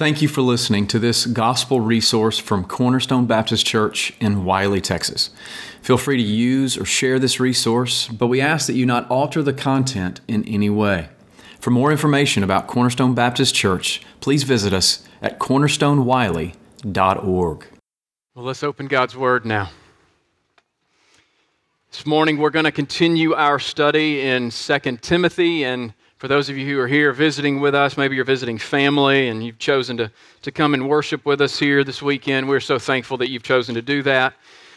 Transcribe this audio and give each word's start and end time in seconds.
Thank 0.00 0.22
you 0.22 0.28
for 0.28 0.40
listening 0.40 0.86
to 0.86 0.98
this 0.98 1.26
gospel 1.26 1.82
resource 1.82 2.38
from 2.38 2.64
Cornerstone 2.64 3.26
Baptist 3.26 3.66
Church 3.66 4.14
in 4.18 4.46
Wylie, 4.46 4.80
Texas. 4.80 5.28
Feel 5.82 5.98
free 5.98 6.16
to 6.16 6.22
use 6.22 6.78
or 6.78 6.86
share 6.86 7.18
this 7.18 7.38
resource, 7.38 8.08
but 8.08 8.28
we 8.28 8.40
ask 8.40 8.66
that 8.66 8.76
you 8.76 8.86
not 8.86 9.06
alter 9.10 9.42
the 9.42 9.52
content 9.52 10.22
in 10.26 10.42
any 10.48 10.70
way. 10.70 11.10
For 11.58 11.68
more 11.68 11.92
information 11.92 12.42
about 12.42 12.66
Cornerstone 12.66 13.14
Baptist 13.14 13.54
Church, 13.54 14.00
please 14.20 14.42
visit 14.42 14.72
us 14.72 15.06
at 15.20 15.38
cornerstonewylie.org. 15.38 17.66
Well, 18.34 18.44
let's 18.46 18.62
open 18.62 18.86
God's 18.86 19.14
Word 19.14 19.44
now. 19.44 19.68
This 21.90 22.06
morning 22.06 22.38
we're 22.38 22.48
going 22.48 22.64
to 22.64 22.72
continue 22.72 23.34
our 23.34 23.58
study 23.58 24.22
in 24.22 24.48
2 24.48 24.78
Timothy 25.02 25.64
and 25.64 25.92
for 26.20 26.28
those 26.28 26.50
of 26.50 26.58
you 26.58 26.66
who 26.66 26.78
are 26.78 26.86
here 26.86 27.14
visiting 27.14 27.60
with 27.60 27.74
us, 27.74 27.96
maybe 27.96 28.14
you're 28.14 28.26
visiting 28.26 28.58
family 28.58 29.28
and 29.28 29.42
you've 29.42 29.58
chosen 29.58 29.96
to, 29.96 30.12
to 30.42 30.52
come 30.52 30.74
and 30.74 30.86
worship 30.86 31.24
with 31.24 31.40
us 31.40 31.58
here 31.58 31.82
this 31.82 32.02
weekend, 32.02 32.46
we're 32.46 32.60
so 32.60 32.78
thankful 32.78 33.16
that 33.16 33.30
you've 33.30 33.42
chosen 33.42 33.74
to 33.74 33.80
do 33.80 34.02
that. 34.02 34.34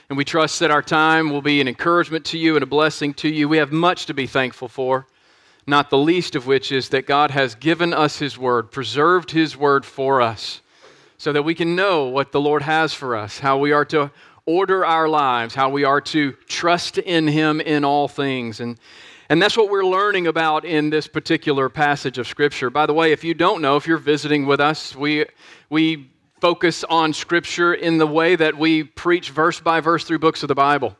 And 0.08 0.18
we 0.18 0.24
trust 0.24 0.62
that 0.62 0.72
our 0.72 0.82
time 0.82 1.32
will 1.32 1.42
be 1.42 1.60
an 1.60 1.68
encouragement 1.68 2.24
to 2.28 2.38
you 2.38 2.56
and 2.56 2.64
a 2.64 2.66
blessing 2.66 3.14
to 3.16 3.28
you. 3.28 3.50
We 3.50 3.58
have 3.58 3.74
much 3.74 4.06
to 4.06 4.14
be 4.14 4.26
thankful 4.26 4.70
for, 4.70 5.06
not 5.68 5.90
the 5.90 5.98
least 5.98 6.38
of 6.38 6.48
which 6.48 6.72
is 6.72 6.88
that 6.90 7.08
God 7.08 7.30
has 7.32 7.56
given 7.56 7.94
us 7.94 8.20
His 8.20 8.38
Word, 8.38 8.72
preserved 8.72 9.32
His 9.32 9.58
Word 9.58 9.86
for 9.86 10.22
us, 10.22 10.62
so 11.18 11.34
that 11.34 11.44
we 11.44 11.56
can 11.56 11.76
know 11.76 12.06
what 12.06 12.32
the 12.32 12.40
Lord 12.40 12.62
has 12.62 12.94
for 12.94 13.18
us, 13.18 13.40
how 13.40 13.58
we 13.58 13.74
are 13.74 13.86
to 13.86 14.12
order 14.46 14.86
our 14.86 15.10
lives, 15.10 15.56
how 15.56 15.68
we 15.68 15.84
are 15.84 16.00
to 16.00 16.32
trust 16.48 17.00
in 17.00 17.28
Him 17.28 17.60
in 17.60 17.84
all 17.84 18.08
things. 18.08 18.62
And 18.62 18.78
and 19.30 19.42
that's 19.42 19.56
what 19.56 19.70
we're 19.70 19.86
learning 19.86 20.28
about 20.28 20.66
in 20.66 20.90
this 20.90 21.08
particular 21.08 21.70
passage 21.70 22.18
of 22.18 22.28
Scripture. 22.28 22.70
By 22.70 22.86
the 22.86 22.94
way, 22.94 23.12
if 23.12 23.24
you 23.24 23.34
don't 23.34 23.62
know, 23.62 23.78
if 23.78 23.88
you're 23.88 23.98
visiting 23.98 24.46
with 24.46 24.60
us, 24.60 24.96
we, 24.96 25.26
we 25.70 26.10
focus 26.42 26.84
on 26.84 27.14
Scripture 27.14 27.74
in 27.74 27.98
the 27.98 28.08
way 28.08 28.36
that 28.36 28.58
we 28.58 28.84
preach 28.84 29.30
verse 29.30 29.60
by 29.62 29.80
verse 29.80 30.04
through 30.04 30.20
books 30.20 30.44
of 30.44 30.50
the 30.50 30.56
Bible. 30.56 30.98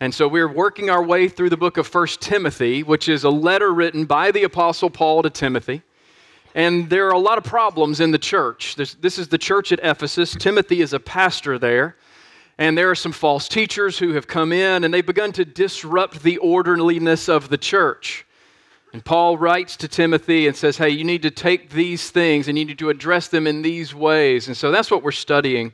And 0.00 0.12
so 0.12 0.26
we're 0.26 0.52
working 0.52 0.90
our 0.90 1.02
way 1.02 1.28
through 1.28 1.50
the 1.50 1.56
book 1.56 1.76
of 1.76 1.92
1 1.92 2.06
Timothy, 2.20 2.82
which 2.82 3.08
is 3.08 3.22
a 3.22 3.30
letter 3.30 3.72
written 3.72 4.04
by 4.04 4.32
the 4.32 4.42
Apostle 4.42 4.90
Paul 4.90 5.22
to 5.22 5.30
Timothy. 5.30 5.82
And 6.56 6.90
there 6.90 7.06
are 7.06 7.12
a 7.12 7.18
lot 7.18 7.38
of 7.38 7.44
problems 7.44 8.00
in 8.00 8.10
the 8.10 8.18
church. 8.18 8.74
This, 8.74 8.94
this 8.94 9.18
is 9.18 9.28
the 9.28 9.38
church 9.38 9.72
at 9.72 9.80
Ephesus. 9.82 10.34
Timothy 10.34 10.80
is 10.80 10.92
a 10.92 11.00
pastor 11.00 11.58
there. 11.58 11.96
And 12.58 12.78
there 12.78 12.90
are 12.90 12.94
some 12.94 13.12
false 13.12 13.48
teachers 13.48 13.98
who 13.98 14.12
have 14.12 14.26
come 14.26 14.52
in 14.52 14.84
and 14.84 14.94
they've 14.94 15.04
begun 15.04 15.32
to 15.32 15.44
disrupt 15.44 16.22
the 16.22 16.38
orderliness 16.38 17.28
of 17.28 17.48
the 17.48 17.58
church. 17.58 18.24
And 18.92 19.04
Paul 19.04 19.36
writes 19.36 19.76
to 19.78 19.88
Timothy 19.88 20.46
and 20.46 20.56
says, 20.56 20.76
Hey, 20.76 20.90
you 20.90 21.02
need 21.02 21.22
to 21.22 21.30
take 21.30 21.70
these 21.70 22.10
things 22.10 22.46
and 22.46 22.56
you 22.56 22.64
need 22.64 22.78
to 22.78 22.90
address 22.90 23.26
them 23.26 23.48
in 23.48 23.62
these 23.62 23.92
ways. 23.92 24.46
And 24.46 24.56
so 24.56 24.70
that's 24.70 24.88
what 24.88 25.02
we're 25.02 25.10
studying 25.10 25.72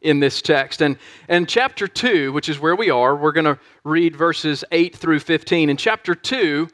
in 0.00 0.20
this 0.20 0.40
text. 0.40 0.80
And, 0.80 0.96
and 1.28 1.46
chapter 1.46 1.86
2, 1.86 2.32
which 2.32 2.48
is 2.48 2.58
where 2.58 2.74
we 2.74 2.88
are, 2.88 3.14
we're 3.14 3.32
going 3.32 3.44
to 3.44 3.58
read 3.84 4.16
verses 4.16 4.64
8 4.72 4.96
through 4.96 5.20
15. 5.20 5.68
In 5.68 5.76
chapter 5.76 6.14
2, 6.14 6.66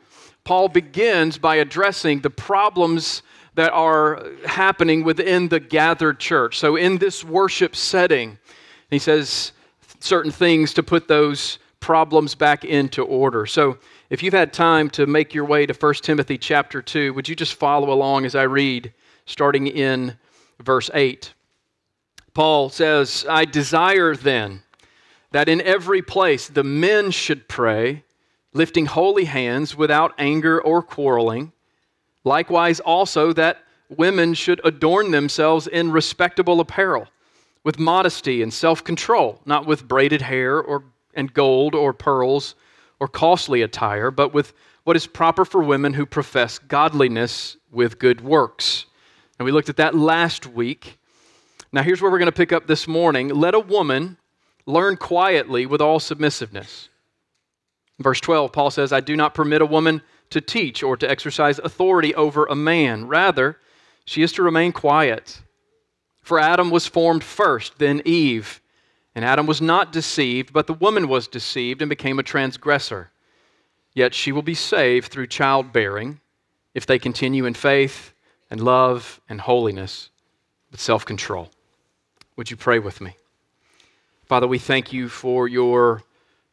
Paul 0.44 0.68
begins 0.68 1.36
by 1.36 1.56
addressing 1.56 2.20
the 2.20 2.30
problems 2.30 3.22
that 3.54 3.72
are 3.72 4.24
happening 4.46 5.02
within 5.02 5.48
the 5.48 5.58
gathered 5.58 6.20
church. 6.20 6.58
So, 6.58 6.76
in 6.76 6.98
this 6.98 7.24
worship 7.24 7.74
setting, 7.74 8.38
he 8.90 8.98
says 8.98 9.52
certain 10.00 10.30
things 10.30 10.74
to 10.74 10.82
put 10.82 11.08
those 11.08 11.58
problems 11.80 12.34
back 12.34 12.64
into 12.64 13.02
order. 13.02 13.46
So, 13.46 13.78
if 14.10 14.22
you've 14.22 14.34
had 14.34 14.52
time 14.54 14.88
to 14.90 15.06
make 15.06 15.34
your 15.34 15.44
way 15.44 15.66
to 15.66 15.74
1 15.74 15.94
Timothy 15.94 16.38
chapter 16.38 16.80
2, 16.80 17.12
would 17.12 17.28
you 17.28 17.36
just 17.36 17.54
follow 17.54 17.92
along 17.92 18.24
as 18.24 18.34
I 18.34 18.44
read, 18.44 18.92
starting 19.26 19.66
in 19.66 20.16
verse 20.60 20.90
8? 20.94 21.34
Paul 22.32 22.70
says, 22.70 23.26
I 23.28 23.44
desire 23.44 24.16
then 24.16 24.62
that 25.32 25.48
in 25.48 25.60
every 25.60 26.00
place 26.00 26.48
the 26.48 26.64
men 26.64 27.10
should 27.10 27.48
pray, 27.48 28.04
lifting 28.54 28.86
holy 28.86 29.26
hands 29.26 29.76
without 29.76 30.14
anger 30.16 30.60
or 30.60 30.82
quarreling. 30.82 31.52
Likewise, 32.24 32.80
also 32.80 33.34
that 33.34 33.58
women 33.90 34.32
should 34.32 34.60
adorn 34.64 35.10
themselves 35.10 35.66
in 35.66 35.92
respectable 35.92 36.60
apparel 36.60 37.08
with 37.68 37.78
modesty 37.78 38.40
and 38.40 38.50
self 38.50 38.82
control, 38.82 39.42
not 39.44 39.66
with 39.66 39.86
braided 39.86 40.22
hair 40.22 40.58
or, 40.58 40.84
and 41.12 41.34
gold 41.34 41.74
or 41.74 41.92
pearls 41.92 42.54
or 42.98 43.06
costly 43.06 43.60
attire, 43.60 44.10
but 44.10 44.32
with 44.32 44.54
what 44.84 44.96
is 44.96 45.06
proper 45.06 45.44
for 45.44 45.62
women 45.62 45.92
who 45.92 46.06
profess 46.06 46.58
godliness 46.58 47.58
with 47.70 47.98
good 47.98 48.22
works. 48.22 48.86
And 49.38 49.44
we 49.44 49.52
looked 49.52 49.68
at 49.68 49.76
that 49.76 49.94
last 49.94 50.46
week. 50.46 50.98
Now, 51.70 51.82
here's 51.82 52.00
where 52.00 52.10
we're 52.10 52.18
going 52.18 52.32
to 52.32 52.32
pick 52.32 52.54
up 52.54 52.66
this 52.66 52.88
morning. 52.88 53.28
Let 53.28 53.54
a 53.54 53.60
woman 53.60 54.16
learn 54.64 54.96
quietly 54.96 55.66
with 55.66 55.82
all 55.82 56.00
submissiveness. 56.00 56.88
verse 57.98 58.22
12, 58.22 58.50
Paul 58.50 58.70
says, 58.70 58.94
I 58.94 59.00
do 59.00 59.14
not 59.14 59.34
permit 59.34 59.60
a 59.60 59.66
woman 59.66 60.00
to 60.30 60.40
teach 60.40 60.82
or 60.82 60.96
to 60.96 61.10
exercise 61.10 61.58
authority 61.58 62.14
over 62.14 62.46
a 62.46 62.56
man. 62.56 63.06
Rather, 63.06 63.58
she 64.06 64.22
is 64.22 64.32
to 64.32 64.42
remain 64.42 64.72
quiet 64.72 65.42
for 66.28 66.38
Adam 66.38 66.68
was 66.68 66.86
formed 66.86 67.24
first, 67.24 67.78
then 67.78 68.02
Eve. 68.04 68.60
And 69.14 69.24
Adam 69.24 69.46
was 69.46 69.62
not 69.62 69.92
deceived, 69.92 70.52
but 70.52 70.66
the 70.66 70.74
woman 70.74 71.08
was 71.08 71.26
deceived 71.26 71.80
and 71.80 71.88
became 71.88 72.18
a 72.18 72.22
transgressor. 72.22 73.10
Yet 73.94 74.12
she 74.12 74.30
will 74.30 74.42
be 74.42 74.54
saved 74.54 75.10
through 75.10 75.28
childbearing 75.28 76.20
if 76.74 76.84
they 76.84 76.98
continue 76.98 77.46
in 77.46 77.54
faith 77.54 78.12
and 78.50 78.60
love 78.60 79.22
and 79.26 79.40
holiness 79.40 80.10
with 80.70 80.82
self 80.82 81.06
control. 81.06 81.48
Would 82.36 82.50
you 82.50 82.58
pray 82.58 82.78
with 82.78 83.00
me? 83.00 83.16
Father, 84.26 84.46
we 84.46 84.58
thank 84.58 84.92
you 84.92 85.08
for 85.08 85.48
your 85.48 86.02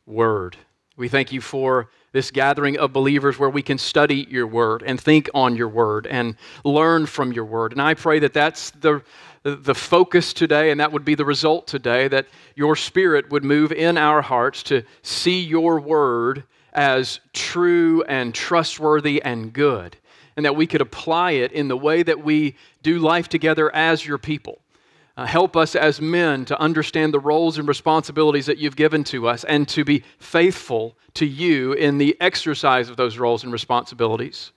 word. 0.05 0.55
We 0.95 1.09
thank 1.09 1.33
you 1.33 1.41
for 1.41 1.89
this 2.15 2.31
gathering 2.31 2.77
of 2.77 2.93
believers 2.93 3.37
where 3.37 3.49
we 3.49 3.61
can 3.61 3.77
study 3.77 4.25
your 4.29 4.47
word 4.47 4.81
and 4.85 4.99
think 5.01 5.29
on 5.33 5.53
your 5.57 5.67
word 5.67 6.07
and 6.07 6.37
learn 6.63 7.05
from 7.05 7.33
your 7.33 7.43
word. 7.43 7.73
And 7.73 7.81
I 7.81 7.93
pray 7.93 8.19
that 8.19 8.31
that's 8.31 8.71
the, 8.71 9.03
the 9.43 9.75
focus 9.75 10.31
today, 10.31 10.71
and 10.71 10.79
that 10.79 10.93
would 10.93 11.03
be 11.03 11.15
the 11.15 11.25
result 11.25 11.67
today, 11.67 12.07
that 12.07 12.27
your 12.55 12.77
spirit 12.77 13.29
would 13.31 13.43
move 13.43 13.73
in 13.73 13.97
our 13.97 14.21
hearts 14.21 14.63
to 14.63 14.83
see 15.01 15.41
your 15.41 15.81
word 15.81 16.45
as 16.71 17.19
true 17.33 18.01
and 18.03 18.33
trustworthy 18.33 19.21
and 19.21 19.51
good, 19.51 19.97
and 20.37 20.45
that 20.45 20.55
we 20.55 20.67
could 20.67 20.79
apply 20.79 21.31
it 21.31 21.51
in 21.51 21.67
the 21.67 21.75
way 21.75 22.01
that 22.01 22.23
we 22.23 22.55
do 22.81 22.97
life 22.97 23.27
together 23.27 23.75
as 23.75 24.05
your 24.05 24.17
people. 24.17 24.61
Uh, 25.17 25.25
help 25.25 25.55
us 25.55 25.75
as 25.75 26.01
men 26.01 26.43
to 26.43 26.59
understand 26.59 27.13
the 27.13 27.19
roles 27.19 27.57
and 27.57 27.67
responsibilities 27.67 28.47
that 28.47 28.57
you've 28.57 28.75
given 28.75 29.03
to 29.03 29.27
us 29.27 29.45
and 29.45 29.67
to 29.67 29.85
be 29.85 30.03
faithful 30.19 30.97
to 31.13 31.25
you 31.25 31.71
in 31.73 31.97
the 31.97 32.17
exercise 32.19 32.89
of 32.89 32.97
those 32.97 33.17
roles 33.17 33.43
and 33.43 33.53
responsibilities. 33.53 34.51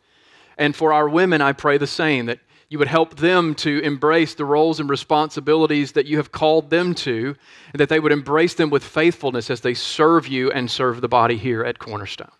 And 0.56 0.74
for 0.74 0.92
our 0.92 1.08
women, 1.08 1.40
I 1.40 1.52
pray 1.52 1.78
the 1.78 1.86
same 1.86 2.26
that 2.26 2.40
you 2.68 2.78
would 2.78 2.88
help 2.88 3.16
them 3.16 3.54
to 3.54 3.78
embrace 3.80 4.34
the 4.34 4.44
roles 4.44 4.78
and 4.78 4.90
responsibilities 4.90 5.92
that 5.92 6.06
you 6.06 6.18
have 6.18 6.32
called 6.32 6.68
them 6.68 6.94
to, 6.96 7.34
and 7.72 7.80
that 7.80 7.88
they 7.88 8.00
would 8.00 8.12
embrace 8.12 8.54
them 8.54 8.68
with 8.68 8.84
faithfulness 8.84 9.50
as 9.50 9.60
they 9.60 9.74
serve 9.74 10.26
you 10.28 10.50
and 10.50 10.70
serve 10.70 11.00
the 11.00 11.08
body 11.08 11.38
here 11.38 11.64
at 11.64 11.78
Cornerstone. 11.78 12.30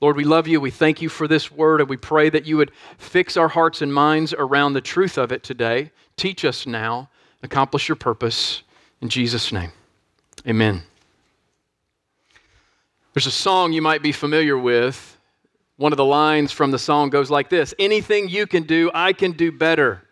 Lord, 0.00 0.16
we 0.16 0.24
love 0.24 0.46
you. 0.46 0.60
We 0.60 0.70
thank 0.70 1.00
you 1.00 1.08
for 1.08 1.26
this 1.26 1.50
word, 1.50 1.80
and 1.80 1.88
we 1.88 1.96
pray 1.96 2.28
that 2.28 2.46
you 2.46 2.56
would 2.58 2.72
fix 2.98 3.36
our 3.36 3.48
hearts 3.48 3.80
and 3.80 3.92
minds 3.92 4.34
around 4.34 4.74
the 4.74 4.80
truth 4.80 5.16
of 5.16 5.32
it 5.32 5.42
today. 5.42 5.92
Teach 6.16 6.44
us 6.44 6.66
now, 6.66 7.08
accomplish 7.42 7.88
your 7.88 7.96
purpose. 7.96 8.62
In 9.00 9.08
Jesus' 9.08 9.52
name, 9.52 9.72
amen. 10.46 10.82
There's 13.14 13.26
a 13.26 13.30
song 13.30 13.72
you 13.72 13.82
might 13.82 14.02
be 14.02 14.12
familiar 14.12 14.56
with 14.56 15.18
one 15.78 15.92
of 15.92 15.96
the 15.96 16.04
lines 16.04 16.50
from 16.50 16.72
the 16.72 16.78
song 16.78 17.08
goes 17.08 17.30
like 17.30 17.48
this 17.48 17.72
Anything 17.78 18.28
you 18.28 18.46
can 18.46 18.64
do, 18.64 18.90
I 18.92 19.12
can 19.12 19.32
do 19.32 19.50
better. 19.50 20.02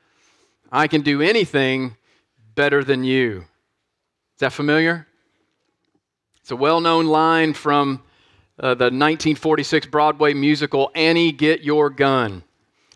I 0.73 0.89
can 0.89 1.03
do 1.03 1.21
anything 1.21 1.97
better 2.55 2.83
than 2.83 3.05
you. 3.05 3.45
Is 4.35 4.41
that 4.41 4.53
familiar? 4.53 5.07
It's 6.41 6.51
a 6.51 6.57
well 6.57 6.81
known 6.81 7.07
line 7.07 7.53
from 7.53 8.03
uh, 8.59 8.69
the 8.69 8.87
1946 8.87 9.87
Broadway 9.87 10.33
musical 10.33 10.91
Annie 10.95 11.33
Get 11.33 11.63
Your 11.63 11.91
Gun. 11.91 12.43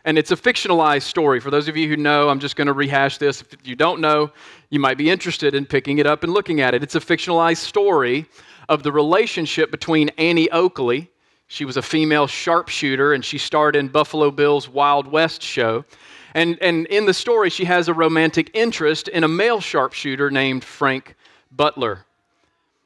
And 0.05 0.17
it's 0.19 0.31
a 0.31 0.37
fictionalized 0.37 1.03
story. 1.03 1.41
For 1.41 1.51
those 1.51 1.69
of 1.69 1.77
you 1.77 1.89
who 1.89 1.97
know, 1.97 2.29
I'm 2.29 2.41
just 2.41 2.57
going 2.57 2.67
to 2.67 2.73
rehash 2.73 3.19
this. 3.19 3.43
If 3.43 3.67
you 3.67 3.77
don't 3.77 4.01
know, 4.01 4.31
you 4.71 4.81
might 4.81 4.97
be 4.97 5.11
interested 5.11 5.55
in 5.55 5.67
picking 5.67 5.99
it 5.99 6.07
up 6.07 6.25
and 6.25 6.33
looking 6.33 6.61
at 6.61 6.75
it. 6.75 6.83
It's 6.83 6.95
a 6.95 7.01
fictionalized 7.01 7.59
story 7.59 8.27
of 8.69 8.83
the 8.83 8.93
relationship 8.93 9.71
between 9.71 10.09
Annie 10.11 10.51
Oakley, 10.51 11.11
she 11.53 11.65
was 11.65 11.77
a 11.77 11.83
female 11.83 12.29
sharpshooter 12.29 13.13
and 13.13 13.25
she 13.25 13.37
starred 13.37 13.75
in 13.75 13.89
Buffalo 13.89 14.31
Bill's 14.31 14.69
Wild 14.69 15.09
West 15.09 15.43
show. 15.43 15.85
And, 16.33 16.57
and 16.63 16.87
in 16.87 17.07
the 17.07 17.13
story, 17.13 17.51
she 17.51 17.65
has 17.65 17.89
a 17.89 17.93
romantic 17.93 18.53
interest 18.55 19.09
in 19.09 19.25
a 19.25 19.29
male 19.29 19.61
sharpshooter 19.61 20.31
named 20.31 20.63
Frank 20.63 21.17
Butler. 21.51 22.07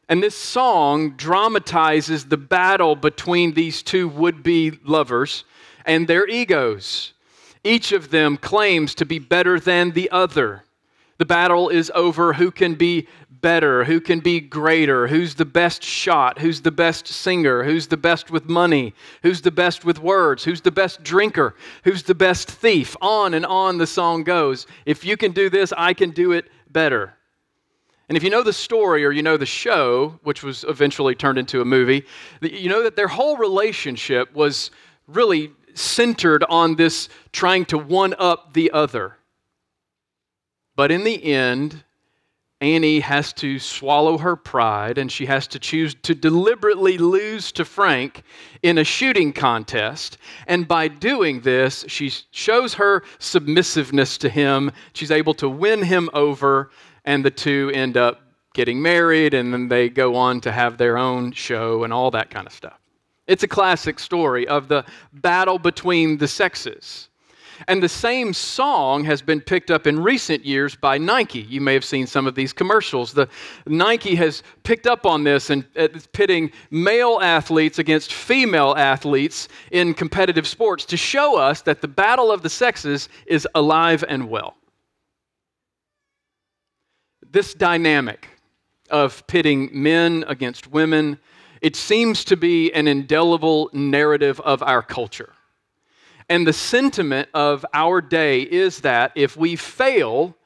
And 0.08 0.22
this 0.22 0.34
song 0.34 1.11
dramatizes 1.11 2.25
the 2.25 2.38
battle 2.38 2.96
between 2.96 3.52
these 3.52 3.82
two 3.82 4.08
would 4.08 4.43
be 4.43 4.78
lovers 4.82 5.44
and 5.85 6.07
their 6.07 6.27
egos. 6.29 7.13
Each 7.63 7.93
of 7.93 8.11
them 8.11 8.37
claims 8.37 8.95
to 8.97 9.07
be 9.07 9.19
better 9.19 9.59
than 9.59 9.93
the 9.93 10.11
other. 10.11 10.65
The 11.19 11.25
battle 11.25 11.69
is 11.69 11.91
over 11.95 12.35
who 12.35 12.51
can 12.51 12.75
be 12.75 13.07
better, 13.45 13.85
who 13.85 14.01
can 14.01 14.21
be 14.21 14.41
greater, 14.41 15.07
who's 15.07 15.35
the 15.35 15.45
best 15.45 15.83
shot, 15.83 16.39
who's 16.39 16.63
the 16.63 16.71
best 16.71 17.07
singer, 17.07 17.63
who's 17.63 17.87
the 17.87 17.97
best 17.97 18.31
with 18.31 18.49
money, 18.49 18.95
who's 19.23 19.43
the 19.43 19.51
best 19.51 19.85
with 19.85 19.99
words, 19.99 20.45
who's 20.45 20.63
the 20.63 20.71
best 20.71 21.03
drinker, 21.03 21.55
who's 21.85 22.03
the 22.05 22.15
best 22.15 22.51
thief. 22.51 22.97
On 23.01 23.35
and 23.35 23.45
on 23.45 23.79
the 23.79 23.87
song 23.87 24.25
goes. 24.25 24.67
If 24.87 25.05
you 25.05 25.17
can 25.17 25.33
do 25.33 25.51
this, 25.51 25.73
I 25.77 25.93
can 25.93 26.11
do 26.11 26.33
it 26.33 26.51
better. 26.71 27.15
And 28.09 28.17
if 28.17 28.25
you 28.25 28.31
know 28.31 28.43
the 28.43 28.53
story 28.53 29.05
or 29.05 29.13
you 29.13 29.23
know 29.23 29.37
the 29.37 29.47
show, 29.47 30.19
which 30.23 30.43
was 30.43 30.65
eventually 30.65 31.15
turned 31.15 31.39
into 31.39 31.61
a 31.61 31.65
movie, 31.65 32.05
you 32.43 32.69
know 32.69 32.83
that 32.83 32.97
their 32.97 33.09
whole 33.09 33.37
relationship 33.37 34.35
was 34.35 34.71
really 35.07 35.53
centered 35.75 36.44
on 36.44 36.76
this 36.76 37.09
trying 37.32 37.65
to 37.67 37.79
one 37.79 38.15
up 38.19 38.55
the 38.55 38.71
other. 38.71 39.17
But 40.76 40.91
in 40.91 41.05
the 41.05 41.25
end, 41.25 41.85
Annie 42.61 43.00
has 43.00 43.32
to 43.35 43.59
swallow 43.59 44.17
her 44.19 44.37
pride 44.37 44.97
and 44.97 45.12
she 45.12 45.26
has 45.26 45.47
to 45.49 45.59
choose 45.59 45.94
to 46.03 46.15
deliberately 46.15 46.97
lose 46.97 47.53
to 47.53 47.65
Frank 47.65 48.23
in 48.62 48.79
a 48.79 48.85
shooting 48.85 49.32
contest. 49.32 50.19
And 50.47 50.67
by 50.67 50.88
doing 50.88 51.41
this, 51.41 51.85
she 51.88 52.11
shows 52.31 52.75
her 52.75 53.03
submissiveness 53.19 54.17
to 54.19 54.29
him. 54.29 54.73
She's 54.94 55.11
able 55.11 55.35
to 55.35 55.49
win 55.49 55.82
him 55.82 56.09
over, 56.15 56.71
and 57.05 57.25
the 57.25 57.31
two 57.31 57.71
end 57.75 57.97
up 57.97 58.23
getting 58.55 58.81
married, 58.81 59.35
and 59.35 59.53
then 59.53 59.69
they 59.69 59.91
go 59.91 60.15
on 60.15 60.41
to 60.43 60.53
have 60.53 60.79
their 60.79 60.97
own 60.97 61.32
show 61.32 61.85
and 61.85 61.93
all 61.93 62.11
that 62.12 62.31
kind 62.31 62.47
of 62.47 62.53
stuff. 62.53 62.81
It's 63.26 63.43
a 63.43 63.49
classic 63.49 63.99
story 63.99 64.47
of 64.47 64.69
the 64.69 64.85
battle 65.12 65.59
between 65.59 66.19
the 66.19 66.29
sexes. 66.29 67.09
And 67.69 67.82
the 67.82 67.88
same 67.88 68.32
song 68.32 69.05
has 69.05 69.23
been 69.23 69.41
picked 69.41 69.71
up 69.71 69.87
in 69.87 70.03
recent 70.03 70.44
years 70.44 70.75
by 70.75 70.99
Nike. 70.99 71.43
You 71.43 71.61
may 71.61 71.73
have 71.75 71.85
seen 71.85 72.06
some 72.06 72.26
of 72.26 72.35
these 72.35 72.53
commercials. 72.53 73.12
The 73.12 73.29
Nike 73.67 74.15
has 74.17 74.43
picked 74.65 74.87
up 74.87 75.06
on 75.06 75.25
this 75.25 75.50
and 75.50 75.65
uh, 75.76 75.88
it's 75.94 76.09
pitting 76.09 76.50
male 76.71 77.21
athletes 77.23 77.79
against 77.79 78.12
female 78.12 78.75
athletes 78.76 79.49
in 79.71 79.94
competitive 79.94 80.47
sports 80.47 80.85
to 80.87 80.97
show 80.97 81.38
us 81.38 81.62
that 81.62 81.81
the 81.81 81.88
battle 81.88 82.31
of 82.31 82.43
the 82.43 82.50
sexes 82.50 83.09
is 83.26 83.47
alive 83.55 84.05
and 84.09 84.29
well. 84.29 84.56
This 87.31 87.55
dynamic 87.55 88.29
of 88.91 89.26
pitting 89.26 89.71
men 89.73 90.25
against 90.29 90.71
women, 90.71 91.19
it 91.64 91.76
seems 91.76 92.25
to 92.25 92.37
be 92.37 92.70
an 92.75 92.87
indelible 92.87 93.70
narrative 93.72 94.38
of 94.40 94.62
our 94.62 94.82
culture. 94.82 95.32
And 96.28 96.46
the 96.46 96.52
sentiment 96.52 97.31
of 97.32 97.64
our 97.72 98.02
day 98.02 98.43
is 98.43 98.82
that 98.82 99.12
if 99.14 99.34
we 99.34 99.56
fail 99.56 100.37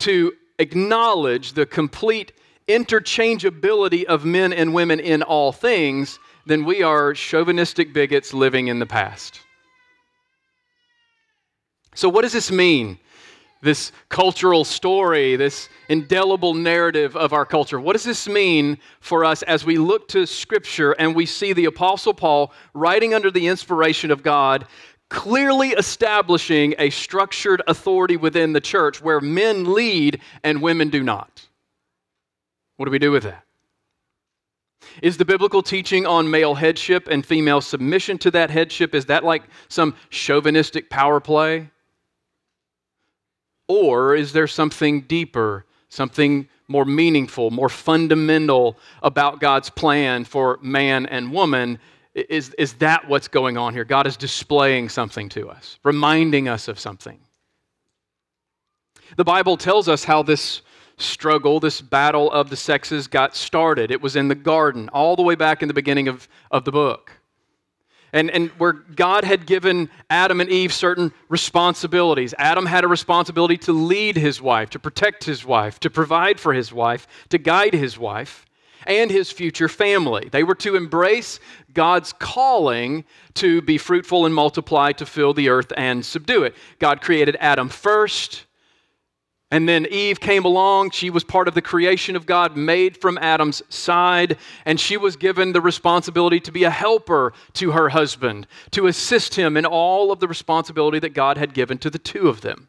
to 0.00 0.32
acknowledge 0.58 1.52
the 1.52 1.64
complete 1.64 2.32
interchangeability 2.66 4.02
of 4.02 4.24
men 4.24 4.52
and 4.52 4.74
women 4.74 4.98
in 4.98 5.22
all 5.22 5.52
things, 5.52 6.18
then 6.44 6.64
we 6.64 6.82
are 6.82 7.14
chauvinistic 7.14 7.92
bigots 7.92 8.34
living 8.34 8.66
in 8.66 8.80
the 8.80 8.86
past. 8.86 9.42
So, 11.94 12.08
what 12.08 12.22
does 12.22 12.32
this 12.32 12.50
mean? 12.50 12.98
This 13.64 13.92
cultural 14.10 14.62
story, 14.62 15.36
this 15.36 15.70
indelible 15.88 16.52
narrative 16.52 17.16
of 17.16 17.32
our 17.32 17.46
culture. 17.46 17.80
What 17.80 17.94
does 17.94 18.04
this 18.04 18.28
mean 18.28 18.78
for 19.00 19.24
us 19.24 19.42
as 19.42 19.64
we 19.64 19.78
look 19.78 20.06
to 20.08 20.26
Scripture 20.26 20.92
and 20.92 21.16
we 21.16 21.24
see 21.24 21.54
the 21.54 21.64
Apostle 21.64 22.12
Paul 22.12 22.52
writing 22.74 23.14
under 23.14 23.30
the 23.30 23.46
inspiration 23.46 24.10
of 24.10 24.22
God 24.22 24.66
clearly 25.08 25.70
establishing 25.70 26.74
a 26.78 26.90
structured 26.90 27.62
authority 27.66 28.18
within 28.18 28.52
the 28.52 28.60
church 28.60 29.02
where 29.02 29.20
men 29.20 29.72
lead 29.72 30.20
and 30.42 30.60
women 30.60 30.90
do 30.90 31.02
not. 31.02 31.46
What 32.76 32.84
do 32.84 32.90
we 32.90 32.98
do 32.98 33.12
with 33.12 33.22
that? 33.22 33.44
Is 35.02 35.16
the 35.16 35.24
biblical 35.24 35.62
teaching 35.62 36.06
on 36.06 36.30
male 36.30 36.54
headship 36.54 37.08
and 37.08 37.24
female 37.24 37.60
submission 37.60 38.18
to 38.18 38.30
that 38.32 38.50
headship 38.50 38.94
is 38.94 39.06
that 39.06 39.24
like 39.24 39.44
some 39.68 39.94
chauvinistic 40.10 40.90
power 40.90 41.18
play? 41.18 41.70
Or 43.68 44.14
is 44.14 44.32
there 44.32 44.46
something 44.46 45.02
deeper, 45.02 45.64
something 45.88 46.48
more 46.68 46.84
meaningful, 46.84 47.50
more 47.50 47.68
fundamental 47.68 48.78
about 49.02 49.40
God's 49.40 49.70
plan 49.70 50.24
for 50.24 50.58
man 50.62 51.06
and 51.06 51.32
woman 51.32 51.78
is, 52.14 52.54
is 52.58 52.74
that 52.74 53.08
what's 53.08 53.28
going 53.28 53.56
on 53.56 53.74
here? 53.74 53.84
God 53.84 54.06
is 54.06 54.16
displaying 54.16 54.88
something 54.88 55.28
to 55.30 55.50
us, 55.50 55.78
reminding 55.82 56.48
us 56.48 56.68
of 56.68 56.78
something. 56.78 57.18
The 59.16 59.24
Bible 59.24 59.56
tells 59.56 59.88
us 59.88 60.04
how 60.04 60.22
this 60.22 60.62
struggle, 60.96 61.58
this 61.58 61.80
battle 61.80 62.30
of 62.30 62.50
the 62.50 62.56
sexes 62.56 63.08
got 63.08 63.34
started. 63.34 63.90
It 63.90 64.00
was 64.00 64.14
in 64.14 64.28
the 64.28 64.36
garden, 64.36 64.88
all 64.90 65.16
the 65.16 65.22
way 65.22 65.34
back 65.34 65.60
in 65.60 65.68
the 65.68 65.74
beginning 65.74 66.06
of, 66.06 66.28
of 66.52 66.64
the 66.64 66.72
book. 66.72 67.10
And, 68.14 68.30
and 68.30 68.48
where 68.52 68.72
God 68.72 69.24
had 69.24 69.44
given 69.44 69.90
Adam 70.08 70.40
and 70.40 70.48
Eve 70.48 70.72
certain 70.72 71.12
responsibilities. 71.28 72.32
Adam 72.38 72.64
had 72.64 72.84
a 72.84 72.88
responsibility 72.88 73.58
to 73.58 73.72
lead 73.72 74.16
his 74.16 74.40
wife, 74.40 74.70
to 74.70 74.78
protect 74.78 75.24
his 75.24 75.44
wife, 75.44 75.80
to 75.80 75.90
provide 75.90 76.38
for 76.38 76.54
his 76.54 76.72
wife, 76.72 77.08
to 77.30 77.38
guide 77.38 77.74
his 77.74 77.98
wife 77.98 78.46
and 78.86 79.10
his 79.10 79.32
future 79.32 79.68
family. 79.68 80.28
They 80.30 80.44
were 80.44 80.54
to 80.56 80.76
embrace 80.76 81.40
God's 81.72 82.12
calling 82.12 83.04
to 83.34 83.60
be 83.62 83.78
fruitful 83.78 84.26
and 84.26 84.34
multiply, 84.34 84.92
to 84.92 85.06
fill 85.06 85.34
the 85.34 85.48
earth 85.48 85.72
and 85.76 86.04
subdue 86.04 86.44
it. 86.44 86.54
God 86.78 87.00
created 87.00 87.36
Adam 87.40 87.68
first, 87.68 88.44
and 89.54 89.68
then 89.68 89.86
Eve 89.88 90.18
came 90.18 90.44
along. 90.44 90.90
She 90.90 91.10
was 91.10 91.22
part 91.22 91.46
of 91.46 91.54
the 91.54 91.62
creation 91.62 92.16
of 92.16 92.26
God, 92.26 92.56
made 92.56 93.00
from 93.00 93.16
Adam's 93.18 93.62
side, 93.68 94.36
and 94.64 94.80
she 94.80 94.96
was 94.96 95.14
given 95.14 95.52
the 95.52 95.60
responsibility 95.60 96.40
to 96.40 96.50
be 96.50 96.64
a 96.64 96.70
helper 96.70 97.32
to 97.52 97.70
her 97.70 97.90
husband, 97.90 98.48
to 98.72 98.88
assist 98.88 99.36
him 99.36 99.56
in 99.56 99.64
all 99.64 100.10
of 100.10 100.18
the 100.18 100.26
responsibility 100.26 100.98
that 100.98 101.14
God 101.14 101.38
had 101.38 101.54
given 101.54 101.78
to 101.78 101.88
the 101.88 102.00
two 102.00 102.28
of 102.28 102.40
them. 102.40 102.66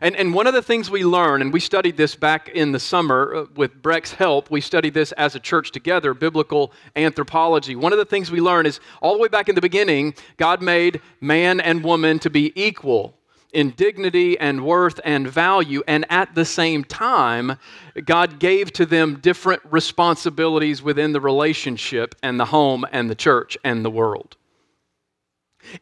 And, 0.00 0.14
and 0.14 0.32
one 0.32 0.46
of 0.46 0.54
the 0.54 0.62
things 0.62 0.92
we 0.92 1.04
learn, 1.04 1.42
and 1.42 1.52
we 1.52 1.58
studied 1.58 1.96
this 1.96 2.14
back 2.14 2.48
in 2.50 2.70
the 2.70 2.78
summer 2.78 3.34
uh, 3.34 3.46
with 3.56 3.82
Breck's 3.82 4.12
help, 4.12 4.52
we 4.52 4.60
studied 4.60 4.94
this 4.94 5.10
as 5.12 5.34
a 5.34 5.40
church 5.40 5.72
together, 5.72 6.14
biblical 6.14 6.72
anthropology. 6.94 7.74
One 7.74 7.92
of 7.92 7.98
the 7.98 8.04
things 8.04 8.30
we 8.30 8.40
learn 8.40 8.66
is 8.66 8.78
all 9.02 9.14
the 9.14 9.20
way 9.20 9.28
back 9.28 9.48
in 9.48 9.56
the 9.56 9.60
beginning, 9.60 10.14
God 10.36 10.62
made 10.62 11.00
man 11.20 11.58
and 11.58 11.82
woman 11.82 12.20
to 12.20 12.30
be 12.30 12.52
equal 12.54 13.16
in 13.54 13.70
dignity 13.70 14.38
and 14.38 14.64
worth 14.64 15.00
and 15.04 15.26
value. 15.28 15.82
And 15.86 16.04
at 16.10 16.34
the 16.34 16.44
same 16.44 16.84
time, 16.84 17.58
God 18.04 18.38
gave 18.38 18.72
to 18.74 18.86
them 18.86 19.20
different 19.20 19.62
responsibilities 19.70 20.82
within 20.82 21.12
the 21.12 21.20
relationship 21.20 22.14
and 22.22 22.38
the 22.38 22.46
home 22.46 22.84
and 22.92 23.08
the 23.08 23.14
church 23.14 23.56
and 23.64 23.84
the 23.84 23.90
world. 23.90 24.36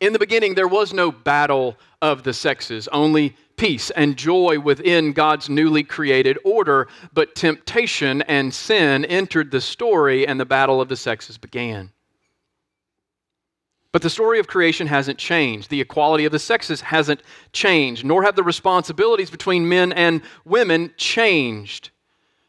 In 0.00 0.12
the 0.12 0.19
beginning, 0.19 0.55
there 0.55 0.69
was 0.69 0.93
no 0.93 1.11
battle 1.11 1.76
of 2.00 2.23
the 2.23 2.33
sexes, 2.33 2.88
only 2.88 3.37
peace 3.57 3.91
and 3.91 4.17
joy 4.17 4.59
within 4.59 5.12
God's 5.12 5.49
newly 5.49 5.83
created 5.83 6.38
order, 6.45 6.88
but 7.12 7.35
temptation 7.35 8.23
and 8.23 8.52
sin 8.55 9.05
entered 9.05 9.50
the 9.50 9.61
story 9.61 10.26
and 10.26 10.38
the 10.38 10.45
battle 10.45 10.81
of 10.81 10.88
the 10.88 10.97
sexes 10.97 11.38
began. 11.38 11.91
But 13.93 14.01
the 14.01 14.11
story 14.11 14.39
of 14.39 14.47
creation 14.47 14.87
hasn't 14.87 15.19
changed. 15.19 15.69
The 15.69 15.83
equality 15.83 16.25
of 16.25 16.33
the 16.33 16.39
sexes 16.39 16.81
hasn't 16.81 17.23
changed, 17.53 18.07
nor 18.07 18.23
have 18.23 18.37
the 18.37 18.43
responsibilities 18.43 19.31
between 19.31 19.69
men 19.69 19.93
and 19.93 20.23
women 20.47 20.95
changed. 20.97 21.91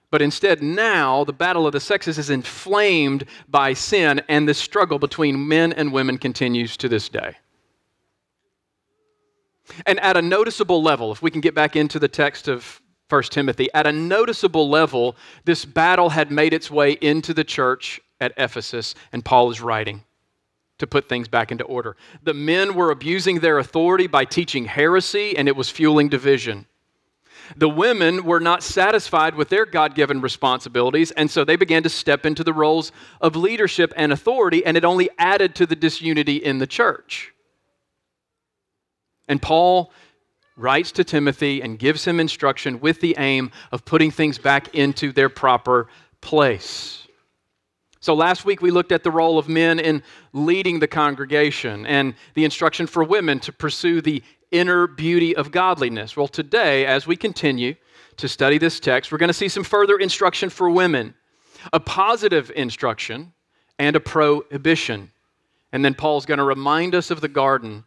But 0.10 0.22
instead, 0.22 0.64
now 0.64 1.26
the 1.26 1.34
battle 1.34 1.68
of 1.68 1.74
the 1.74 1.82
sexes 1.82 2.18
is 2.18 2.30
inflamed 2.30 3.26
by 3.50 3.74
sin, 3.74 4.22
and 4.30 4.48
the 4.48 4.54
struggle 4.54 5.00
between 5.00 5.48
men 5.48 5.74
and 5.74 5.92
women 5.92 6.18
continues 6.18 6.78
to 6.78 6.88
this 6.88 7.10
day. 7.10 7.36
And 9.86 10.00
at 10.00 10.16
a 10.16 10.22
noticeable 10.22 10.82
level, 10.82 11.12
if 11.12 11.22
we 11.22 11.32
can 11.32 11.42
get 11.42 11.56
back 11.56 11.76
into 11.76 12.00
the 12.00 12.08
text 12.08 12.48
of 12.48 12.82
1 13.10 13.24
Timothy, 13.24 13.70
at 13.74 13.86
a 13.86 13.92
noticeable 13.92 14.70
level, 14.70 15.18
this 15.44 15.66
battle 15.66 16.10
had 16.10 16.32
made 16.32 16.54
its 16.54 16.72
way 16.72 16.94
into 16.94 17.34
the 17.34 17.44
church 17.44 18.00
at 18.22 18.34
Ephesus, 18.38 18.96
and 19.12 19.26
Paul 19.26 19.52
is 19.52 19.62
writing 19.62 20.04
to 20.84 20.88
put 20.88 21.10
things 21.10 21.28
back 21.28 21.52
into 21.52 21.64
order. 21.64 21.96
The 22.24 22.34
men 22.34 22.76
were 22.76 22.92
abusing 22.92 23.40
their 23.40 23.58
authority 23.58 24.08
by 24.08 24.26
teaching 24.26 24.66
heresy, 24.66 25.36
and 25.36 25.48
it 25.48 25.56
was 25.56 25.70
fueling 25.70 26.10
division. 26.10 26.68
The 27.58 27.70
women 27.70 28.24
were 28.24 28.40
not 28.40 28.64
satisfied 28.64 29.36
with 29.36 29.50
their 29.50 29.66
God 29.66 29.96
given 29.96 30.22
responsibilities, 30.22 31.12
and 31.12 31.30
so 31.30 31.44
they 31.44 31.56
began 31.56 31.84
to 31.84 31.90
step 31.90 32.26
into 32.26 32.44
the 32.44 32.54
roles 32.54 32.92
of 33.22 33.36
leadership 33.36 33.94
and 33.96 34.14
authority, 34.14 34.66
and 34.66 34.78
it 34.78 34.86
only 34.86 35.10
added 35.18 35.56
to 35.56 35.66
the 35.66 35.76
disunity 35.76 36.38
in 36.38 36.60
the 36.60 36.68
church. 36.68 37.34
And 39.28 39.42
Paul 39.42 39.92
writes 40.56 40.92
to 40.94 41.04
Timothy 41.04 41.62
and 41.62 41.80
gives 41.80 42.06
him 42.06 42.20
instruction 42.20 42.80
with 42.80 43.02
the 43.02 43.16
aim 43.18 43.52
of 43.72 43.86
putting 43.86 44.12
things 44.12 44.38
back 44.38 44.76
into 44.76 45.12
their 45.12 45.30
proper 45.30 45.88
place. 46.22 47.03
So 48.04 48.14
last 48.14 48.44
week 48.44 48.62
we 48.62 48.70
looked 48.70 48.92
at 48.92 49.04
the 49.04 49.12
role 49.12 49.40
of 49.40 49.48
men 49.48 49.80
in 49.80 50.04
leading 50.34 50.80
the 50.80 50.90
congregation 50.90 51.86
and 51.86 52.16
the 52.34 52.44
instruction 52.44 52.86
for 52.86 53.02
women 53.02 53.40
to 53.40 53.54
pursue 53.54 54.02
the 54.02 54.22
inner 54.52 54.88
beauty 54.88 55.34
of 55.34 55.52
godliness. 55.52 56.18
Well, 56.18 56.28
today, 56.28 56.86
as 56.86 57.08
we 57.08 57.16
continue 57.16 57.76
to 58.18 58.28
study 58.28 58.58
this 58.58 58.82
text, 58.82 59.10
we're 59.10 59.20
going 59.20 59.30
to 59.30 59.34
see 59.34 59.48
some 59.48 59.64
further 59.64 59.96
instruction 59.96 60.50
for 60.50 60.70
women 60.70 61.14
a 61.72 61.80
positive 61.80 62.52
instruction 62.58 63.32
and 63.80 63.96
a 63.96 64.02
prohibition. 64.02 65.10
And 65.72 65.86
then 65.86 65.94
Paul's 65.94 66.26
going 66.26 66.40
to 66.40 66.44
remind 66.44 66.96
us 66.96 67.10
of 67.10 67.22
the 67.22 67.30
garden 67.30 67.86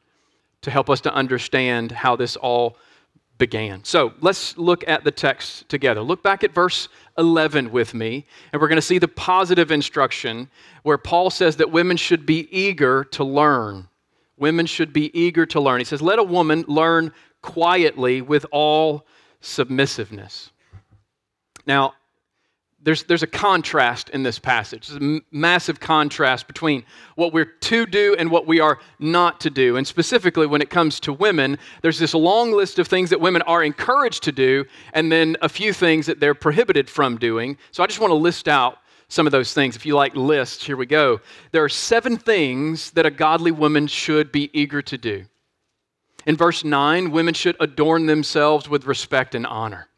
to 0.63 0.71
help 0.71 0.89
us 0.89 1.03
to 1.03 1.13
understand 1.13 1.93
how 1.93 2.17
this 2.17 2.37
all 2.37 2.79
began. 3.39 3.85
So 3.85 4.15
let's 4.21 4.57
look 4.57 4.87
at 4.89 5.05
the 5.05 5.11
text 5.11 5.69
together. 5.69 6.01
Look 6.01 6.23
back 6.23 6.45
at 6.45 6.55
verse 6.55 6.89
11 7.19 7.71
with 7.71 7.95
me, 7.95 8.27
and 8.53 8.61
we're 8.61 8.69
going 8.69 8.77
to 8.77 8.83
see 8.83 8.99
the 8.99 9.09
positive 9.09 9.71
instruction 9.71 10.49
where 10.83 10.99
Paul 10.99 11.31
says 11.31 11.57
that 11.57 11.71
women 11.71 11.97
should 11.97 12.27
be 12.27 12.49
eager 12.57 13.05
to 13.05 13.25
learn. 13.25 13.89
Women 14.39 14.67
should 14.67 14.93
be 14.93 15.17
eager 15.19 15.47
to 15.47 15.61
learn. 15.61 15.81
He 15.81 15.85
says, 15.85 16.03
Let 16.03 16.19
a 16.19 16.25
woman 16.25 16.65
learn 16.69 17.13
quietly 17.43 18.23
with 18.23 18.45
all 18.53 19.07
submissiveness. 19.41 20.51
Now, 21.67 21.95
there's, 22.87 23.03
there's 23.03 23.25
a 23.25 23.27
contrast 23.27 24.11
in 24.11 24.23
this 24.23 24.39
passage. 24.39 24.87
There's 24.87 25.03
a 25.03 25.21
massive 25.33 25.81
contrast 25.81 26.47
between 26.47 26.85
what 27.17 27.33
we're 27.33 27.45
to 27.63 27.85
do 27.85 28.15
and 28.17 28.31
what 28.31 28.47
we 28.47 28.61
are 28.61 28.79
not 29.01 29.41
to 29.41 29.51
do. 29.51 29.77
And 29.77 29.85
specifically, 29.85 30.47
when 30.47 30.63
it 30.63 30.71
comes 30.71 31.01
to 31.01 31.13
women, 31.13 31.59
there's 31.83 31.99
this 31.99 32.15
long 32.15 32.53
list 32.53 32.79
of 32.79 32.87
things 32.87 33.11
that 33.11 33.21
women 33.21 33.43
are 33.43 33.65
encouraged 33.65 34.23
to 34.23 34.31
do, 34.31 34.67
and 34.93 35.11
then 35.11 35.37
a 35.43 35.49
few 35.49 35.73
things 35.73 36.07
that 36.07 36.21
they're 36.21 36.33
prohibited 36.33 36.89
from 36.89 37.19
doing. 37.19 37.59
So 37.73 37.83
I 37.83 37.89
just 37.89 37.99
want 37.99 38.13
to 38.13 38.17
list 38.17 38.47
out 38.47 38.79
some 39.09 39.27
of 39.27 39.33
those 39.33 39.53
things. 39.53 39.75
If 39.75 39.85
you 39.85 39.97
like 39.97 40.15
lists, 40.15 40.65
here 40.65 40.77
we 40.77 40.87
go. 40.87 41.21
There 41.51 41.65
are 41.65 41.69
seven 41.69 42.17
things 42.17 42.93
that 42.93 43.05
a 43.05 43.11
godly 43.11 43.51
woman 43.51 43.89
should 43.89 44.31
be 44.31 44.49
eager 44.53 44.81
to 44.83 44.97
do. 44.97 45.25
In 46.25 46.37
verse 46.37 46.63
9, 46.63 47.11
women 47.11 47.35
should 47.35 47.57
adorn 47.59 48.07
themselves 48.07 48.69
with 48.69 48.87
respect 48.87 49.35
and 49.35 49.45
honor. 49.45 49.89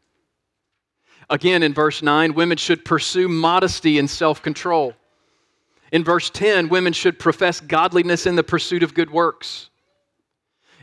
Again, 1.29 1.61
in 1.61 1.73
verse 1.73 2.01
9, 2.01 2.33
women 2.33 2.57
should 2.57 2.83
pursue 2.83 3.27
modesty 3.27 3.99
and 3.99 4.09
self 4.09 4.41
control. 4.41 4.95
In 5.91 6.03
verse 6.03 6.29
10, 6.29 6.69
women 6.69 6.93
should 6.93 7.19
profess 7.19 7.59
godliness 7.59 8.25
in 8.25 8.35
the 8.35 8.43
pursuit 8.43 8.83
of 8.83 8.93
good 8.93 9.11
works. 9.11 9.69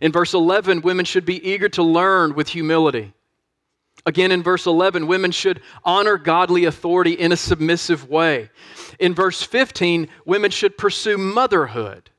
In 0.01 0.13
verse 0.13 0.35
11, 0.35 0.83
women 0.83 1.05
should 1.05 1.25
be 1.25 1.49
eager 1.49 1.69
to 1.71 1.83
learn 1.83 2.35
with 2.35 2.49
humility. 2.49 3.15
Again, 4.05 4.31
in 4.31 4.43
verse 4.43 4.67
11, 4.67 5.07
women 5.07 5.33
should 5.33 5.63
honor 5.85 6.17
godly 6.17 6.65
authority 6.65 7.13
in 7.13 7.33
a 7.33 7.37
submissive 7.37 8.09
way. 8.09 8.51
In 9.01 9.15
verse 9.15 9.43
15, 9.43 10.09
women 10.25 10.51
should 10.51 10.77
pursue 10.79 11.19
motherhood. 11.19 12.11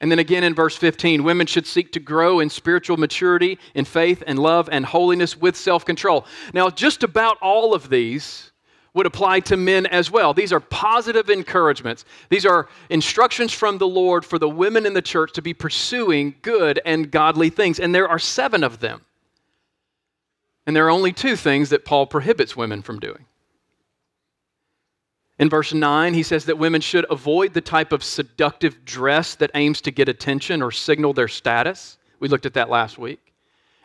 And 0.00 0.10
then 0.10 0.20
again 0.20 0.44
in 0.44 0.54
verse 0.54 0.76
15, 0.76 1.24
women 1.24 1.46
should 1.46 1.66
seek 1.66 1.92
to 1.92 2.00
grow 2.00 2.38
in 2.38 2.50
spiritual 2.50 2.96
maturity, 2.96 3.58
in 3.74 3.84
faith 3.84 4.22
and 4.26 4.38
love 4.38 4.68
and 4.70 4.86
holiness 4.86 5.36
with 5.36 5.56
self 5.56 5.84
control. 5.84 6.24
Now, 6.54 6.70
just 6.70 7.02
about 7.02 7.36
all 7.42 7.74
of 7.74 7.90
these 7.90 8.52
would 8.94 9.06
apply 9.06 9.40
to 9.40 9.56
men 9.56 9.86
as 9.86 10.10
well. 10.10 10.34
These 10.34 10.52
are 10.52 10.60
positive 10.60 11.30
encouragements. 11.30 12.04
These 12.30 12.46
are 12.46 12.68
instructions 12.90 13.52
from 13.52 13.78
the 13.78 13.86
Lord 13.86 14.24
for 14.24 14.38
the 14.38 14.48
women 14.48 14.86
in 14.86 14.94
the 14.94 15.02
church 15.02 15.32
to 15.34 15.42
be 15.42 15.54
pursuing 15.54 16.34
good 16.42 16.80
and 16.84 17.10
godly 17.10 17.50
things. 17.50 17.78
And 17.78 17.94
there 17.94 18.08
are 18.08 18.18
seven 18.18 18.64
of 18.64 18.80
them. 18.80 19.02
And 20.66 20.74
there 20.74 20.86
are 20.86 20.90
only 20.90 21.12
two 21.12 21.36
things 21.36 21.70
that 21.70 21.84
Paul 21.84 22.06
prohibits 22.06 22.56
women 22.56 22.82
from 22.82 22.98
doing. 22.98 23.24
In 25.38 25.48
verse 25.48 25.72
9, 25.72 26.14
he 26.14 26.22
says 26.22 26.46
that 26.46 26.58
women 26.58 26.80
should 26.80 27.06
avoid 27.10 27.54
the 27.54 27.60
type 27.60 27.92
of 27.92 28.02
seductive 28.02 28.84
dress 28.84 29.36
that 29.36 29.52
aims 29.54 29.80
to 29.82 29.90
get 29.90 30.08
attention 30.08 30.62
or 30.62 30.72
signal 30.72 31.12
their 31.12 31.28
status. 31.28 31.96
We 32.18 32.28
looked 32.28 32.46
at 32.46 32.54
that 32.54 32.70
last 32.70 32.98
week. 32.98 33.32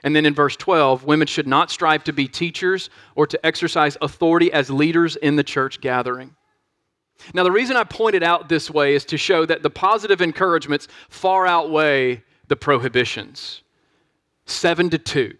And 0.04 0.16
then 0.16 0.26
in 0.26 0.34
verse 0.34 0.58
12, 0.58 1.06
women 1.06 1.28
should 1.28 1.48
not 1.48 1.72
strive 1.72 2.04
to 2.06 2.14
be 2.14 2.28
teachers 2.28 2.90
or 3.16 3.28
to 3.28 3.46
exercise 3.46 3.98
authority 4.02 4.52
as 4.52 4.70
leaders 4.70 5.16
in 5.16 5.36
the 5.36 5.44
church 5.44 5.80
gathering. 5.80 6.36
Now, 7.34 7.44
the 7.44 7.52
reason 7.52 7.78
I 7.78 7.84
point 7.84 8.16
it 8.16 8.24
out 8.24 8.50
this 8.50 8.70
way 8.70 8.96
is 8.96 9.06
to 9.06 9.18
show 9.18 9.46
that 9.46 9.64
the 9.64 9.70
positive 9.70 10.22
encouragements 10.22 10.88
far 11.10 11.48
outweigh 11.48 12.24
the 12.48 12.56
prohibitions. 12.56 13.62
Seven 14.46 14.90
to 14.90 14.98
two. 14.98 15.38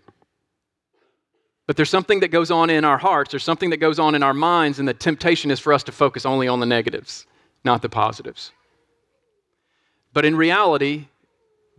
But 1.66 1.78
there's 1.78 1.90
something 1.90 2.20
that 2.20 2.30
goes 2.30 2.52
on 2.52 2.70
in 2.70 2.84
our 2.84 2.98
hearts, 2.98 3.32
there's 3.32 3.44
something 3.44 3.70
that 3.70 3.78
goes 3.78 4.00
on 4.00 4.16
in 4.16 4.24
our 4.24 4.34
minds, 4.34 4.80
and 4.80 4.88
the 4.88 4.94
temptation 4.94 5.50
is 5.50 5.60
for 5.60 5.74
us 5.74 5.84
to 5.84 5.92
focus 5.92 6.26
only 6.26 6.48
on 6.48 6.60
the 6.60 6.66
negatives, 6.66 7.26
not 7.64 7.82
the 7.82 7.90
positives. 7.90 8.52
But 10.14 10.26
in 10.26 10.36
reality, 10.36 11.08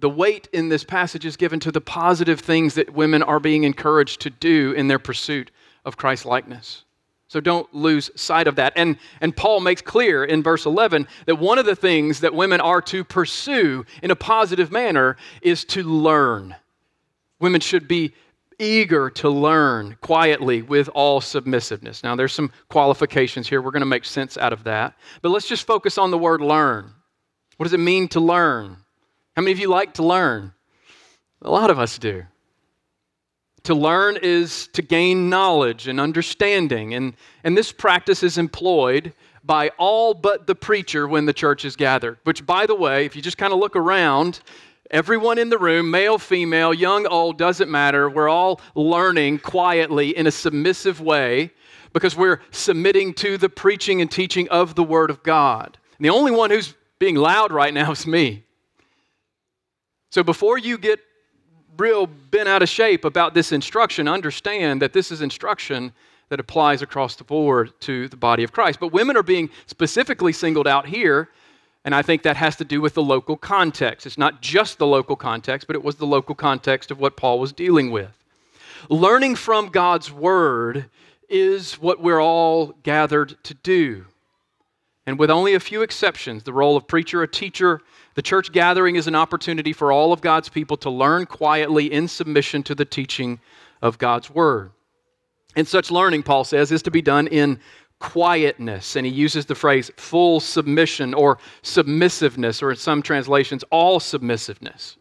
the 0.00 0.09
weight 0.09 0.49
in 0.53 0.69
this 0.69 0.85
passage 0.85 1.25
is 1.25 1.37
given 1.37 1.61
to 1.61 1.71
the 1.71 1.81
positive 1.81 2.41
things 2.41 2.75
that 2.75 2.95
women 2.95 3.23
are 3.23 3.41
being 3.41 3.64
encouraged 3.64 4.21
to 4.23 4.31
do 4.31 4.73
in 4.73 4.88
their 4.88 4.99
pursuit 4.99 5.50
of 5.85 5.97
Christ 5.97 6.25
likeness. 6.26 6.85
So 7.29 7.41
don't 7.41 7.73
lose 7.75 8.11
sight 8.17 8.47
of 8.47 8.57
that. 8.57 8.73
And, 8.76 8.97
and 9.21 9.37
Paul 9.37 9.61
makes 9.61 9.83
clear 9.83 10.25
in 10.25 10.43
verse 10.43 10.67
11 10.67 11.09
that 11.26 11.38
one 11.38 11.59
of 11.59 11.67
the 11.67 11.76
things 11.76 12.21
that 12.21 12.35
women 12.35 12.61
are 12.61 12.83
to 12.83 13.03
pursue 13.03 13.85
in 14.03 14.11
a 14.11 14.17
positive 14.17 14.71
manner 14.71 15.17
is 15.43 15.64
to 15.67 15.83
learn. 15.83 16.55
Women 17.41 17.61
should 17.61 17.88
be 17.88 18.14
eager 18.58 19.11
to 19.11 19.28
learn 19.28 19.96
quietly 20.00 20.62
with 20.62 20.88
all 20.88 21.20
submissiveness. 21.20 22.02
Now, 22.02 22.16
there's 22.16 22.32
some 22.32 22.50
qualifications 22.68 23.49
here. 23.49 23.62
We're 23.62 23.70
going 23.70 23.80
to 23.80 23.87
make 23.87 24.04
sense 24.04 24.37
out 24.37 24.52
of 24.52 24.64
that. 24.64 24.94
But 25.23 25.30
let's 25.30 25.49
just 25.49 25.66
focus 25.66 25.99
on 25.99 26.11
the 26.11 26.18
word 26.18 26.40
learn. 26.40 26.92
What 27.56 27.64
does 27.64 27.73
it 27.73 27.80
mean 27.80 28.08
to 28.08 28.20
learn? 28.20 28.76
How 29.37 29.42
many 29.42 29.52
of 29.52 29.58
you 29.58 29.68
like 29.68 29.94
to 29.94 30.02
learn? 30.02 30.52
A 31.42 31.50
lot 31.50 31.70
of 31.70 31.78
us 31.78 31.99
do. 31.99 32.25
To 33.64 33.75
learn 33.75 34.18
is 34.23 34.68
to 34.68 34.82
gain 34.82 35.30
knowledge 35.30 35.88
and 35.88 35.99
understanding. 35.99 36.94
And, 36.94 37.14
and 37.44 37.56
this 37.56 37.73
practice 37.73 38.23
is 38.23 38.38
employed 38.38 39.14
by 39.42 39.70
all 39.78 40.14
but 40.14 40.46
the 40.46 40.54
preacher 40.54 41.06
when 41.06 41.26
the 41.26 41.32
church 41.32 41.64
is 41.64 41.76
gathered. 41.76 42.18
Which, 42.25 42.44
by 42.44 42.66
the 42.66 42.75
way, 42.75 43.04
if 43.04 43.16
you 43.16 43.23
just 43.23 43.38
kind 43.38 43.52
of 43.52 43.58
look 43.58 43.76
around, 43.76 44.40
Everyone 44.91 45.38
in 45.38 45.49
the 45.49 45.59
room, 45.59 45.91
male, 45.91 46.19
female, 46.19 46.75
young, 46.75 47.07
old, 47.07 47.38
doesn't 47.38 47.71
matter. 47.71 48.11
We're 48.11 48.29
all 48.29 48.61
learning 48.75 49.38
quietly 49.38 50.17
in 50.17 50.26
a 50.26 50.31
submissive 50.31 51.00
way 51.00 51.53
because 51.95 52.14
we're 52.14 52.43
submitting 52.50 53.14
to 53.14 53.38
the 53.38 53.49
preaching 53.49 54.00
and 54.03 54.11
teaching 54.11 54.49
of 54.50 54.75
the 54.75 54.85
Word 54.85 55.09
of 55.09 55.23
God. 55.23 55.79
And 55.99 56.05
the 56.05 56.11
only 56.11 56.33
one 56.33 56.50
who's 56.50 56.75
being 56.99 57.14
loud 57.17 57.50
right 57.50 57.73
now 57.73 57.93
is 57.93 58.07
me. 58.07 58.45
So 60.11 60.23
before 60.23 60.59
you 60.59 60.76
get 60.76 61.00
real 61.79 62.07
bent 62.07 62.49
out 62.49 62.62
of 62.62 62.69
shape 62.69 63.05
about 63.05 63.35
this 63.35 63.53
instruction, 63.53 64.07
understand 64.07 64.83
that 64.83 64.93
this 64.93 65.11
is 65.11 65.23
instruction 65.23 65.93
that 66.29 66.41
applies 66.41 66.83
across 66.83 67.17
the 67.17 67.25
board 67.25 67.73
to 67.81 68.09
the 68.09 68.17
body 68.17 68.45
of 68.45 68.53
Christ. 68.53 68.81
But 68.81 68.93
women 68.93 69.17
are 69.17 69.23
being 69.23 69.50
specifically 69.67 70.33
singled 70.33 70.69
out 70.69 70.87
here 70.87 71.31
and 71.85 71.95
I 71.95 72.03
think 72.03 72.23
that 72.23 72.37
has 72.37 72.57
to 72.57 72.64
do 72.64 72.81
with 72.81 72.95
the 72.95 73.03
local 73.03 73.37
context. 73.37 74.07
It's 74.07 74.19
not 74.19 74.41
just 74.41 74.79
the 74.79 74.87
local 74.87 75.17
context, 75.17 75.67
but 75.67 75.76
it 75.76 75.85
was 75.85 75.97
the 75.97 76.07
local 76.07 76.35
context 76.35 76.91
of 76.91 76.99
what 76.99 77.17
Paul 77.17 77.38
was 77.38 77.53
dealing 77.53 77.91
with. 77.91 78.17
Learning 78.88 79.37
from 79.37 79.69
God's 79.69 80.11
word 80.11 80.87
is 81.29 81.75
what 81.75 82.00
we're 82.00 82.23
all 82.23 82.75
gathered 82.83 83.37
to 83.45 83.55
do. 83.55 84.07
And 85.07 85.19
with 85.19 85.31
only 85.31 85.55
a 85.55 85.61
few 85.61 85.83
exceptions, 85.83 86.45
the 86.45 86.53
role 86.53 86.76
of 86.76 86.87
preacher 86.87 87.21
or 87.21 87.26
teacher, 87.26 87.83
the 88.14 88.23
church 88.23 88.53
gathering 88.53 88.97
is 88.97 89.07
an 89.07 89.14
opportunity 89.14 89.75
for 89.75 89.93
all 89.93 90.12
of 90.12 90.23
God's 90.23 90.49
people 90.49 90.79
to 90.79 90.91
learn 90.91 91.26
quietly 91.26 91.93
in 91.93 92.09
submission 92.09 92.62
to 92.62 92.75
the 92.75 92.87
teaching 92.87 93.41
of 93.83 93.99
God's 93.99 94.31
word. 94.31 94.71
And 95.57 95.69
such 95.69 95.91
learning, 95.91 96.23
Paul 96.23 96.45
says, 96.45 96.73
is 96.73 96.83
to 96.83 96.91
be 96.91 97.03
done 97.03 97.26
in 97.26 97.61
quietness. 98.04 98.96
And 98.96 99.06
he 99.06 99.12
uses 99.12 99.46
the 99.46 99.54
phrase 99.54 99.90
full 99.96 100.38
submission 100.38 101.14
or 101.14 101.38
submissiveness, 101.62 102.62
or 102.62 102.70
in 102.70 102.76
some 102.76 103.00
translations, 103.00 103.64
all 103.70 103.99
submissiveness. 103.99 104.96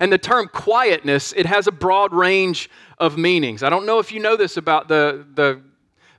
And 0.00 0.12
the 0.12 0.18
term 0.18 0.48
quietness, 0.48 1.32
it 1.32 1.46
has 1.46 1.66
a 1.66 1.72
broad 1.72 2.12
range 2.12 2.68
of 2.98 3.16
meanings. 3.16 3.62
I 3.62 3.70
don't 3.70 3.86
know 3.86 3.98
if 3.98 4.12
you 4.12 4.20
know 4.20 4.36
this 4.36 4.58
about 4.58 4.86
the, 4.86 5.26
the, 5.34 5.62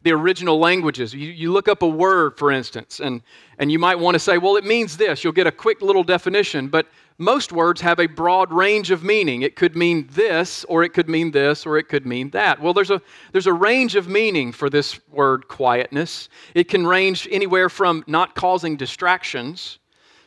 the 0.01 0.11
original 0.11 0.57
languages. 0.57 1.13
You, 1.13 1.29
you 1.29 1.51
look 1.51 1.67
up 1.67 1.83
a 1.83 1.87
word, 1.87 2.35
for 2.35 2.51
instance, 2.51 2.99
and, 2.99 3.21
and 3.59 3.71
you 3.71 3.77
might 3.77 3.99
want 3.99 4.15
to 4.15 4.19
say, 4.19 4.39
well, 4.39 4.55
it 4.57 4.65
means 4.65 4.97
this. 4.97 5.23
You'll 5.23 5.33
get 5.33 5.45
a 5.45 5.51
quick 5.51 5.83
little 5.83 6.03
definition, 6.03 6.67
but 6.67 6.87
most 7.21 7.53
words 7.53 7.79
have 7.81 7.99
a 7.99 8.07
broad 8.07 8.51
range 8.51 8.91
of 8.91 9.03
meaning. 9.03 9.43
It 9.43 9.55
could 9.55 9.75
mean 9.75 10.09
this, 10.11 10.65
or 10.65 10.83
it 10.83 10.89
could 10.89 11.07
mean 11.07 11.31
this, 11.31 11.65
or 11.65 11.77
it 11.77 11.87
could 11.87 12.05
mean 12.05 12.31
that. 12.31 12.59
Well, 12.59 12.73
there's 12.73 12.89
a, 12.89 13.01
there's 13.31 13.47
a 13.47 13.53
range 13.53 13.95
of 13.95 14.07
meaning 14.07 14.51
for 14.51 14.69
this 14.69 14.99
word 15.09 15.47
quietness. 15.47 16.29
It 16.55 16.67
can 16.67 16.85
range 16.85 17.27
anywhere 17.31 17.69
from 17.69 18.03
not 18.07 18.35
causing 18.35 18.75
distractions 18.75 19.79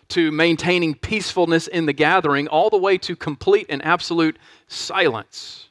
to 0.08 0.30
maintaining 0.30 0.94
peacefulness 0.94 1.66
in 1.66 1.86
the 1.86 1.92
gathering, 1.92 2.46
all 2.48 2.70
the 2.70 2.78
way 2.78 2.96
to 2.98 3.16
complete 3.16 3.66
and 3.68 3.84
absolute 3.84 4.38
silence. 4.68 5.70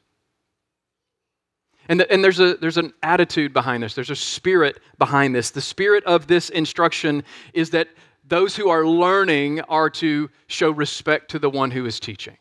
And, 1.88 2.00
the, 2.00 2.10
and 2.12 2.22
there's, 2.24 2.40
a, 2.40 2.56
there's 2.56 2.78
an 2.78 2.92
attitude 3.02 3.52
behind 3.52 3.82
this, 3.82 3.94
there's 3.94 4.10
a 4.10 4.16
spirit 4.16 4.80
behind 4.98 5.34
this. 5.34 5.50
The 5.50 5.60
spirit 5.60 6.04
of 6.04 6.26
this 6.26 6.50
instruction 6.50 7.24
is 7.52 7.70
that 7.70 7.88
those 8.26 8.56
who 8.56 8.68
are 8.68 8.86
learning 8.86 9.60
are 9.62 9.90
to 9.90 10.30
show 10.46 10.70
respect 10.70 11.30
to 11.30 11.38
the 11.38 11.50
one 11.50 11.70
who 11.70 11.86
is 11.86 12.00
teaching. 12.00 12.36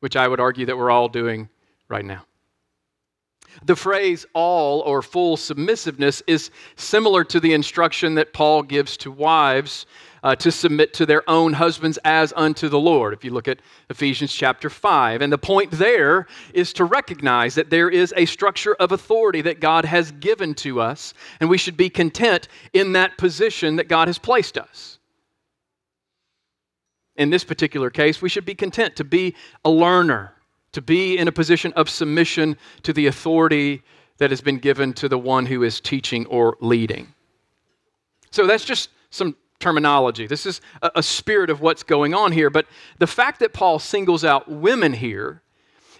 which 0.00 0.16
I 0.16 0.28
would 0.28 0.40
argue 0.40 0.66
that 0.66 0.76
we're 0.76 0.90
all 0.90 1.08
doing 1.08 1.48
right 1.88 2.04
now. 2.04 2.24
The 3.64 3.74
phrase 3.74 4.24
all 4.34 4.80
or 4.82 5.02
full 5.02 5.36
submissiveness 5.36 6.22
is 6.26 6.50
similar 6.76 7.24
to 7.24 7.40
the 7.40 7.52
instruction 7.52 8.14
that 8.14 8.32
Paul 8.32 8.62
gives 8.62 8.96
to 8.98 9.10
wives 9.10 9.86
uh, 10.22 10.36
to 10.36 10.50
submit 10.50 10.94
to 10.94 11.06
their 11.06 11.28
own 11.28 11.52
husbands 11.52 11.98
as 12.04 12.32
unto 12.36 12.68
the 12.68 12.78
Lord, 12.78 13.12
if 13.14 13.24
you 13.24 13.30
look 13.30 13.48
at 13.48 13.60
Ephesians 13.90 14.32
chapter 14.32 14.70
5. 14.70 15.22
And 15.22 15.32
the 15.32 15.38
point 15.38 15.70
there 15.72 16.26
is 16.54 16.72
to 16.74 16.84
recognize 16.84 17.54
that 17.54 17.70
there 17.70 17.88
is 17.88 18.12
a 18.16 18.24
structure 18.26 18.74
of 18.74 18.92
authority 18.92 19.42
that 19.42 19.60
God 19.60 19.84
has 19.84 20.12
given 20.12 20.54
to 20.56 20.80
us, 20.80 21.14
and 21.40 21.48
we 21.48 21.58
should 21.58 21.76
be 21.76 21.90
content 21.90 22.48
in 22.72 22.92
that 22.92 23.18
position 23.18 23.76
that 23.76 23.88
God 23.88 24.08
has 24.08 24.18
placed 24.18 24.58
us. 24.58 24.98
In 27.16 27.30
this 27.30 27.44
particular 27.44 27.90
case, 27.90 28.22
we 28.22 28.28
should 28.28 28.44
be 28.44 28.54
content 28.54 28.96
to 28.96 29.04
be 29.04 29.34
a 29.64 29.70
learner, 29.70 30.32
to 30.72 30.80
be 30.80 31.18
in 31.18 31.26
a 31.26 31.32
position 31.32 31.72
of 31.72 31.90
submission 31.90 32.56
to 32.84 32.92
the 32.92 33.06
authority 33.08 33.82
that 34.18 34.30
has 34.30 34.40
been 34.40 34.58
given 34.58 34.92
to 34.94 35.08
the 35.08 35.18
one 35.18 35.46
who 35.46 35.62
is 35.62 35.80
teaching 35.80 36.26
or 36.26 36.56
leading. 36.60 37.12
So 38.30 38.46
that's 38.46 38.64
just 38.64 38.90
some 39.10 39.34
terminology. 39.60 40.26
This 40.26 40.46
is 40.46 40.60
a, 40.82 40.90
a, 40.96 41.02
spirit 41.02 41.50
of 41.50 41.60
what's 41.60 41.82
going 41.82 42.14
on 42.14 42.32
here. 42.32 42.50
But 42.50 42.66
the 42.98 43.06
fact 43.06 43.40
that 43.40 43.52
Paul 43.52 43.78
singles 43.78 44.24
out 44.24 44.48
women 44.48 44.92
here 44.92 45.42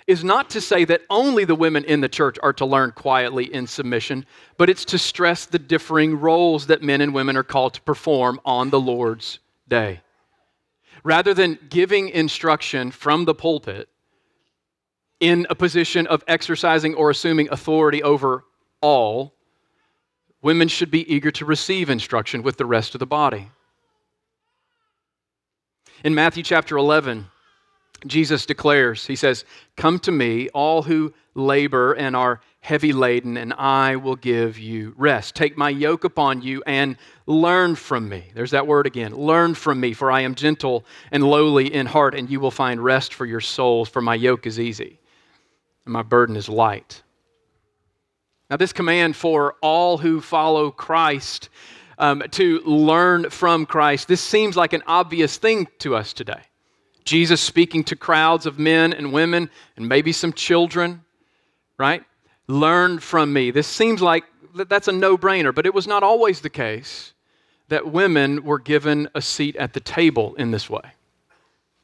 is 0.06 0.24
not 0.24 0.48
to 0.50 0.60
say 0.60 0.84
that 0.86 1.02
only 1.10 1.44
the 1.44 1.54
women 1.54 1.84
in 1.84 2.00
the 2.00 2.08
church 2.08 2.38
are 2.42 2.54
to 2.54 2.64
learn 2.64 2.92
quietly 2.92 3.52
in 3.52 3.66
submission, 3.66 4.24
but 4.56 4.70
it's 4.70 4.86
to 4.86 4.98
stress 4.98 5.44
the 5.44 5.58
differing 5.58 6.18
roles 6.18 6.66
that 6.66 6.82
men 6.82 7.02
and 7.02 7.12
women 7.12 7.36
are 7.36 7.42
called 7.42 7.74
to 7.74 7.82
perform 7.82 8.40
on 8.44 8.70
the 8.70 8.80
Lord's 8.80 9.38
day. 9.68 10.00
Rather 11.04 11.34
than 11.34 11.58
giving 11.68 12.08
instruction 12.08 12.90
from 12.90 13.26
the 13.26 13.34
pulpit 13.34 13.88
in 15.20 15.46
a 15.50 15.54
position 15.54 16.06
of 16.06 16.24
exercising 16.26 16.94
or 16.94 17.10
assuming 17.10 17.48
authority 17.50 18.02
over 18.02 18.44
all, 18.80 19.34
Women 20.42 20.68
should 20.68 20.90
be 20.90 21.12
eager 21.12 21.30
to 21.32 21.44
receive 21.44 21.90
instruction 21.90 22.42
with 22.42 22.56
the 22.56 22.66
rest 22.66 22.94
of 22.94 22.98
the 22.98 23.06
body. 23.06 23.50
In 26.04 26.14
Matthew 26.14 26.42
chapter 26.42 26.76
11, 26.76 27.26
Jesus 28.06 28.46
declares, 28.46 29.06
He 29.06 29.16
says, 29.16 29.44
Come 29.76 29.98
to 30.00 30.12
me, 30.12 30.48
all 30.50 30.82
who 30.82 31.12
labor 31.34 31.92
and 31.94 32.14
are 32.14 32.40
heavy 32.60 32.92
laden, 32.92 33.36
and 33.36 33.52
I 33.54 33.96
will 33.96 34.14
give 34.14 34.58
you 34.58 34.94
rest. 34.96 35.34
Take 35.34 35.56
my 35.56 35.70
yoke 35.70 36.04
upon 36.04 36.42
you 36.42 36.62
and 36.66 36.96
learn 37.26 37.74
from 37.74 38.08
me. 38.08 38.30
There's 38.34 38.52
that 38.52 38.66
word 38.66 38.86
again. 38.86 39.14
Learn 39.14 39.54
from 39.54 39.80
me, 39.80 39.92
for 39.92 40.10
I 40.12 40.20
am 40.20 40.36
gentle 40.36 40.84
and 41.10 41.24
lowly 41.24 41.72
in 41.72 41.86
heart, 41.86 42.14
and 42.14 42.30
you 42.30 42.38
will 42.38 42.52
find 42.52 42.82
rest 42.82 43.14
for 43.14 43.26
your 43.26 43.40
souls, 43.40 43.88
for 43.88 44.00
my 44.00 44.14
yoke 44.14 44.46
is 44.46 44.60
easy 44.60 44.98
and 45.88 45.94
my 45.94 46.02
burden 46.02 46.36
is 46.36 46.50
light. 46.50 47.02
Now, 48.50 48.56
this 48.56 48.72
command 48.72 49.14
for 49.14 49.56
all 49.60 49.98
who 49.98 50.20
follow 50.20 50.70
Christ 50.70 51.50
um, 51.98 52.22
to 52.30 52.60
learn 52.60 53.28
from 53.28 53.66
Christ, 53.66 54.08
this 54.08 54.22
seems 54.22 54.56
like 54.56 54.72
an 54.72 54.82
obvious 54.86 55.36
thing 55.36 55.68
to 55.80 55.94
us 55.94 56.12
today. 56.14 56.40
Jesus 57.04 57.40
speaking 57.40 57.84
to 57.84 57.96
crowds 57.96 58.46
of 58.46 58.58
men 58.58 58.92
and 58.92 59.12
women 59.12 59.50
and 59.76 59.88
maybe 59.88 60.12
some 60.12 60.32
children, 60.32 61.04
right? 61.78 62.02
Learn 62.46 62.98
from 62.98 63.32
me. 63.32 63.50
This 63.50 63.66
seems 63.66 64.00
like 64.00 64.24
that's 64.54 64.88
a 64.88 64.92
no 64.92 65.18
brainer, 65.18 65.54
but 65.54 65.66
it 65.66 65.74
was 65.74 65.86
not 65.86 66.02
always 66.02 66.40
the 66.40 66.50
case 66.50 67.12
that 67.68 67.92
women 67.92 68.44
were 68.44 68.58
given 68.58 69.08
a 69.14 69.20
seat 69.20 69.56
at 69.56 69.74
the 69.74 69.80
table 69.80 70.34
in 70.36 70.50
this 70.50 70.70
way. 70.70 70.82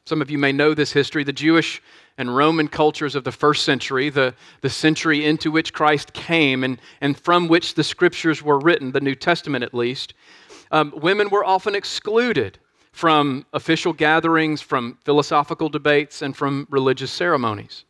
Some 0.05 0.21
of 0.21 0.29
you 0.29 0.37
may 0.37 0.51
know 0.51 0.73
this 0.73 0.91
history. 0.91 1.23
The 1.23 1.33
Jewish 1.33 1.81
and 2.17 2.35
Roman 2.35 2.67
cultures 2.67 3.15
of 3.15 3.23
the 3.23 3.31
first 3.31 3.65
century, 3.65 4.09
the, 4.09 4.33
the 4.61 4.69
century 4.69 5.25
into 5.25 5.51
which 5.51 5.73
Christ 5.73 6.13
came 6.13 6.63
and, 6.63 6.79
and 7.01 7.17
from 7.19 7.47
which 7.47 7.75
the 7.75 7.83
scriptures 7.83 8.41
were 8.41 8.59
written, 8.59 8.91
the 8.91 9.01
New 9.01 9.15
Testament 9.15 9.63
at 9.63 9.73
least, 9.73 10.13
um, 10.71 10.93
women 10.95 11.29
were 11.29 11.43
often 11.43 11.75
excluded 11.75 12.57
from 12.91 13.45
official 13.51 13.91
gatherings, 13.91 14.61
from 14.61 14.97
philosophical 15.03 15.67
debates, 15.67 16.21
and 16.21 16.35
from 16.35 16.65
religious 16.69 17.11
ceremonies. 17.11 17.83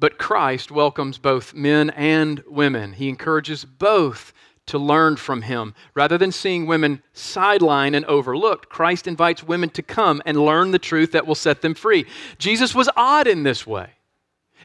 But 0.00 0.18
Christ 0.18 0.72
welcomes 0.72 1.18
both 1.18 1.54
men 1.54 1.90
and 1.90 2.42
women. 2.48 2.94
He 2.94 3.08
encourages 3.08 3.64
both 3.64 4.32
to 4.66 4.78
learn 4.78 5.16
from 5.16 5.42
him. 5.42 5.74
Rather 5.94 6.16
than 6.16 6.32
seeing 6.32 6.66
women 6.66 7.02
sidelined 7.14 7.96
and 7.96 8.04
overlooked, 8.06 8.68
Christ 8.68 9.06
invites 9.06 9.42
women 9.42 9.70
to 9.70 9.82
come 9.82 10.22
and 10.24 10.44
learn 10.44 10.70
the 10.70 10.78
truth 10.78 11.12
that 11.12 11.26
will 11.26 11.34
set 11.34 11.60
them 11.60 11.74
free. 11.74 12.06
Jesus 12.38 12.74
was 12.74 12.88
odd 12.96 13.26
in 13.26 13.42
this 13.42 13.66
way. 13.66 13.90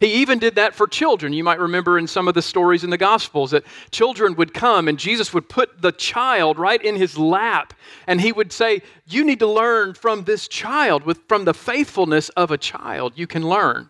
He 0.02 0.16
even 0.16 0.40
did 0.40 0.56
that 0.56 0.76
for 0.76 0.88
children. 0.88 1.32
You 1.32 1.44
might 1.44 1.60
remember 1.60 1.98
in 1.98 2.08
some 2.08 2.28
of 2.28 2.34
the 2.34 2.42
stories 2.42 2.84
in 2.84 2.90
the 2.90 2.98
Gospels 2.98 3.52
that 3.52 3.64
children 3.92 4.36
would 4.36 4.54
come 4.54 4.88
and 4.88 5.00
Jesus 5.00 5.34
would 5.34 5.48
put 5.48 5.82
the 5.82 5.94
child 5.94 6.60
right 6.60 6.82
in 6.82 6.96
his 6.96 7.18
lap 7.18 7.74
and 8.06 8.20
he 8.20 8.32
would 8.32 8.52
say, 8.52 8.82
You 9.08 9.24
need 9.24 9.40
to 9.40 9.48
learn 9.48 9.94
from 9.94 10.26
this 10.26 10.48
child. 10.48 11.04
With, 11.04 11.20
from 11.28 11.46
the 11.46 11.54
faithfulness 11.54 12.30
of 12.30 12.52
a 12.52 12.58
child, 12.58 13.14
you 13.16 13.26
can 13.26 13.48
learn. 13.48 13.90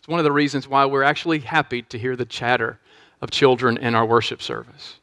It's 0.00 0.08
one 0.08 0.18
of 0.18 0.24
the 0.24 0.32
reasons 0.32 0.66
why 0.66 0.84
we're 0.84 1.04
actually 1.04 1.38
happy 1.38 1.82
to 1.82 1.98
hear 1.98 2.16
the 2.16 2.26
chatter 2.26 2.80
of 3.20 3.30
children 3.30 3.78
in 3.78 3.94
our 3.94 4.04
worship 4.04 4.42
service 4.42 4.96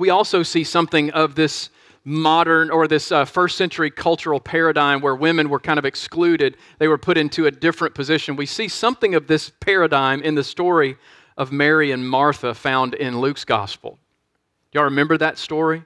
we 0.00 0.08
also 0.08 0.42
see 0.42 0.64
something 0.64 1.10
of 1.10 1.34
this 1.34 1.68
modern 2.04 2.70
or 2.70 2.88
this 2.88 3.12
uh, 3.12 3.26
first 3.26 3.58
century 3.58 3.90
cultural 3.90 4.40
paradigm 4.40 5.02
where 5.02 5.14
women 5.14 5.50
were 5.50 5.60
kind 5.60 5.78
of 5.78 5.84
excluded. 5.84 6.56
They 6.78 6.88
were 6.88 6.96
put 6.96 7.18
into 7.18 7.44
a 7.44 7.50
different 7.50 7.94
position. 7.94 8.34
We 8.34 8.46
see 8.46 8.66
something 8.66 9.14
of 9.14 9.26
this 9.26 9.52
paradigm 9.60 10.22
in 10.22 10.36
the 10.36 10.42
story 10.42 10.96
of 11.36 11.52
Mary 11.52 11.92
and 11.92 12.08
Martha 12.08 12.54
found 12.54 12.94
in 12.94 13.20
Luke's 13.20 13.44
gospel. 13.44 13.98
Y'all 14.72 14.84
remember 14.84 15.18
that 15.18 15.36
story? 15.36 15.84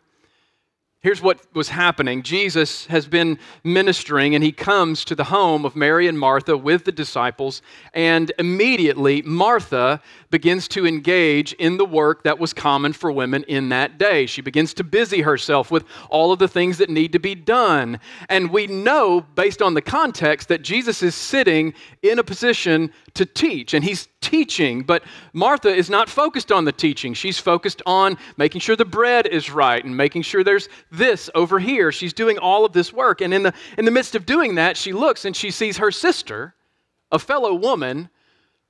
Here's 1.04 1.20
what 1.20 1.38
was 1.52 1.68
happening 1.68 2.22
Jesus 2.22 2.86
has 2.86 3.06
been 3.06 3.38
ministering, 3.62 4.34
and 4.34 4.42
he 4.42 4.52
comes 4.52 5.04
to 5.04 5.14
the 5.14 5.24
home 5.24 5.66
of 5.66 5.76
Mary 5.76 6.08
and 6.08 6.18
Martha 6.18 6.56
with 6.56 6.86
the 6.86 6.92
disciples, 6.92 7.60
and 7.92 8.32
immediately 8.38 9.20
Martha 9.20 10.00
begins 10.30 10.66
to 10.68 10.86
engage 10.86 11.52
in 11.52 11.76
the 11.76 11.84
work 11.84 12.22
that 12.22 12.38
was 12.38 12.54
common 12.54 12.94
for 12.94 13.12
women 13.12 13.44
in 13.48 13.68
that 13.68 13.98
day. 13.98 14.24
She 14.24 14.40
begins 14.40 14.72
to 14.74 14.82
busy 14.82 15.20
herself 15.20 15.70
with 15.70 15.84
all 16.08 16.32
of 16.32 16.38
the 16.38 16.48
things 16.48 16.78
that 16.78 16.88
need 16.88 17.12
to 17.12 17.18
be 17.18 17.34
done. 17.34 18.00
And 18.30 18.48
we 18.48 18.66
know, 18.66 19.20
based 19.20 19.60
on 19.60 19.74
the 19.74 19.82
context, 19.82 20.48
that 20.48 20.62
Jesus 20.62 21.02
is 21.02 21.14
sitting 21.14 21.74
in 22.00 22.18
a 22.18 22.24
position 22.24 22.90
to 23.12 23.26
teach, 23.26 23.74
and 23.74 23.84
he's 23.84 24.08
teaching, 24.24 24.82
but 24.82 25.04
Martha 25.34 25.68
is 25.68 25.90
not 25.90 26.08
focused 26.08 26.50
on 26.50 26.64
the 26.64 26.72
teaching. 26.72 27.12
She's 27.12 27.38
focused 27.38 27.82
on 27.84 28.16
making 28.38 28.62
sure 28.62 28.74
the 28.74 28.84
bread 28.84 29.26
is 29.26 29.50
right 29.50 29.84
and 29.84 29.94
making 29.94 30.22
sure 30.22 30.42
there's 30.42 30.70
this 30.90 31.28
over 31.34 31.58
here. 31.58 31.92
She's 31.92 32.14
doing 32.14 32.38
all 32.38 32.64
of 32.64 32.72
this 32.72 32.92
work. 32.92 33.20
And 33.20 33.34
in 33.34 33.42
the, 33.42 33.52
in 33.76 33.84
the 33.84 33.90
midst 33.90 34.14
of 34.14 34.24
doing 34.24 34.54
that, 34.54 34.78
she 34.78 34.94
looks 34.94 35.26
and 35.26 35.36
she 35.36 35.50
sees 35.50 35.76
her 35.76 35.90
sister, 35.90 36.54
a 37.12 37.18
fellow 37.18 37.54
woman, 37.54 38.08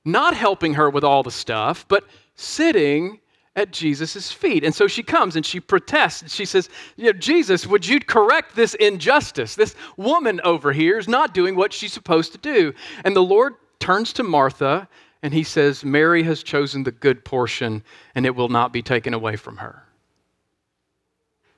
not 0.03 0.35
helping 0.35 0.73
her 0.73 0.89
with 0.89 1.05
all 1.05 1.23
the 1.23 1.31
stuff, 1.31 1.85
but 1.87 2.03
sitting 2.35 3.19
at 3.55 3.71
Jesus' 3.71 4.33
feet. 4.33 4.65
And 4.65 4.75
so 4.75 4.87
she 4.87 5.01
comes 5.01 5.37
and 5.37 5.45
she 5.45 5.61
protests 5.61 6.21
and 6.21 6.29
she 6.29 6.43
says, 6.43 6.69
you 6.97 7.05
know, 7.05 7.13
Jesus, 7.13 7.65
would 7.65 7.87
you 7.87 8.01
correct 8.01 8.57
this 8.57 8.73
injustice? 8.75 9.55
This 9.55 9.75
woman 9.95 10.41
over 10.43 10.73
here 10.73 10.99
is 10.99 11.07
not 11.07 11.33
doing 11.33 11.55
what 11.55 11.71
she's 11.71 11.93
supposed 11.93 12.33
to 12.33 12.37
do. 12.37 12.73
And 13.05 13.15
the 13.15 13.23
Lord 13.23 13.53
turns 13.79 14.11
to 14.13 14.23
Martha 14.23 14.89
and 15.21 15.33
he 15.33 15.43
says, 15.43 15.83
Mary 15.83 16.23
has 16.23 16.43
chosen 16.43 16.83
the 16.83 16.91
good 16.91 17.25
portion 17.25 17.83
and 18.13 18.25
it 18.25 18.35
will 18.35 18.49
not 18.49 18.71
be 18.71 18.81
taken 18.81 19.13
away 19.13 19.35
from 19.35 19.57
her. 19.57 19.83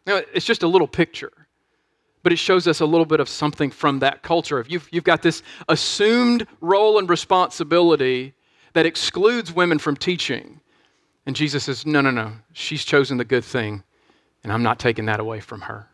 Now, 0.05 0.21
it's 0.33 0.45
just 0.45 0.63
a 0.63 0.67
little 0.67 0.87
picture, 0.87 1.33
but 2.23 2.31
it 2.31 2.37
shows 2.37 2.65
us 2.65 2.79
a 2.79 2.85
little 2.85 3.05
bit 3.05 3.19
of 3.19 3.27
something 3.27 3.69
from 3.69 3.99
that 3.99 4.23
culture. 4.23 4.59
If 4.59 4.71
you've, 4.71 4.87
you've 4.91 5.03
got 5.03 5.21
this 5.21 5.43
assumed 5.67 6.47
role 6.61 6.97
and 6.97 7.09
responsibility 7.09 8.33
that 8.73 8.85
excludes 8.85 9.53
women 9.53 9.79
from 9.79 9.97
teaching, 9.97 10.61
and 11.25 11.35
Jesus 11.35 11.65
says, 11.65 11.85
No, 11.85 11.99
no, 11.99 12.09
no, 12.09 12.31
she's 12.53 12.85
chosen 12.85 13.17
the 13.17 13.25
good 13.25 13.43
thing, 13.43 13.83
and 14.43 14.53
I'm 14.53 14.63
not 14.63 14.79
taking 14.79 15.05
that 15.07 15.19
away 15.19 15.41
from 15.41 15.61
her. 15.61 15.89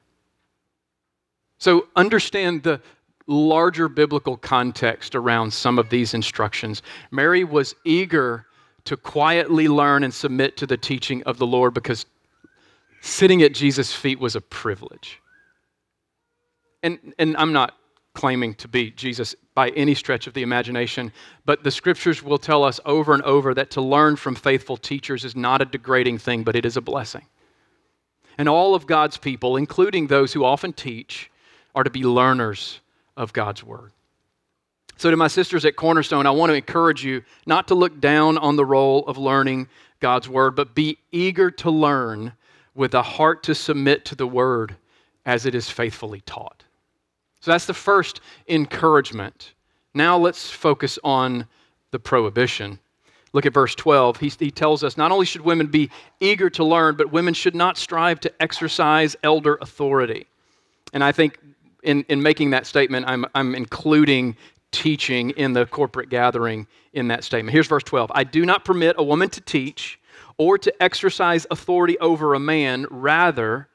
So 1.58 1.88
understand 1.96 2.64
the, 2.64 2.82
larger 3.28 3.88
biblical 3.88 4.38
context 4.38 5.16
around 5.16 5.54
some 5.54 5.80
of 5.80 5.90
these 5.90 6.14
instructions. 6.14 6.82
Mary 7.12 7.44
was 7.44 7.76
eager 7.86 8.46
to 8.86 8.98
quietly 8.98 9.68
learn 9.68 10.04
and 10.04 10.14
submit 10.14 10.58
to 10.58 10.68
the 10.68 10.78
teaching 10.78 11.24
of 11.24 11.38
the 11.38 11.48
Lord 11.48 11.74
because 11.74 12.06
sitting 13.02 13.42
at 13.42 13.54
Jesus' 13.54 13.94
feet 13.94 14.20
was 14.20 14.36
a 14.36 14.42
privilege. 14.42 15.22
And, 16.82 17.14
and 17.18 17.38
I'm 17.38 17.54
not 17.54 17.76
claiming 18.14 18.54
to 18.56 18.68
be 18.68 18.92
Jesus 18.92 19.36
by 19.56 19.70
any 19.70 19.96
stretch 19.96 20.28
of 20.28 20.34
the 20.34 20.44
imagination, 20.44 21.12
but 21.46 21.64
the 21.64 21.72
scriptures 21.72 22.22
will 22.22 22.38
tell 22.38 22.64
us 22.64 22.80
over 22.86 23.14
and 23.14 23.24
over 23.24 23.54
that 23.54 23.72
to 23.72 23.82
learn 23.82 24.16
from 24.16 24.36
faithful 24.36 24.78
teachers 24.78 25.26
is 25.26 25.36
not 25.36 25.62
a 25.62 25.66
degrading 25.66 26.18
thing, 26.18 26.44
but 26.44 26.56
it 26.56 26.66
is 26.66 26.78
a 26.78 26.82
blessing. 26.82 27.26
And 28.38 28.50
all 28.50 28.76
of 28.76 28.88
God's 28.88 29.18
people, 29.18 29.58
including 29.58 30.08
those 30.08 30.34
who 30.34 30.44
often 30.44 30.74
teach, 30.74 31.32
are 31.76 31.84
to 31.84 31.90
be 31.90 32.04
learners 32.04 32.82
of 33.18 33.34
God's 33.34 33.64
Word. 33.64 33.92
So, 34.98 35.10
to 35.10 35.18
my 35.18 35.28
sisters 35.28 35.66
at 35.66 35.76
Cornerstone, 35.76 36.26
I 36.26 36.32
want 36.32 36.52
to 36.52 36.56
encourage 36.56 37.04
you 37.04 37.24
not 37.46 37.68
to 37.70 37.76
look 37.76 38.00
down 38.00 38.38
on 38.38 38.56
the 38.56 38.66
role 38.66 39.06
of 39.08 39.18
learning 39.18 39.68
God's 40.00 40.30
Word, 40.30 40.56
but 40.56 40.76
be 40.76 40.98
eager 41.12 41.50
to 41.52 41.72
learn 41.72 42.34
with 42.76 42.94
a 42.94 43.02
heart 43.02 43.44
to 43.44 43.56
submit 43.56 44.06
to 44.06 44.16
the 44.16 44.28
Word 44.28 44.76
as 45.26 45.46
it 45.46 45.56
is 45.56 45.70
faithfully 45.70 46.22
taught. 46.22 46.64
So, 47.42 47.52
that's 47.52 47.66
the 47.66 47.74
first 47.74 48.22
encouragement. 48.48 49.54
Now, 49.94 50.18
let's 50.18 50.50
focus 50.50 50.98
on 51.04 51.48
the 51.92 52.00
prohibition. 52.00 52.80
Look 53.34 53.48
at 53.48 53.54
verse 53.54 53.74
12. 53.76 54.20
He, 54.20 54.32
he 54.40 54.52
tells 54.52 54.84
us 54.84 54.96
not 54.96 55.12
only 55.12 55.26
should 55.26 55.42
women 55.42 55.68
be 55.68 55.90
eager 56.20 56.50
to 56.52 56.64
learn, 56.64 56.96
but 56.96 57.12
women 57.12 57.34
should 57.34 57.56
not 57.56 57.78
strive 57.78 58.20
to 58.22 58.42
exercise 58.42 59.16
elder 59.24 59.58
authority. 59.60 60.28
And 60.94 61.04
I 61.04 61.12
think 61.12 61.40
in, 61.84 62.04
in 62.10 62.22
making 62.22 62.52
that 62.52 62.66
statement, 62.66 63.06
I'm, 63.08 63.26
I'm 63.36 63.56
including 63.56 64.36
teaching 64.72 65.30
in 65.32 65.54
the 65.54 65.66
corporate 65.66 66.10
gathering 66.10 66.68
in 66.94 67.08
that 67.10 67.24
statement. 67.24 67.54
Here's 67.54 67.68
verse 67.68 67.84
12 67.84 68.12
I 68.14 68.24
do 68.24 68.46
not 68.46 68.66
permit 68.66 68.96
a 68.98 69.04
woman 69.04 69.30
to 69.30 69.42
teach 69.42 70.00
or 70.38 70.58
to 70.58 70.84
exercise 70.84 71.46
authority 71.52 71.98
over 72.00 72.34
a 72.34 72.40
man, 72.40 72.88
rather, 72.90 73.68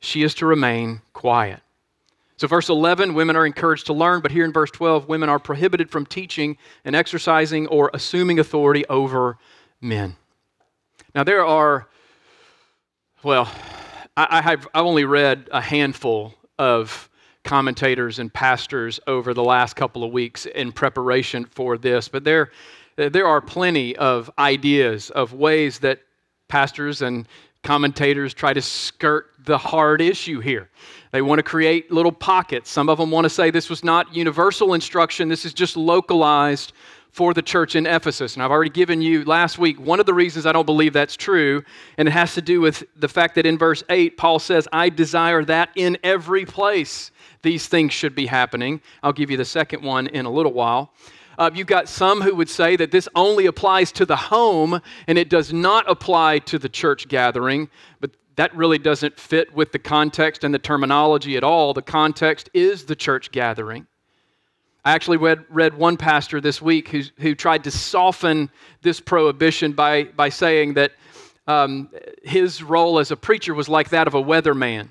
she 0.00 0.22
is 0.22 0.34
to 0.34 0.46
remain 0.46 1.00
quiet. 1.12 1.60
So, 2.36 2.48
verse 2.48 2.68
11, 2.68 3.14
women 3.14 3.36
are 3.36 3.46
encouraged 3.46 3.86
to 3.86 3.92
learn, 3.92 4.20
but 4.20 4.32
here 4.32 4.44
in 4.44 4.52
verse 4.52 4.70
12, 4.70 5.08
women 5.08 5.28
are 5.28 5.38
prohibited 5.38 5.90
from 5.90 6.04
teaching 6.04 6.58
and 6.84 6.96
exercising 6.96 7.66
or 7.68 7.90
assuming 7.94 8.38
authority 8.38 8.84
over 8.88 9.38
men. 9.80 10.16
Now, 11.14 11.24
there 11.24 11.44
are, 11.44 11.88
well, 13.22 13.50
I, 14.16 14.42
have, 14.42 14.66
I've 14.74 14.84
only 14.84 15.04
read 15.04 15.48
a 15.52 15.60
handful 15.60 16.34
of 16.58 17.08
commentators 17.44 18.18
and 18.18 18.32
pastors 18.32 19.00
over 19.06 19.34
the 19.34 19.42
last 19.42 19.74
couple 19.74 20.04
of 20.04 20.12
weeks 20.12 20.46
in 20.46 20.72
preparation 20.72 21.44
for 21.44 21.76
this, 21.76 22.08
but 22.08 22.24
there, 22.24 22.50
there 22.96 23.26
are 23.26 23.40
plenty 23.40 23.96
of 23.96 24.30
ideas 24.38 25.10
of 25.10 25.32
ways 25.32 25.78
that 25.80 26.00
pastors 26.48 27.02
and 27.02 27.26
commentators 27.62 28.34
try 28.34 28.52
to 28.52 28.62
skirt 28.62 29.30
the 29.44 29.58
hard 29.58 30.00
issue 30.00 30.40
here. 30.40 30.68
They 31.12 31.22
want 31.22 31.38
to 31.38 31.42
create 31.42 31.92
little 31.92 32.12
pockets. 32.12 32.70
Some 32.70 32.88
of 32.88 32.98
them 32.98 33.10
want 33.10 33.24
to 33.24 33.30
say 33.30 33.50
this 33.50 33.70
was 33.70 33.84
not 33.84 34.14
universal 34.14 34.74
instruction, 34.74 35.28
this 35.28 35.44
is 35.44 35.54
just 35.54 35.76
localized 35.76 36.72
for 37.12 37.34
the 37.34 37.42
church 37.42 37.76
in 37.76 37.86
Ephesus. 37.86 38.34
And 38.34 38.42
I've 38.42 38.50
already 38.50 38.70
given 38.70 39.02
you 39.02 39.24
last 39.24 39.58
week 39.58 39.78
one 39.78 40.00
of 40.00 40.06
the 40.06 40.14
reasons 40.14 40.46
I 40.46 40.52
don't 40.52 40.66
believe 40.66 40.94
that's 40.94 41.16
true, 41.16 41.62
and 41.98 42.08
it 42.08 42.12
has 42.12 42.34
to 42.34 42.42
do 42.42 42.60
with 42.60 42.82
the 42.96 43.08
fact 43.08 43.34
that 43.34 43.46
in 43.46 43.58
verse 43.58 43.84
8, 43.88 44.16
Paul 44.16 44.38
says, 44.38 44.66
I 44.72 44.88
desire 44.88 45.44
that 45.44 45.70
in 45.76 45.98
every 46.02 46.46
place 46.46 47.10
these 47.42 47.66
things 47.66 47.92
should 47.92 48.14
be 48.14 48.26
happening. 48.26 48.80
I'll 49.02 49.12
give 49.12 49.30
you 49.30 49.36
the 49.36 49.44
second 49.44 49.82
one 49.82 50.06
in 50.06 50.24
a 50.24 50.30
little 50.30 50.52
while. 50.52 50.92
Uh, 51.38 51.50
you've 51.54 51.66
got 51.66 51.88
some 51.88 52.20
who 52.20 52.34
would 52.34 52.48
say 52.48 52.76
that 52.76 52.90
this 52.90 53.08
only 53.14 53.46
applies 53.46 53.92
to 53.92 54.06
the 54.06 54.16
home 54.16 54.80
and 55.06 55.18
it 55.18 55.28
does 55.28 55.52
not 55.52 55.88
apply 55.90 56.38
to 56.40 56.58
the 56.58 56.68
church 56.68 57.08
gathering, 57.08 57.68
but 58.00 58.10
that 58.36 58.54
really 58.56 58.78
doesn't 58.78 59.18
fit 59.18 59.52
with 59.54 59.72
the 59.72 59.78
context 59.78 60.44
and 60.44 60.54
the 60.54 60.58
terminology 60.58 61.36
at 61.36 61.44
all. 61.44 61.74
The 61.74 61.82
context 61.82 62.48
is 62.54 62.84
the 62.84 62.96
church 62.96 63.30
gathering. 63.32 63.86
I 64.84 64.92
actually 64.92 65.18
read, 65.18 65.44
read 65.48 65.74
one 65.74 65.96
pastor 65.96 66.40
this 66.40 66.60
week 66.60 66.88
who, 66.88 67.02
who 67.18 67.34
tried 67.34 67.64
to 67.64 67.70
soften 67.70 68.50
this 68.82 69.00
prohibition 69.00 69.72
by, 69.72 70.04
by 70.04 70.28
saying 70.28 70.74
that 70.74 70.92
um, 71.46 71.88
his 72.24 72.62
role 72.62 72.98
as 72.98 73.10
a 73.10 73.16
preacher 73.16 73.54
was 73.54 73.68
like 73.68 73.90
that 73.90 74.06
of 74.06 74.14
a 74.14 74.22
weatherman. 74.22 74.88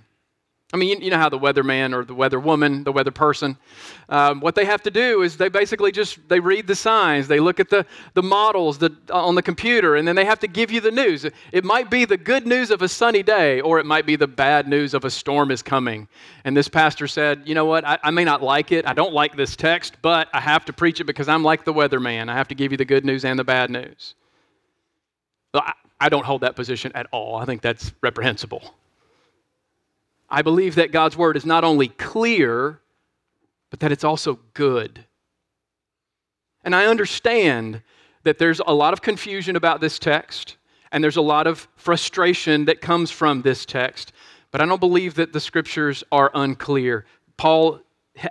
I 0.74 0.78
mean, 0.78 0.88
you, 0.88 1.06
you, 1.06 1.10
know 1.12 1.18
how 1.18 1.28
the 1.28 1.38
weatherman 1.38 1.94
or 1.94 2.06
the 2.06 2.16
weather 2.16 2.40
woman, 2.40 2.86
the 2.86 2.94
weather 2.94 3.12
person, 3.12 3.58
um, 4.08 4.40
what 4.40 4.56
they 4.56 4.64
have 4.64 4.82
to 4.84 4.92
do 4.92 5.22
is 5.22 5.36
they 5.36 5.50
basically 5.50 5.92
just 5.92 6.18
they 6.30 6.40
read 6.40 6.66
the 6.66 6.76
signs, 6.76 7.28
they 7.28 7.42
look 7.42 7.60
at 7.60 7.70
the, 7.70 7.86
the 8.14 8.24
models 8.24 8.78
that, 8.78 9.12
on 9.12 9.36
the 9.36 9.42
computer, 9.42 9.98
and 9.98 10.08
then 10.08 10.16
they 10.16 10.24
have 10.24 10.40
to 10.40 10.48
give 10.48 10.72
you 10.72 10.80
the 10.80 10.92
news. 10.92 11.26
It 11.52 11.66
might 11.66 11.90
be 11.90 12.06
the 12.06 12.16
good 12.16 12.48
news 12.48 12.72
of 12.72 12.82
a 12.82 12.88
sunny 12.88 13.22
day, 13.22 13.60
or 13.60 13.80
it 13.80 13.86
might 13.86 14.06
be 14.06 14.16
the 14.16 14.28
bad 14.28 14.66
news 14.66 14.94
of 14.94 15.04
a 15.04 15.10
storm 15.10 15.52
is 15.52 15.62
coming. 15.62 16.08
And 16.46 16.56
this 16.56 16.70
pastor 16.70 17.06
said, 17.06 17.42
you 17.46 17.54
know 17.54 17.66
what, 17.66 17.86
I, 17.86 18.00
I 18.02 18.12
may 18.12 18.24
not 18.24 18.42
like 18.42 18.72
it, 18.72 18.88
I 18.88 18.94
don't 18.94 19.14
like 19.14 19.36
this 19.36 19.58
text, 19.58 19.98
but 20.02 20.30
I 20.34 20.40
have 20.40 20.64
to 20.66 20.74
preach 20.74 21.02
it 21.02 21.04
because 21.04 21.28
I'm 21.28 21.44
like 21.44 21.66
the 21.66 21.74
weatherman. 21.74 22.30
I 22.30 22.34
have 22.34 22.48
to 22.48 22.56
give 22.56 22.72
you 22.72 22.78
the 22.78 22.86
good 22.86 23.04
news 23.04 23.26
and 23.26 23.38
the 23.38 23.44
bad 23.44 23.70
news. 23.70 24.16
I, 25.54 25.74
I 26.00 26.08
don't 26.08 26.26
hold 26.26 26.42
that 26.42 26.56
position 26.56 26.94
at 26.96 27.08
all. 27.12 27.36
I 27.36 27.46
think 27.46 27.62
that's 27.62 27.92
reprehensible. 28.02 28.74
I 30.32 30.42
believe 30.42 30.76
that 30.76 30.94
God's 30.94 31.18
word 31.18 31.36
is 31.36 31.46
not 31.46 31.66
only 31.66 31.90
clear, 31.90 32.80
but 33.70 33.82
that 33.82 33.92
it's 33.92 34.06
also 34.06 34.40
good. 34.54 35.06
And 36.64 36.74
I 36.74 36.86
understand 36.86 37.82
that 38.24 38.38
there's 38.38 38.62
a 38.66 38.74
lot 38.74 38.94
of 38.94 39.02
confusion 39.02 39.56
about 39.58 39.82
this 39.82 40.00
text, 40.00 40.56
and 40.92 41.04
there's 41.04 41.18
a 41.18 41.22
lot 41.22 41.48
of 41.48 41.68
frustration 41.76 42.66
that 42.66 42.80
comes 42.80 43.12
from 43.12 43.42
this 43.42 43.66
text, 43.66 44.14
but 44.52 44.62
I 44.62 44.66
don't 44.66 44.80
believe 44.80 45.16
that 45.16 45.34
the 45.34 45.40
scriptures 45.40 46.04
are 46.12 46.32
unclear. 46.34 47.06
Paul 47.36 47.82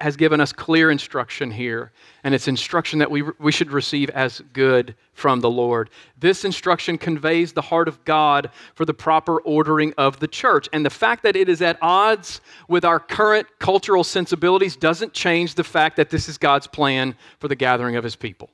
has 0.01 0.17
given 0.17 0.41
us 0.41 0.53
clear 0.53 0.91
instruction 0.91 1.51
here, 1.51 1.93
and 2.25 2.35
it's 2.35 2.49
instruction 2.49 2.99
that 3.01 3.11
we, 3.11 3.23
we 3.39 3.53
should 3.53 3.73
receive 3.73 4.11
as 4.11 4.41
good 4.53 4.95
from 5.13 5.41
the 5.41 5.51
Lord. 5.51 5.91
This 6.19 6.45
instruction 6.45 6.99
conveys 6.99 7.53
the 7.53 7.63
heart 7.63 7.89
of 7.89 8.05
God 8.05 8.51
for 8.75 8.85
the 8.85 8.95
proper 8.95 9.41
ordering 9.41 9.93
of 9.99 10.21
the 10.21 10.29
church. 10.29 10.69
And 10.73 10.85
the 10.85 10.91
fact 10.91 11.23
that 11.23 11.37
it 11.37 11.49
is 11.49 11.63
at 11.63 11.79
odds 11.83 12.41
with 12.69 12.85
our 12.85 13.01
current 13.01 13.47
cultural 13.59 14.05
sensibilities 14.05 14.77
doesn't 14.77 15.13
change 15.13 15.55
the 15.55 15.65
fact 15.65 15.97
that 15.97 16.11
this 16.11 16.29
is 16.29 16.39
God's 16.39 16.67
plan 16.67 17.15
for 17.39 17.49
the 17.49 17.57
gathering 17.57 17.97
of 17.97 18.05
his 18.05 18.17
people. 18.17 18.51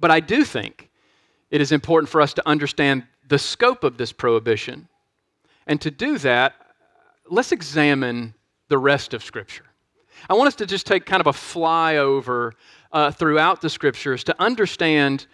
But 0.00 0.10
I 0.10 0.20
do 0.20 0.44
think 0.44 0.90
it 1.50 1.60
is 1.60 1.72
important 1.72 2.08
for 2.08 2.20
us 2.20 2.34
to 2.34 2.48
understand 2.48 3.04
the 3.26 3.38
scope 3.38 3.84
of 3.84 3.96
this 3.96 4.12
prohibition. 4.12 4.88
And 5.66 5.80
to 5.82 5.90
do 5.90 6.18
that, 6.18 6.54
let's 7.30 7.52
examine 7.52 8.34
the 8.68 8.78
rest 8.78 9.14
of 9.14 9.22
Scripture. 9.22 9.64
I 10.28 10.34
want 10.34 10.48
us 10.48 10.56
to 10.56 10.66
just 10.66 10.86
take 10.86 11.06
kind 11.06 11.20
of 11.20 11.26
a 11.26 11.32
flyover 11.32 12.52
uh, 12.92 13.10
throughout 13.10 13.60
the 13.60 13.70
Scriptures 13.70 14.24
to 14.24 14.42
understand 14.42 15.26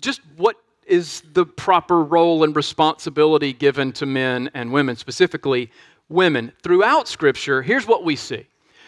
just 0.00 0.20
what 0.36 0.56
is 0.86 1.22
the 1.32 1.46
proper 1.46 2.02
role 2.02 2.44
and 2.44 2.54
responsibility 2.54 3.52
given 3.52 3.92
to 3.92 4.06
men 4.06 4.50
and 4.54 4.72
women, 4.72 4.96
specifically 4.96 5.70
women. 6.08 6.52
Throughout 6.62 7.08
Scripture, 7.08 7.62
here's 7.62 7.86
what 7.86 8.04
we 8.04 8.16
see 8.16 8.46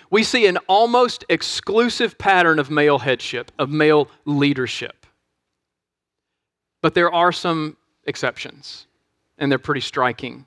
we 0.09 0.23
see 0.23 0.47
an 0.47 0.57
almost 0.69 1.25
exclusive 1.29 2.17
pattern 2.17 2.59
of 2.59 2.71
male 2.71 2.99
headship, 2.99 3.51
of 3.59 3.71
male 3.71 4.09
leadership. 4.25 5.07
But 6.81 6.95
there 6.95 7.13
are 7.13 7.33
some 7.33 7.77
exceptions, 8.05 8.87
and 9.39 9.51
they're 9.51 9.59
pretty 9.59 9.81
striking. 9.81 10.47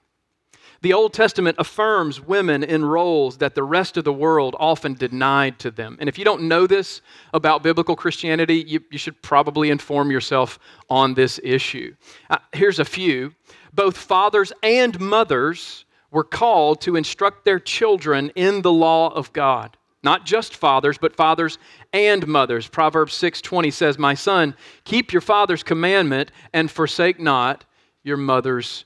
The 0.82 0.94
Old 0.94 1.14
Testament 1.14 1.58
affirms 1.60 2.22
women 2.22 2.64
in 2.64 2.86
roles 2.86 3.38
that 3.40 3.54
the 3.54 3.64
rest 3.64 3.98
of 3.98 4.06
the 4.06 4.14
world 4.14 4.56
often 4.60 4.94
denied 4.94 5.60
to 5.60 5.72
them. 5.72 5.98
And 6.00 6.08
if 6.08 6.18
you 6.18 6.24
don't 6.24 6.44
know 6.44 6.68
this 6.68 7.02
about 7.34 7.64
biblical 7.64 7.98
Christianity, 7.98 8.64
you, 8.66 8.80
you 8.90 8.98
should 8.98 9.22
probably 9.22 9.72
inform 9.72 10.10
yourself 10.10 10.58
on 10.90 11.16
this 11.16 11.40
issue. 11.44 11.96
Uh, 12.30 12.38
here's 12.54 12.80
a 12.80 12.86
few. 12.86 13.34
Both 13.74 13.98
fathers 13.98 14.54
and 14.64 14.98
mothers 15.02 15.84
were 16.12 16.24
called 16.24 16.82
to 16.82 16.96
instruct 16.96 17.44
their 17.44 17.60
children 17.60 18.32
in 18.36 18.62
the 18.62 18.72
law 18.72 19.10
of 19.10 19.34
God. 19.34 19.76
Not 20.02 20.26
just 20.26 20.56
fathers, 20.56 20.98
but 20.98 21.16
fathers 21.16 21.58
and 21.92 22.26
mothers. 22.26 22.68
Proverbs 22.70 23.14
6:20 23.14 23.70
says, 23.70 24.00
"My 24.00 24.14
son, 24.14 24.56
keep 24.86 25.12
your 25.12 25.22
father's 25.22 25.62
commandment 25.62 26.32
and 26.54 26.72
forsake 26.72 27.20
not 27.20 27.66
your 28.02 28.16
mother's 28.16 28.86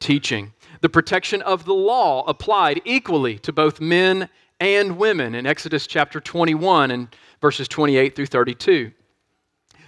teaching." 0.00 0.54
The 0.80 0.88
protection 0.88 1.42
of 1.42 1.64
the 1.64 1.74
law 1.74 2.24
applied 2.26 2.80
equally 2.84 3.38
to 3.40 3.52
both 3.52 3.80
men 3.80 4.28
and 4.60 4.96
women 4.96 5.34
in 5.34 5.46
Exodus 5.46 5.86
chapter 5.86 6.20
21 6.20 6.90
and 6.90 7.08
verses 7.40 7.68
28 7.68 8.16
through 8.16 8.26
32. 8.26 8.92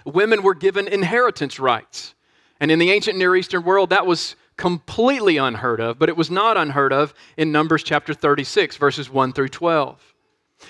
Women 0.05 0.43
were 0.43 0.55
given 0.55 0.87
inheritance 0.87 1.59
rights. 1.59 2.15
And 2.59 2.71
in 2.71 2.79
the 2.79 2.91
ancient 2.91 3.17
Near 3.17 3.35
Eastern 3.35 3.63
world, 3.63 3.89
that 3.89 4.05
was 4.05 4.35
completely 4.57 5.37
unheard 5.37 5.79
of, 5.79 5.97
but 5.97 6.09
it 6.09 6.17
was 6.17 6.29
not 6.29 6.57
unheard 6.57 6.91
of 6.91 7.13
in 7.37 7.51
Numbers 7.51 7.83
chapter 7.83 8.13
36, 8.13 8.75
verses 8.75 9.09
1 9.09 9.33
through 9.33 9.47
12. 9.47 10.13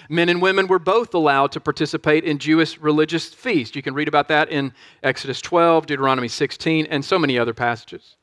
Men 0.08 0.29
and 0.29 0.41
women 0.41 0.67
were 0.67 0.79
both 0.79 1.15
allowed 1.15 1.51
to 1.53 1.60
participate 1.60 2.23
in 2.23 2.38
Jewish 2.38 2.77
religious 2.77 3.34
feasts. 3.34 3.75
You 3.75 3.82
can 3.82 3.95
read 3.95 4.08
about 4.08 4.27
that 4.27 4.49
in 4.49 4.73
Exodus 5.01 5.41
12, 5.41 5.88
Deuteronomy 5.88 6.27
16, 6.27 6.86
and 6.86 7.03
so 7.03 7.17
many 7.17 7.39
other 7.39 7.55
passages. 7.55 8.15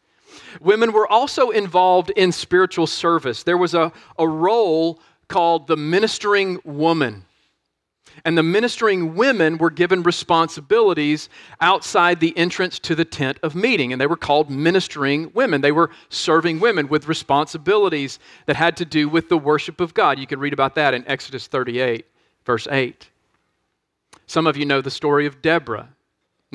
Women 0.61 0.92
were 0.92 1.07
also 1.07 1.51
involved 1.51 2.11
in 2.11 2.33
spiritual 2.33 2.87
service. 2.87 3.42
There 3.42 3.59
was 3.59 3.75
a, 3.75 3.92
a 4.18 4.29
role 4.29 5.01
called 5.29 5.66
the 5.66 5.77
ministering 5.77 6.61
woman. 6.64 7.25
And 8.25 8.38
the 8.38 8.42
ministering 8.42 9.14
women 9.14 9.59
were 9.59 9.70
given 9.70 10.03
responsibilities 10.03 11.29
outside 11.61 12.18
the 12.18 12.37
entrance 12.37 12.79
to 12.81 12.94
the 12.94 13.05
tent 13.05 13.38
of 13.42 13.55
meeting. 13.55 13.92
And 13.92 14.01
they 14.01 14.07
were 14.07 14.16
called 14.16 14.51
ministering 14.51 15.31
women. 15.35 15.61
They 15.61 15.72
were 15.72 15.90
serving 16.09 16.61
women 16.61 16.88
with 16.88 17.09
responsibilities 17.09 18.18
that 18.46 18.57
had 18.57 18.77
to 18.79 18.85
do 18.85 19.09
with 19.09 19.29
the 19.29 19.37
worship 19.37 19.81
of 19.81 19.92
God. 19.92 20.18
You 20.18 20.27
can 20.27 20.40
read 20.40 20.55
about 20.55 20.75
that 20.77 20.94
in 20.94 21.07
Exodus 21.07 21.46
38, 21.46 22.07
verse 22.44 22.66
8. 22.70 23.11
Some 24.27 24.46
of 24.46 24.57
you 24.57 24.64
know 24.64 24.81
the 24.81 24.90
story 24.90 25.27
of 25.27 25.42
Deborah 25.42 25.90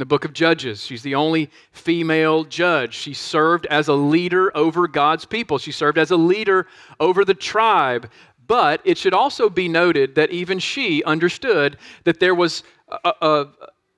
the 0.01 0.05
book 0.05 0.25
of 0.25 0.33
Judges. 0.33 0.83
She's 0.83 1.03
the 1.03 1.13
only 1.13 1.51
female 1.71 2.43
judge. 2.43 2.95
She 2.95 3.13
served 3.13 3.67
as 3.67 3.87
a 3.87 3.93
leader 3.93 4.51
over 4.57 4.87
God's 4.87 5.25
people, 5.25 5.59
she 5.59 5.71
served 5.71 5.99
as 5.99 6.09
a 6.09 6.17
leader 6.17 6.67
over 6.99 7.23
the 7.23 7.35
tribe. 7.35 8.09
But 8.47 8.81
it 8.83 8.97
should 8.97 9.13
also 9.13 9.47
be 9.47 9.69
noted 9.69 10.15
that 10.15 10.31
even 10.31 10.57
she 10.57 11.03
understood 11.03 11.77
that 12.03 12.19
there 12.19 12.33
was 12.33 12.63
a, 13.05 13.13
a, 13.21 13.47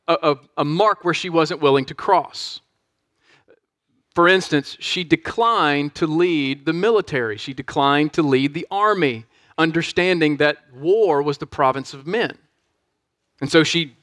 a, 0.07 0.35
a 0.57 0.65
mark 0.65 1.05
where 1.05 1.13
she 1.13 1.29
wasn't 1.29 1.61
willing 1.61 1.85
to 1.85 1.95
cross. 1.95 2.59
For 4.13 4.27
instance, 4.27 4.75
she 4.79 5.05
declined 5.05 5.95
to 5.95 6.05
lead 6.05 6.65
the 6.65 6.73
military, 6.73 7.37
she 7.37 7.53
declined 7.53 8.11
to 8.13 8.21
lead 8.21 8.53
the 8.53 8.67
army, 8.69 9.25
understanding 9.57 10.37
that 10.37 10.57
war 10.73 11.23
was 11.23 11.37
the 11.37 11.47
province 11.47 11.93
of 11.93 12.05
men. 12.05 12.37
And 13.39 13.49
so 13.49 13.63
she 13.63 13.95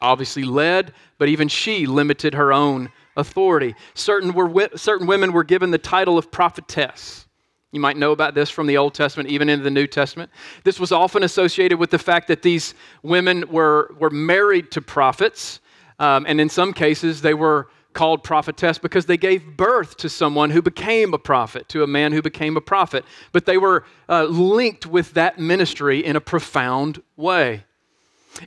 obviously 0.00 0.44
led, 0.44 0.92
but 1.18 1.28
even 1.28 1.48
she 1.48 1.86
limited 1.86 2.34
her 2.34 2.52
own 2.52 2.90
authority. 3.16 3.74
Certain, 3.94 4.32
were, 4.32 4.68
certain 4.76 5.06
women 5.06 5.32
were 5.32 5.44
given 5.44 5.70
the 5.70 5.78
title 5.78 6.18
of 6.18 6.30
prophetess. 6.30 7.26
You 7.72 7.80
might 7.80 7.96
know 7.96 8.12
about 8.12 8.34
this 8.34 8.50
from 8.50 8.66
the 8.68 8.76
Old 8.76 8.94
Testament, 8.94 9.28
even 9.28 9.48
into 9.48 9.64
the 9.64 9.70
New 9.70 9.86
Testament. 9.86 10.30
This 10.62 10.78
was 10.78 10.92
often 10.92 11.24
associated 11.24 11.78
with 11.78 11.90
the 11.90 11.98
fact 11.98 12.28
that 12.28 12.42
these 12.42 12.74
women 13.02 13.48
were, 13.50 13.94
were 13.98 14.10
married 14.10 14.70
to 14.72 14.80
prophets, 14.80 15.60
um, 15.98 16.24
and 16.28 16.40
in 16.40 16.48
some 16.48 16.72
cases, 16.72 17.20
they 17.20 17.34
were 17.34 17.68
called 17.92 18.22
prophetess 18.22 18.78
because 18.78 19.06
they 19.06 19.16
gave 19.16 19.56
birth 19.56 19.96
to 19.96 20.08
someone 20.08 20.50
who 20.50 20.60
became 20.60 21.14
a 21.14 21.18
prophet, 21.18 21.68
to 21.68 21.82
a 21.82 21.86
man 21.86 22.12
who 22.12 22.20
became 22.20 22.56
a 22.56 22.60
prophet. 22.60 23.04
But 23.32 23.46
they 23.46 23.56
were 23.56 23.84
uh, 24.08 24.24
linked 24.24 24.86
with 24.86 25.14
that 25.14 25.38
ministry 25.38 26.04
in 26.04 26.16
a 26.16 26.20
profound 26.20 27.02
way. 27.16 27.64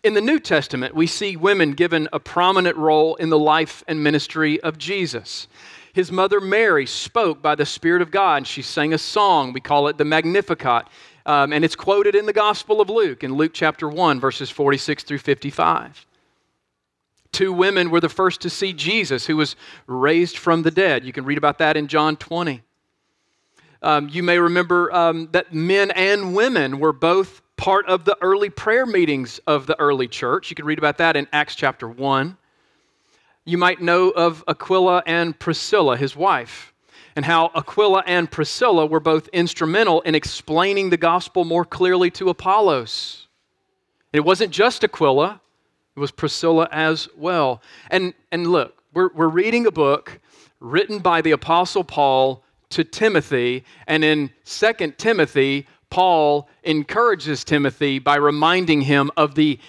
In 0.04 0.14
the 0.14 0.22
New 0.22 0.40
Testament, 0.40 0.96
we 0.96 1.08
see 1.08 1.36
women 1.36 1.72
given 1.72 2.08
a 2.12 2.20
prominent 2.20 2.78
role 2.78 3.16
in 3.16 3.30
the 3.30 3.40
life 3.40 3.84
and 3.88 4.04
ministry 4.04 4.60
of 4.62 4.78
Jesus. 4.78 5.48
His 5.94 6.12
mother 6.12 6.40
Mary 6.40 6.86
spoke 6.86 7.42
by 7.42 7.56
the 7.56 7.66
Spirit 7.66 8.02
of 8.02 8.12
God. 8.12 8.38
And 8.38 8.48
she 8.48 8.62
sang 8.62 8.94
a 8.94 8.98
song. 8.98 9.54
We 9.54 9.62
call 9.62 9.88
it 9.88 9.98
the 9.98 10.06
Magnificat. 10.06 10.88
Um, 11.26 11.52
and 11.52 11.66
it's 11.66 11.76
quoted 11.76 12.16
in 12.16 12.26
the 12.26 12.34
Gospel 12.34 12.80
of 12.80 12.90
Luke, 12.90 13.24
in 13.24 13.34
Luke 13.34 13.52
chapter 13.54 13.90
1, 13.90 14.20
verses 14.20 14.50
46 14.50 15.04
through 15.04 15.18
55. 15.18 16.06
Two 17.32 17.52
women 17.52 17.90
were 17.90 18.00
the 18.00 18.10
first 18.10 18.42
to 18.42 18.50
see 18.50 18.74
Jesus, 18.74 19.26
who 19.26 19.36
was 19.36 19.56
raised 19.88 20.38
from 20.38 20.64
the 20.64 20.72
dead. 20.72 21.04
You 21.04 21.12
can 21.12 21.26
read 21.26 21.38
about 21.38 21.58
that 21.58 21.76
in 21.76 21.88
John 21.88 22.16
20. 22.16 22.62
Um, 23.82 24.10
you 24.10 24.24
may 24.24 24.40
remember 24.40 24.94
um, 24.94 25.30
that 25.32 25.54
men 25.54 25.92
and 25.92 26.36
women 26.36 26.80
were 26.80 26.94
both 26.94 27.42
part 27.58 27.88
of 27.88 28.06
the 28.06 28.18
early 28.22 28.50
prayer 28.50 28.86
meetings 28.86 29.40
of 29.48 29.66
the 29.66 29.78
early 29.80 30.08
church. 30.08 30.50
You 30.50 30.56
can 30.56 30.66
read 30.66 30.78
about 30.78 31.00
that 31.00 31.18
in 31.18 31.28
Acts 31.34 31.56
chapter 31.56 31.88
1. 31.90 32.38
You 33.46 33.58
might 33.58 33.82
know 33.82 34.12
of 34.12 34.44
Aquila 34.48 35.04
and 35.06 35.38
Priscilla, 35.38 35.98
his 35.98 36.16
wife, 36.16 36.74
and 37.16 37.26
how 37.26 37.52
Aquila 37.56 38.04
and 38.06 38.30
Priscilla 38.30 38.86
were 38.86 39.00
both 39.00 39.28
instrumental 39.30 40.02
in 40.02 40.16
explaining 40.16 40.90
the 40.90 40.98
gospel 40.98 41.46
more 41.46 41.66
clearly 41.66 42.12
to 42.12 42.30
Apollos. 42.30 43.28
It 44.14 44.22
wasn't 44.22 44.52
just 44.52 44.84
Aquila, 44.84 45.42
it 45.96 46.00
was 46.00 46.12
Priscilla 46.12 46.68
as 46.72 47.10
well. 47.18 47.62
And, 47.90 48.14
and 48.32 48.48
look, 48.48 48.78
we're, 48.94 49.10
we're 49.14 49.28
reading 49.28 49.66
a 49.66 49.72
book 49.72 50.20
written 50.60 51.00
by 51.00 51.22
the 51.22 51.32
Apostle 51.32 51.84
Paul 51.84 52.44
to 52.70 52.84
Timothy, 52.84 53.64
and 53.88 54.04
in 54.04 54.30
2 54.46 54.94
Timothy, 54.98 55.66
Paul 55.90 56.50
encourages 56.64 57.44
Timothy 57.44 58.00
by 58.00 58.16
reminding 58.18 58.82
him 58.82 59.12
of 59.18 59.36
the, 59.36 59.60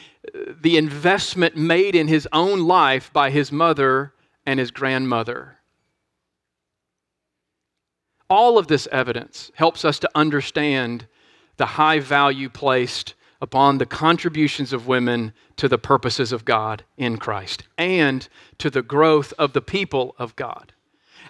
the 0.60 0.76
investment 0.76 1.56
made 1.56 1.94
in 1.94 2.08
his 2.08 2.28
own 2.32 2.66
life 2.66 3.12
by 3.12 3.30
his 3.30 3.52
mother 3.52 4.12
and 4.44 4.58
his 4.58 4.70
grandmother. 4.70 5.58
All 8.30 8.58
of 8.58 8.66
this 8.66 8.86
evidence 8.92 9.50
helps 9.54 9.84
us 9.84 9.98
to 10.00 10.10
understand 10.14 11.06
the 11.56 11.66
high 11.66 11.98
value 11.98 12.48
placed 12.48 13.14
upon 13.40 13.78
the 13.78 13.86
contributions 13.86 14.72
of 14.72 14.86
women 14.86 15.32
to 15.56 15.68
the 15.68 15.78
purposes 15.78 16.32
of 16.32 16.44
God 16.44 16.84
in 16.96 17.16
Christ 17.18 17.62
and 17.78 18.28
to 18.58 18.68
the 18.68 18.82
growth 18.82 19.32
of 19.38 19.52
the 19.52 19.62
people 19.62 20.14
of 20.18 20.36
God. 20.36 20.72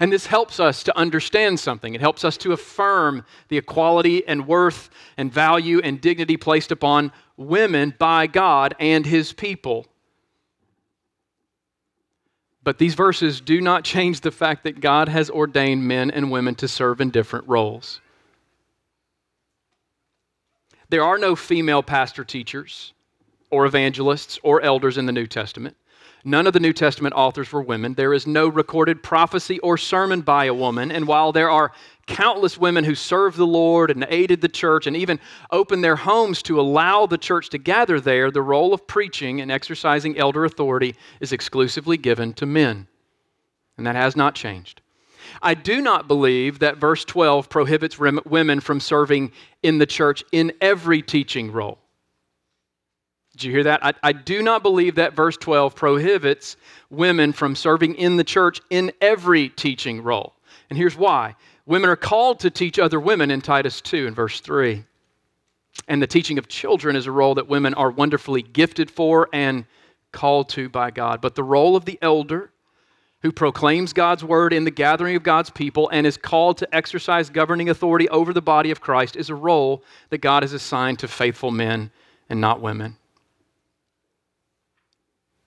And 0.01 0.13
this 0.13 0.27
helps 0.27 0.61
us 0.61 0.83
to 0.85 0.97
understand 0.97 1.59
something. 1.59 1.95
It 1.95 2.01
helps 2.01 2.25
us 2.25 2.37
to 2.39 2.53
affirm 2.53 3.25
the 3.49 3.59
equality 3.59 4.27
and 4.27 4.47
worth 4.47 4.91
and 5.17 5.33
value 5.33 5.81
and 5.83 6.01
dignity 6.01 6.37
placed 6.37 6.71
upon 6.71 7.13
women 7.37 7.95
by 7.99 8.27
God 8.27 8.75
and 8.79 9.05
his 9.05 9.33
people. 9.33 9.87
But 12.63 12.79
these 12.79 12.95
verses 12.95 13.41
do 13.41 13.61
not 13.61 13.83
change 13.83 14.21
the 14.21 14.31
fact 14.31 14.65
that 14.65 14.81
God 14.81 15.09
has 15.09 15.31
ordained 15.31 15.89
men 15.89 16.11
and 16.11 16.31
women 16.31 16.55
to 16.57 16.69
serve 16.69 17.01
in 17.01 17.11
different 17.11 17.49
roles. 17.49 18.01
There 20.91 21.03
are 21.03 21.19
no 21.19 21.35
female 21.35 21.83
pastor 21.83 22.25
teachers 22.25 22.93
or 23.51 23.67
evangelists 23.67 24.39
or 24.43 24.61
elders 24.61 24.99
in 24.99 25.07
the 25.07 25.13
New 25.13 25.27
Testament. 25.27 25.77
None 26.25 26.47
of 26.47 26.53
the 26.53 26.61
New 26.61 26.73
Testament 26.73 27.15
authors 27.15 27.53
were 27.53 27.63
women. 27.63 27.95
There 27.95 28.13
is 28.13 28.27
no 28.27 28.49
recorded 28.49 29.03
prophecy 29.03 29.59
or 29.61 29.79
sermon 29.79 30.21
by 30.21 30.47
a 30.47 30.55
woman. 30.55 30.91
And 30.91 31.07
while 31.07 31.33
there 31.33 31.51
are 31.51 31.73
countless 32.07 32.59
women 32.59 32.85
who 32.85 32.95
served 32.95 33.37
the 33.37 33.47
Lord 33.47 33.91
and 33.91 34.05
aided 34.09 34.41
the 34.41 34.49
church 34.49 34.87
and 34.87 34.97
even 34.97 35.21
opened 35.51 35.85
their 35.85 35.97
homes 35.97 36.43
to 36.43 36.61
allow 36.61 37.07
the 37.07 37.19
church 37.19 37.51
to 37.51 37.59
gather 37.59 38.01
there, 38.01 38.31
the 38.31 38.43
role 38.43 38.75
of 38.75 38.87
preaching 38.87 39.41
and 39.41 39.51
exercising 39.51 40.19
elder 40.19 40.45
authority 40.45 40.97
is 41.21 41.33
exclusively 41.33 41.97
given 41.97 42.33
to 42.35 42.47
men. 42.47 42.89
And 43.77 43.87
that 43.87 43.95
has 43.95 44.17
not 44.17 44.35
changed. 44.35 44.81
I 45.41 45.55
do 45.55 45.81
not 45.81 46.09
believe 46.09 46.59
that 46.59 46.79
verse 46.79 47.05
12 47.05 47.49
prohibits 47.49 47.99
women 47.99 48.61
from 48.61 48.81
serving 48.81 49.31
in 49.63 49.79
the 49.79 49.87
church 49.87 50.25
in 50.33 50.53
every 50.61 51.03
teaching 51.03 51.53
role. 51.53 51.79
Did 53.39 53.45
you 53.45 53.53
hear 53.53 53.65
that? 53.65 53.85
I, 53.85 53.93
I, 54.03 54.13
do 54.13 54.43
not 54.43 54.65
believe 54.65 54.97
that 54.97 55.15
verse 55.15 55.37
12 55.37 55.77
prohibits 55.77 56.57
women 56.91 57.33
from 57.33 57.55
serving 57.55 57.95
in 57.95 58.17
the 58.17 58.25
church 58.25 58.61
in 58.69 58.91
every 59.01 59.49
teaching 59.51 60.03
role. 60.03 60.35
And 60.69 60.77
here's 60.77 60.97
why 60.97 61.37
women 61.65 61.89
are 61.89 61.95
called 61.95 62.41
to 62.41 62.51
teach 62.51 62.81
other 62.81 62.99
women 62.99 63.31
in 63.31 63.41
Titus 63.41 63.81
2 63.81 64.09
in 64.09 64.15
verse 64.15 64.41
3. 64.41 64.85
And 65.87 66.03
the 66.03 66.07
teaching 66.09 66.37
of 66.39 66.49
children 66.49 66.97
is 66.97 67.07
a 67.07 67.13
role 67.13 67.37
that 67.37 67.47
women 67.47 67.75
are 67.75 67.93
wonderfully 67.93 68.43
gifted 68.43 68.91
for 68.91 69.29
and 69.33 69.67
called 70.11 70.49
to 70.49 70.69
by 70.69 70.91
God. 70.91 71.21
But 71.21 71.37
the 71.37 71.45
role 71.45 71.77
of 71.77 71.85
the 71.85 71.97
elder, 72.03 72.51
who 73.23 73.31
proclaims 73.31 73.93
God's 73.93 74.25
word 74.25 74.53
in 74.53 74.65
the 74.65 74.73
gathering 74.73 75.15
of 75.15 75.23
God's 75.23 75.51
people 75.51 75.89
and 75.91 76.09
is 76.09 76.17
called 76.17 76.59
to 76.59 76.75
exercise 76.75 77.31
governing 77.31 77.71
authority 77.71 78.09
over 78.09 78.33
the 78.33 78.43
body 78.43 78.73
of 78.73 78.81
Christ, 78.81 79.15
is 79.15 79.31
a 79.31 79.37
role 79.37 79.85
that 80.11 80.19
God 80.19 80.43
has 80.43 80.53
assigned 80.53 80.99
to 80.99 81.07
faithful 81.07 81.53
men 81.53 81.93
and 82.29 82.41
not 82.41 82.61
women. 82.61 82.98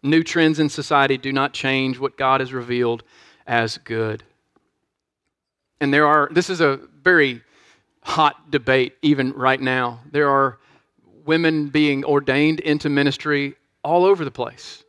New 0.03 0.23
trends 0.23 0.59
in 0.59 0.69
society 0.69 1.17
do 1.17 1.31
not 1.31 1.53
change 1.53 1.99
what 1.99 2.17
God 2.17 2.39
has 2.39 2.53
revealed 2.53 3.03
as 3.45 3.77
good. 3.79 4.23
And 5.79 5.93
there 5.93 6.07
are, 6.07 6.29
this 6.31 6.49
is 6.49 6.61
a 6.61 6.79
very 7.01 7.41
hot 8.03 8.51
debate 8.51 8.95
even 9.01 9.31
right 9.33 9.59
now. 9.59 9.99
There 10.11 10.29
are 10.29 10.59
women 11.25 11.69
being 11.69 12.03
ordained 12.03 12.59
into 12.61 12.89
ministry 12.89 13.55
all 13.83 14.05
over 14.05 14.25
the 14.25 14.31
place 14.31 14.83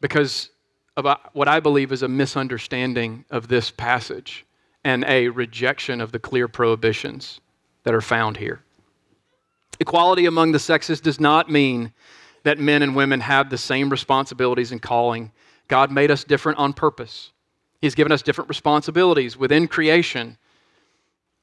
because 0.00 0.50
of 0.96 1.06
uh, 1.06 1.16
what 1.32 1.48
I 1.48 1.60
believe 1.60 1.92
is 1.92 2.02
a 2.02 2.08
misunderstanding 2.08 3.24
of 3.30 3.48
this 3.48 3.70
passage 3.70 4.44
and 4.84 5.04
a 5.06 5.28
rejection 5.28 6.00
of 6.00 6.12
the 6.12 6.18
clear 6.18 6.48
prohibitions 6.48 7.40
that 7.84 7.94
are 7.94 8.00
found 8.00 8.36
here. 8.36 8.60
Equality 9.80 10.26
among 10.26 10.52
the 10.52 10.58
sexes 10.58 11.00
does 11.00 11.18
not 11.18 11.50
mean 11.50 11.92
that 12.44 12.58
men 12.58 12.82
and 12.82 12.96
women 12.96 13.20
have 13.20 13.50
the 13.50 13.58
same 13.58 13.90
responsibilities 13.90 14.72
and 14.72 14.82
calling. 14.82 15.32
God 15.68 15.90
made 15.90 16.10
us 16.10 16.24
different 16.24 16.58
on 16.58 16.72
purpose. 16.72 17.30
He's 17.80 17.94
given 17.94 18.12
us 18.12 18.22
different 18.22 18.48
responsibilities 18.48 19.36
within 19.36 19.68
creation. 19.68 20.38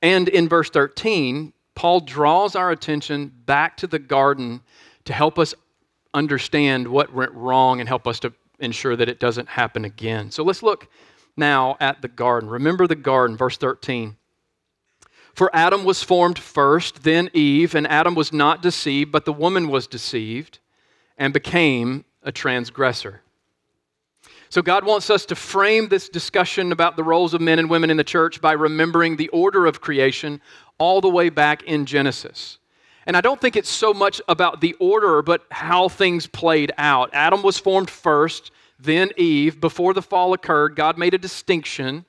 And 0.01 0.29
in 0.29 0.47
verse 0.47 0.69
13, 0.69 1.53
Paul 1.75 2.01
draws 2.01 2.55
our 2.55 2.71
attention 2.71 3.31
back 3.45 3.77
to 3.77 3.87
the 3.87 3.99
garden 3.99 4.61
to 5.05 5.13
help 5.13 5.39
us 5.39 5.53
understand 6.13 6.87
what 6.87 7.13
went 7.13 7.31
wrong 7.33 7.79
and 7.79 7.87
help 7.87 8.07
us 8.07 8.19
to 8.21 8.33
ensure 8.59 8.95
that 8.95 9.09
it 9.09 9.19
doesn't 9.19 9.49
happen 9.49 9.85
again. 9.85 10.31
So 10.31 10.43
let's 10.43 10.63
look 10.63 10.87
now 11.37 11.77
at 11.79 12.01
the 12.01 12.07
garden. 12.07 12.49
Remember 12.49 12.87
the 12.87 12.95
garden, 12.95 13.37
verse 13.37 13.57
13. 13.57 14.17
For 15.33 15.49
Adam 15.53 15.85
was 15.85 16.03
formed 16.03 16.37
first, 16.37 17.03
then 17.03 17.29
Eve, 17.33 17.75
and 17.75 17.87
Adam 17.87 18.15
was 18.15 18.33
not 18.33 18.61
deceived, 18.61 19.11
but 19.11 19.25
the 19.25 19.33
woman 19.33 19.69
was 19.69 19.87
deceived 19.87 20.59
and 21.19 21.33
became 21.33 22.05
a 22.23 22.31
transgressor. 22.31 23.21
So, 24.49 24.63
God 24.63 24.83
wants 24.83 25.11
us 25.11 25.27
to 25.27 25.35
frame 25.35 25.89
this 25.89 26.09
discussion 26.09 26.71
about 26.71 26.95
the 26.95 27.03
roles 27.03 27.35
of 27.35 27.41
men 27.41 27.59
and 27.59 27.69
women 27.69 27.91
in 27.91 27.97
the 27.97 28.03
church 28.03 28.41
by 28.41 28.53
remembering 28.53 29.15
the 29.15 29.27
order 29.29 29.67
of 29.67 29.79
creation 29.79 30.41
all 30.79 31.01
the 31.01 31.09
way 31.09 31.29
back 31.29 31.61
in 31.63 31.85
Genesis. 31.85 32.57
And 33.05 33.15
I 33.15 33.21
don't 33.21 33.39
think 33.39 33.55
it's 33.55 33.69
so 33.69 33.93
much 33.93 34.21
about 34.27 34.61
the 34.61 34.73
order, 34.79 35.21
but 35.21 35.43
how 35.51 35.87
things 35.87 36.25
played 36.25 36.71
out. 36.79 37.11
Adam 37.13 37.43
was 37.43 37.59
formed 37.59 37.91
first, 37.91 38.49
then 38.79 39.11
Eve. 39.17 39.61
Before 39.61 39.93
the 39.93 40.01
fall 40.01 40.33
occurred, 40.33 40.75
God 40.75 40.97
made 40.97 41.13
a 41.13 41.19
distinction 41.19 42.05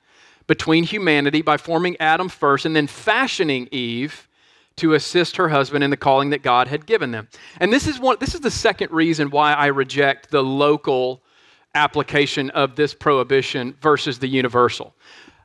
between 0.47 0.83
humanity 0.83 1.43
by 1.43 1.57
forming 1.57 1.95
Adam 1.99 2.27
first 2.27 2.65
and 2.65 2.75
then 2.75 2.87
fashioning 2.87 3.67
Eve 3.71 4.27
to 4.81 4.95
assist 4.95 5.37
her 5.37 5.47
husband 5.47 5.83
in 5.83 5.91
the 5.91 5.97
calling 5.97 6.31
that 6.31 6.41
God 6.41 6.67
had 6.67 6.87
given 6.87 7.11
them. 7.11 7.27
And 7.59 7.71
this 7.71 7.87
is 7.87 7.99
one 7.99 8.17
this 8.19 8.33
is 8.33 8.41
the 8.41 8.51
second 8.51 8.91
reason 8.91 9.29
why 9.29 9.53
I 9.53 9.67
reject 9.67 10.31
the 10.31 10.43
local 10.43 11.21
application 11.75 12.49
of 12.49 12.75
this 12.75 12.93
prohibition 12.93 13.75
versus 13.79 14.17
the 14.17 14.27
universal. 14.27 14.95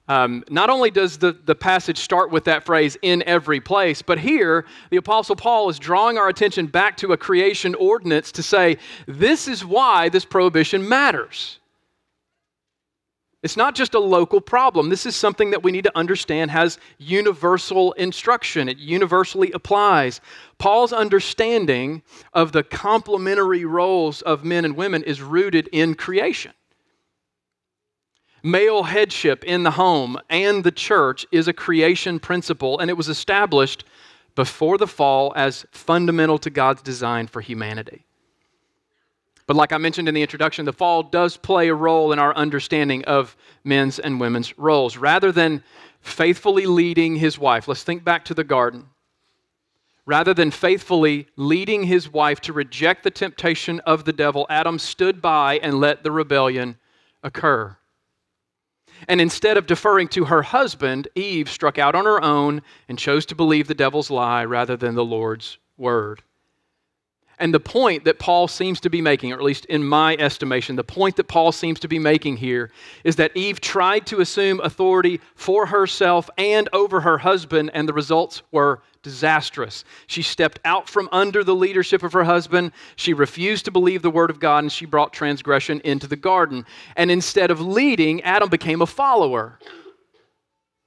Um, 0.09 0.44
not 0.49 0.70
only 0.70 0.90
does 0.90 1.18
the, 1.18 1.33
the 1.33 1.55
passage 1.55 1.99
start 1.99 2.31
with 2.31 2.44
that 2.44 2.64
phrase 2.64 2.96
in 3.03 3.22
every 3.25 3.61
place, 3.61 4.03
but 4.03 4.18
here 4.18 4.64
the 4.90 4.96
Apostle 4.96 5.37
Paul 5.37 5.68
is 5.68 5.79
drawing 5.79 6.16
our 6.16 6.29
attention 6.29 6.66
back 6.66 6.96
to 6.99 7.12
a 7.12 7.16
creation 7.16 7.75
ordinance 7.75 8.33
to 8.33 8.42
say 8.42 8.79
this 9.07 9.49
is 9.49 9.64
why 9.64 10.09
this 10.09 10.25
prohibition 10.25 10.88
matters. 10.88 11.59
It's 13.47 13.57
not 13.57 13.77
just 13.77 13.95
a 13.95 14.01
local 14.01 14.41
problem. 14.41 14.89
This 14.89 15.07
is 15.07 15.15
something 15.15 15.53
that 15.53 15.63
we 15.63 15.71
need 15.71 15.85
to 15.85 15.97
understand 15.97 16.51
has 16.51 16.81
universal 16.99 17.93
instruction. 17.93 18.69
It 18.69 18.79
universally 18.79 19.53
applies. 19.53 20.21
Paul's 20.59 20.93
understanding 20.93 22.03
of 22.33 22.51
the 22.51 22.65
complementary 22.65 23.65
roles 23.65 24.21
of 24.23 24.45
men 24.45 24.65
and 24.65 24.75
women 24.77 25.05
is 25.05 25.23
rooted 25.23 25.69
in 25.69 25.95
creation. 25.95 26.55
Male 28.43 28.83
headship 28.83 29.45
in 29.45 29.63
the 29.63 29.71
home 29.71 30.19
and 30.29 30.65
the 30.65 30.73
church 30.73 31.25
is 31.31 31.47
a 31.47 31.53
creation 31.53 32.19
principle, 32.19 32.81
and 32.81 32.91
it 32.91 32.97
was 32.97 33.09
established 33.09 33.85
before 34.35 34.77
the 34.77 34.89
fall 34.89 35.33
as 35.37 35.65
fundamental 35.71 36.39
to 36.39 36.51
God's 36.51 36.83
design 36.83 37.29
for 37.29 37.41
humanity. 37.41 38.07
But 39.47 39.57
like 39.57 39.73
I 39.73 39.79
mentioned 39.79 40.09
in 40.09 40.15
the 40.15 40.23
introduction, 40.23 40.65
the 40.65 40.73
fall 40.73 41.05
does 41.05 41.37
play 41.37 41.69
a 41.69 41.75
role 41.75 42.13
in 42.13 42.19
our 42.19 42.35
understanding 42.35 43.05
of 43.05 43.37
men's 43.63 43.99
and 43.99 44.19
women's 44.19 44.59
roles. 44.59 44.97
Rather 44.97 45.31
than 45.31 45.63
faithfully 46.01 46.67
leading 46.67 47.17
his 47.17 47.39
wife, 47.39 47.69
let's 47.69 47.85
think 47.85 48.03
back 48.03 48.25
to 48.27 48.35
the 48.35 48.45
garden. 48.45 48.87
Rather 50.05 50.35
than 50.35 50.51
faithfully 50.51 51.27
leading 51.37 51.85
his 51.85 52.13
wife 52.13 52.41
to 52.41 52.53
reject 52.53 53.03
the 53.03 53.11
temptation 53.11 53.81
of 53.81 54.05
the 54.05 54.13
devil, 54.13 54.47
Adam 54.49 54.79
stood 54.79 55.21
by 55.21 55.59
and 55.59 55.81
let 55.81 56.03
the 56.03 56.13
rebellion 56.13 56.77
occur. 57.23 57.77
And 59.09 59.21
instead 59.21 59.57
of 59.57 59.67
deferring 59.67 60.09
to 60.09 60.25
her 60.27 60.43
husband, 60.43 61.09
Eve 61.15 61.51
struck 61.51 61.79
out 61.79 61.95
on 61.95 62.05
her 62.05 62.23
own 62.23 62.63
and 62.89 62.99
chose 62.99 63.27
to 63.27 63.35
believe 63.35 63.69
the 63.69 63.75
devil's 63.75 64.11
lie 64.11 64.45
rather 64.45 64.77
than 64.77 64.95
the 64.95 65.05
Lord's 65.05 65.59
word. 65.77 66.23
And 67.38 67.53
the 67.53 67.61
point 67.61 68.05
that 68.05 68.18
Paul 68.18 68.49
seems 68.49 68.81
to 68.81 68.90
be 68.90 69.03
making, 69.03 69.33
or 69.33 69.37
at 69.37 69.42
least 69.42 69.66
in 69.66 69.85
my 69.85 70.16
estimation, 70.16 70.77
the 70.77 70.85
point 70.85 71.16
that 71.16 71.29
Paul 71.29 71.53
seems 71.53 71.79
to 71.81 71.88
be 71.88 71.99
making 71.99 72.38
here 72.38 72.70
is 73.05 73.16
that 73.16 73.37
Eve 73.37 73.61
tried 73.61 74.07
to 74.07 74.20
assume 74.20 74.61
authority 74.61 75.20
for 75.35 75.66
herself 75.66 76.31
and 76.38 76.68
over 76.72 77.01
her 77.03 77.18
husband, 77.18 77.70
and 77.75 77.87
the 77.87 77.92
results 77.92 78.42
were 78.53 78.81
disastrous. 79.03 79.85
She 80.07 80.22
stepped 80.22 80.61
out 80.64 80.88
from 80.88 81.09
under 81.12 81.44
the 81.44 81.55
leadership 81.55 82.03
of 82.03 82.12
her 82.14 82.25
husband. 82.25 82.72
She 82.96 83.12
refused 83.12 83.66
to 83.66 83.70
believe 83.70 84.03
the 84.03 84.11
word 84.11 84.31
of 84.31 84.40
God, 84.40 84.64
and 84.64 84.72
she 84.72 84.87
brought 84.87 85.12
transgression 85.12 85.81
into 85.85 86.07
the 86.07 86.16
garden. 86.16 86.64
And 86.96 87.11
instead 87.11 87.51
of 87.51 87.61
leading, 87.61 88.22
Adam 88.22 88.49
became 88.49 88.81
a 88.81 88.87
follower 88.87 89.59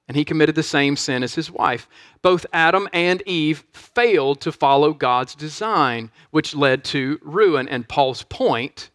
and 0.10 0.18
he 0.18 0.26
committed 0.26 0.56
the 0.56 0.64
same 0.64 0.96
sin 0.98 1.22
as 1.22 1.36
his 1.36 1.52
wife. 1.52 1.88
Both 2.24 2.48
Adam 2.52 2.90
and 2.94 3.22
Eve 3.28 3.64
failed 3.74 4.42
to 4.42 4.52
follow 4.52 4.92
God's 4.92 5.36
design, 5.36 6.10
which 6.32 6.56
led 6.56 6.84
to 6.86 7.20
ruin. 7.22 7.70
And 7.70 7.88
Paul's 7.88 8.24
point 8.24 8.90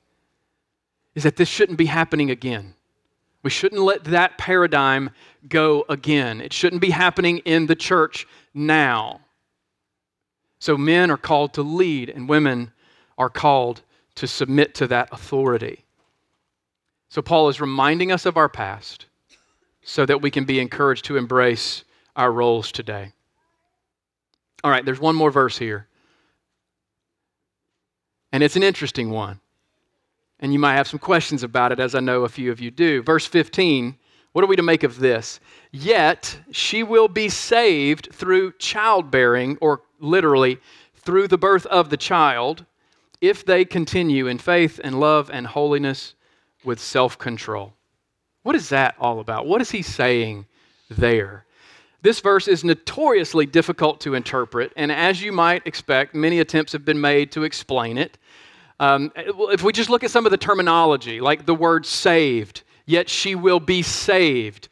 is 1.15 1.23
that 1.23 1.37
this 1.37 1.49
shouldn't 1.49 1.79
be 1.79 1.87
happening 1.87 2.33
again. 2.33 2.75
We 3.45 3.51
shouldn't 3.51 3.81
let 3.81 4.03
that 4.05 4.39
paradigm 4.39 5.11
go 5.49 5.85
again. 5.89 6.41
It 6.41 6.53
shouldn't 6.53 6.83
be 6.83 6.91
happening 6.91 7.39
in 7.39 7.67
the 7.67 7.77
church 7.77 8.27
now. 8.53 9.21
So 10.59 10.77
men 10.77 11.13
are 11.13 11.17
called 11.17 11.55
to 11.55 11.63
lead, 11.63 12.11
and 12.11 12.29
women 12.29 12.73
are 13.17 13.31
called 13.31 13.83
to 14.17 14.27
submit 14.27 14.75
to 14.77 14.89
that 14.89 15.11
authority. 15.13 15.85
So 17.09 17.23
Paul 17.23 17.49
is 17.51 17.61
reminding 17.61 18.11
us 18.11 18.27
of 18.27 18.37
our 18.37 18.49
past 18.49 19.07
so 19.85 20.07
that 20.07 20.23
we 20.23 20.31
can 20.31 20.45
be 20.45 20.59
encouraged 20.61 21.05
to 21.07 21.17
embrace 21.17 21.85
our 22.17 22.33
roles 22.33 22.73
today. 22.73 23.13
All 24.63 24.71
right, 24.71 24.85
there's 24.85 25.01
one 25.01 25.15
more 25.15 25.31
verse 25.31 25.59
here. 25.59 25.87
And 28.33 28.43
it's 28.43 28.57
an 28.57 28.63
interesting 28.63 29.11
one. 29.11 29.41
And 30.41 30.53
you 30.53 30.59
might 30.59 30.75
have 30.75 30.89
some 30.89 30.99
questions 30.99 31.43
about 31.43 31.71
it, 31.71 31.79
as 31.79 31.95
I 31.95 32.01
know 32.01 32.25
a 32.25 32.29
few 32.29 32.51
of 32.51 32.61
you 32.61 32.71
do. 32.71 33.03
Verse 33.03 33.27
15, 33.27 33.97
what 34.33 34.43
are 34.43 34.49
we 34.49 34.57
to 34.57 34.63
make 34.63 34.83
of 34.83 34.99
this? 34.99 35.39
Yet 35.71 36.39
she 36.51 36.83
will 36.83 37.07
be 37.07 37.29
saved 37.29 38.09
through 38.13 38.53
childbearing, 38.59 39.59
or 39.61 39.83
literally, 40.01 40.59
through 40.97 41.29
the 41.29 41.39
birth 41.39 41.67
of 41.67 41.91
the 41.91 41.97
child, 41.97 42.65
if 43.21 43.45
they 43.45 43.65
continue 43.65 44.27
in 44.27 44.39
faith 44.39 44.81
and 44.83 44.99
love 44.99 45.31
and 45.33 45.47
holiness 45.47 46.15
with 46.65 46.81
self 46.81 47.17
control. 47.19 47.75
What 48.45 48.55
is 48.55 48.69
that 48.69 48.95
all 49.01 49.21
about? 49.21 49.47
What 49.47 49.61
is 49.63 49.71
he 49.71 49.83
saying 49.83 50.47
there? 50.91 51.47
This 52.03 52.21
verse 52.21 52.47
is 52.47 52.63
notoriously 52.63 53.47
difficult 53.47 54.01
to 54.03 54.15
interpret, 54.15 54.71
and 54.77 54.93
as 54.93 55.23
you 55.23 55.33
might 55.33 55.67
expect, 55.67 56.15
many 56.15 56.39
attempts 56.39 56.73
have 56.73 56.85
been 56.85 57.01
made 57.01 57.33
to 57.33 57.45
explain 57.45 57.97
it. 57.97 58.19
Um, 58.79 59.11
if 59.17 59.63
we 59.63 59.73
just 59.73 59.89
look 59.89 60.05
at 60.05 60.11
some 60.11 60.27
of 60.27 60.31
the 60.31 60.37
terminology, 60.37 61.23
like 61.23 61.47
the 61.47 61.55
word 61.55 61.87
saved, 61.87 62.63
yet 62.85 63.09
she 63.09 63.35
will 63.35 63.61
be 63.61 63.81
saved, 63.81 64.69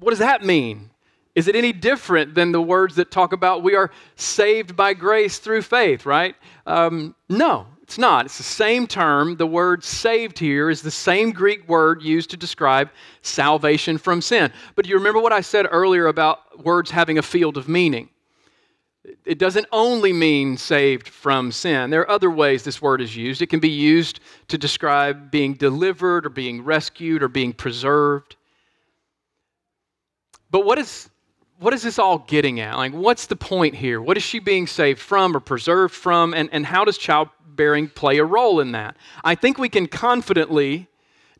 what 0.00 0.10
does 0.10 0.18
that 0.18 0.44
mean? 0.44 0.90
Is 1.36 1.46
it 1.46 1.54
any 1.54 1.72
different 1.72 2.34
than 2.34 2.50
the 2.50 2.60
words 2.60 2.96
that 2.96 3.12
talk 3.12 3.32
about 3.32 3.62
we 3.62 3.76
are 3.76 3.92
saved 4.16 4.74
by 4.74 4.94
grace 4.94 5.38
through 5.38 5.62
faith, 5.62 6.04
right? 6.04 6.34
Um, 6.66 7.14
no, 7.28 7.68
it's 7.92 7.98
not. 7.98 8.24
It's 8.24 8.38
the 8.38 8.42
same 8.42 8.86
term. 8.86 9.36
The 9.36 9.46
word 9.46 9.84
saved 9.84 10.38
here 10.38 10.70
is 10.70 10.80
the 10.80 10.90
same 10.90 11.30
Greek 11.30 11.68
word 11.68 12.00
used 12.02 12.30
to 12.30 12.38
describe 12.38 12.88
salvation 13.20 13.98
from 13.98 14.22
sin. 14.22 14.50
But 14.74 14.86
do 14.86 14.88
you 14.88 14.96
remember 14.96 15.20
what 15.20 15.34
I 15.34 15.42
said 15.42 15.66
earlier 15.70 16.06
about 16.06 16.64
words 16.64 16.90
having 16.90 17.18
a 17.18 17.22
field 17.22 17.58
of 17.58 17.68
meaning? 17.68 18.08
It 19.26 19.38
doesn't 19.38 19.66
only 19.72 20.10
mean 20.10 20.56
saved 20.56 21.06
from 21.06 21.52
sin. 21.52 21.90
There 21.90 22.00
are 22.00 22.10
other 22.10 22.30
ways 22.30 22.62
this 22.62 22.80
word 22.80 23.02
is 23.02 23.14
used. 23.14 23.42
It 23.42 23.48
can 23.48 23.60
be 23.60 23.68
used 23.68 24.20
to 24.48 24.56
describe 24.56 25.30
being 25.30 25.52
delivered 25.52 26.24
or 26.24 26.30
being 26.30 26.64
rescued 26.64 27.22
or 27.22 27.28
being 27.28 27.52
preserved. 27.52 28.36
But 30.50 30.64
what 30.64 30.78
is 30.78 31.10
what 31.62 31.72
is 31.72 31.82
this 31.82 31.98
all 31.98 32.18
getting 32.18 32.58
at? 32.58 32.76
Like, 32.76 32.92
what's 32.92 33.26
the 33.26 33.36
point 33.36 33.76
here? 33.76 34.02
What 34.02 34.16
is 34.16 34.22
she 34.24 34.40
being 34.40 34.66
saved 34.66 34.98
from 34.98 35.36
or 35.36 35.40
preserved 35.40 35.94
from? 35.94 36.34
And, 36.34 36.48
and 36.52 36.66
how 36.66 36.84
does 36.84 36.98
childbearing 37.52 37.88
play 37.88 38.18
a 38.18 38.24
role 38.24 38.60
in 38.60 38.72
that? 38.72 38.96
I 39.24 39.34
think 39.34 39.58
we 39.58 39.68
can 39.68 39.86
confidently 39.86 40.88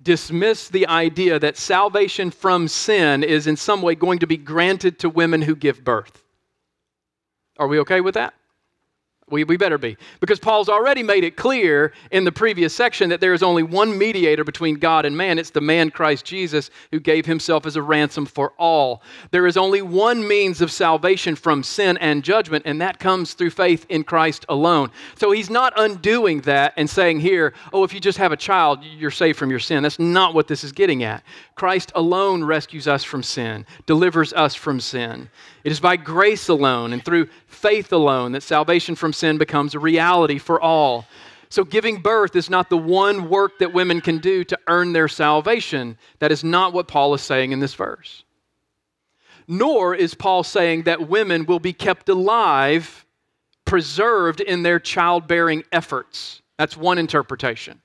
dismiss 0.02 0.68
the 0.68 0.86
idea 0.86 1.38
that 1.38 1.56
salvation 1.56 2.30
from 2.30 2.68
sin 2.68 3.22
is 3.22 3.46
in 3.46 3.56
some 3.56 3.82
way 3.82 3.94
going 3.94 4.18
to 4.18 4.26
be 4.26 4.36
granted 4.36 4.98
to 4.98 5.08
women 5.08 5.42
who 5.42 5.54
give 5.54 5.84
birth. 5.84 6.24
Are 7.58 7.68
we 7.68 7.78
okay 7.80 8.00
with 8.00 8.14
that? 8.14 8.34
We, 9.32 9.44
we 9.44 9.56
better 9.56 9.78
be. 9.78 9.96
Because 10.20 10.38
Paul's 10.38 10.68
already 10.68 11.02
made 11.02 11.24
it 11.24 11.36
clear 11.36 11.94
in 12.10 12.24
the 12.24 12.30
previous 12.30 12.76
section 12.76 13.08
that 13.08 13.20
there 13.20 13.32
is 13.32 13.42
only 13.42 13.62
one 13.62 13.96
mediator 13.96 14.44
between 14.44 14.74
God 14.74 15.06
and 15.06 15.16
man. 15.16 15.38
It's 15.38 15.48
the 15.48 15.62
man 15.62 15.90
Christ 15.90 16.26
Jesus 16.26 16.68
who 16.90 17.00
gave 17.00 17.24
himself 17.24 17.64
as 17.64 17.74
a 17.74 17.82
ransom 17.82 18.26
for 18.26 18.52
all. 18.58 19.02
There 19.30 19.46
is 19.46 19.56
only 19.56 19.80
one 19.80 20.28
means 20.28 20.60
of 20.60 20.70
salvation 20.70 21.34
from 21.34 21.62
sin 21.62 21.96
and 21.96 22.22
judgment, 22.22 22.66
and 22.66 22.78
that 22.82 22.98
comes 22.98 23.32
through 23.32 23.50
faith 23.50 23.86
in 23.88 24.04
Christ 24.04 24.44
alone. 24.50 24.90
So 25.16 25.30
he's 25.30 25.48
not 25.48 25.72
undoing 25.76 26.42
that 26.42 26.74
and 26.76 26.88
saying 26.88 27.20
here, 27.20 27.54
oh, 27.72 27.84
if 27.84 27.94
you 27.94 28.00
just 28.00 28.18
have 28.18 28.32
a 28.32 28.36
child, 28.36 28.84
you're 28.84 29.10
saved 29.10 29.38
from 29.38 29.48
your 29.48 29.60
sin. 29.60 29.82
That's 29.82 29.98
not 29.98 30.34
what 30.34 30.46
this 30.46 30.62
is 30.62 30.72
getting 30.72 31.04
at. 31.04 31.22
Christ 31.54 31.90
alone 31.94 32.44
rescues 32.44 32.86
us 32.86 33.02
from 33.02 33.22
sin, 33.22 33.64
delivers 33.86 34.34
us 34.34 34.54
from 34.54 34.78
sin. 34.78 35.30
It 35.64 35.72
is 35.72 35.80
by 35.80 35.96
grace 35.96 36.48
alone 36.48 36.92
and 36.92 37.04
through 37.04 37.28
faith 37.46 37.92
alone 37.92 38.32
that 38.32 38.42
salvation 38.42 38.94
from 38.96 39.12
sin 39.22 39.38
becomes 39.38 39.74
a 39.74 39.78
reality 39.78 40.38
for 40.38 40.60
all. 40.60 41.06
So, 41.48 41.64
giving 41.64 42.00
birth 42.00 42.34
is 42.34 42.50
not 42.50 42.70
the 42.70 42.76
one 42.76 43.28
work 43.28 43.58
that 43.60 43.72
women 43.72 44.00
can 44.00 44.18
do 44.18 44.42
to 44.44 44.58
earn 44.66 44.92
their 44.92 45.08
salvation. 45.08 45.96
That 46.18 46.32
is 46.32 46.42
not 46.42 46.72
what 46.72 46.88
Paul 46.88 47.14
is 47.14 47.22
saying 47.22 47.52
in 47.52 47.60
this 47.60 47.74
verse. 47.74 48.24
Nor 49.46 49.94
is 49.94 50.14
Paul 50.14 50.42
saying 50.42 50.84
that 50.84 51.08
women 51.08 51.46
will 51.46 51.60
be 51.60 51.72
kept 51.72 52.08
alive, 52.08 53.04
preserved 53.64 54.40
in 54.40 54.62
their 54.62 54.80
childbearing 54.80 55.62
efforts. 55.70 56.42
That's 56.58 56.76
one 56.76 56.98
interpretation. 56.98 57.80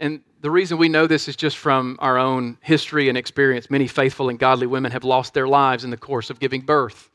And 0.00 0.22
the 0.40 0.50
reason 0.50 0.78
we 0.78 0.88
know 0.88 1.06
this 1.06 1.28
is 1.28 1.36
just 1.36 1.58
from 1.58 1.96
our 2.00 2.18
own 2.18 2.56
history 2.62 3.08
and 3.10 3.18
experience. 3.18 3.70
Many 3.70 3.86
faithful 3.86 4.30
and 4.30 4.38
godly 4.38 4.66
women 4.66 4.90
have 4.92 5.04
lost 5.04 5.34
their 5.34 5.46
lives 5.46 5.84
in 5.84 5.90
the 5.90 5.98
course 5.98 6.30
of 6.30 6.40
giving 6.40 6.62
birth. 6.62 7.10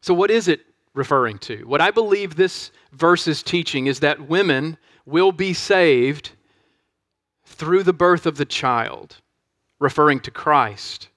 So, 0.00 0.14
what 0.14 0.30
is 0.30 0.48
it 0.48 0.62
referring 0.94 1.38
to? 1.38 1.66
What 1.66 1.80
I 1.80 1.90
believe 1.90 2.36
this 2.36 2.70
verse 2.92 3.26
is 3.26 3.42
teaching 3.42 3.86
is 3.86 4.00
that 4.00 4.28
women 4.28 4.76
will 5.06 5.32
be 5.32 5.52
saved 5.54 6.32
through 7.44 7.82
the 7.82 7.92
birth 7.92 8.26
of 8.26 8.36
the 8.36 8.44
child, 8.44 9.16
referring 9.78 10.20
to 10.20 10.30
Christ 10.30 11.08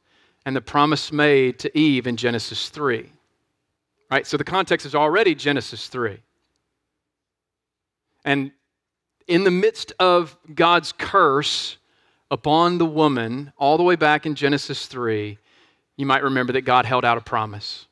and 0.45 0.55
the 0.55 0.61
promise 0.61 1.11
made 1.11 1.59
to 1.59 1.77
Eve 1.77 2.07
in 2.07 2.17
Genesis 2.17 2.69
3. 2.69 3.11
Right? 4.11 4.27
So 4.27 4.37
the 4.37 4.43
context 4.43 4.85
is 4.85 4.93
already 4.93 5.33
Genesis 5.33 5.87
3. 5.87 6.19
And 8.23 8.51
in 9.27 9.43
the 9.43 9.51
midst 9.51 9.93
of 9.99 10.37
God's 10.53 10.91
curse 10.91 11.77
upon 12.29 12.77
the 12.77 12.85
woman, 12.85 13.51
all 13.57 13.77
the 13.77 13.83
way 13.83 13.95
back 13.95 14.25
in 14.25 14.35
Genesis 14.35 14.85
3, 14.85 15.37
you 15.97 16.05
might 16.05 16.23
remember 16.23 16.53
that 16.53 16.61
God 16.61 16.85
held 16.85 17.05
out 17.05 17.17
a 17.17 17.21
promise 17.21 17.84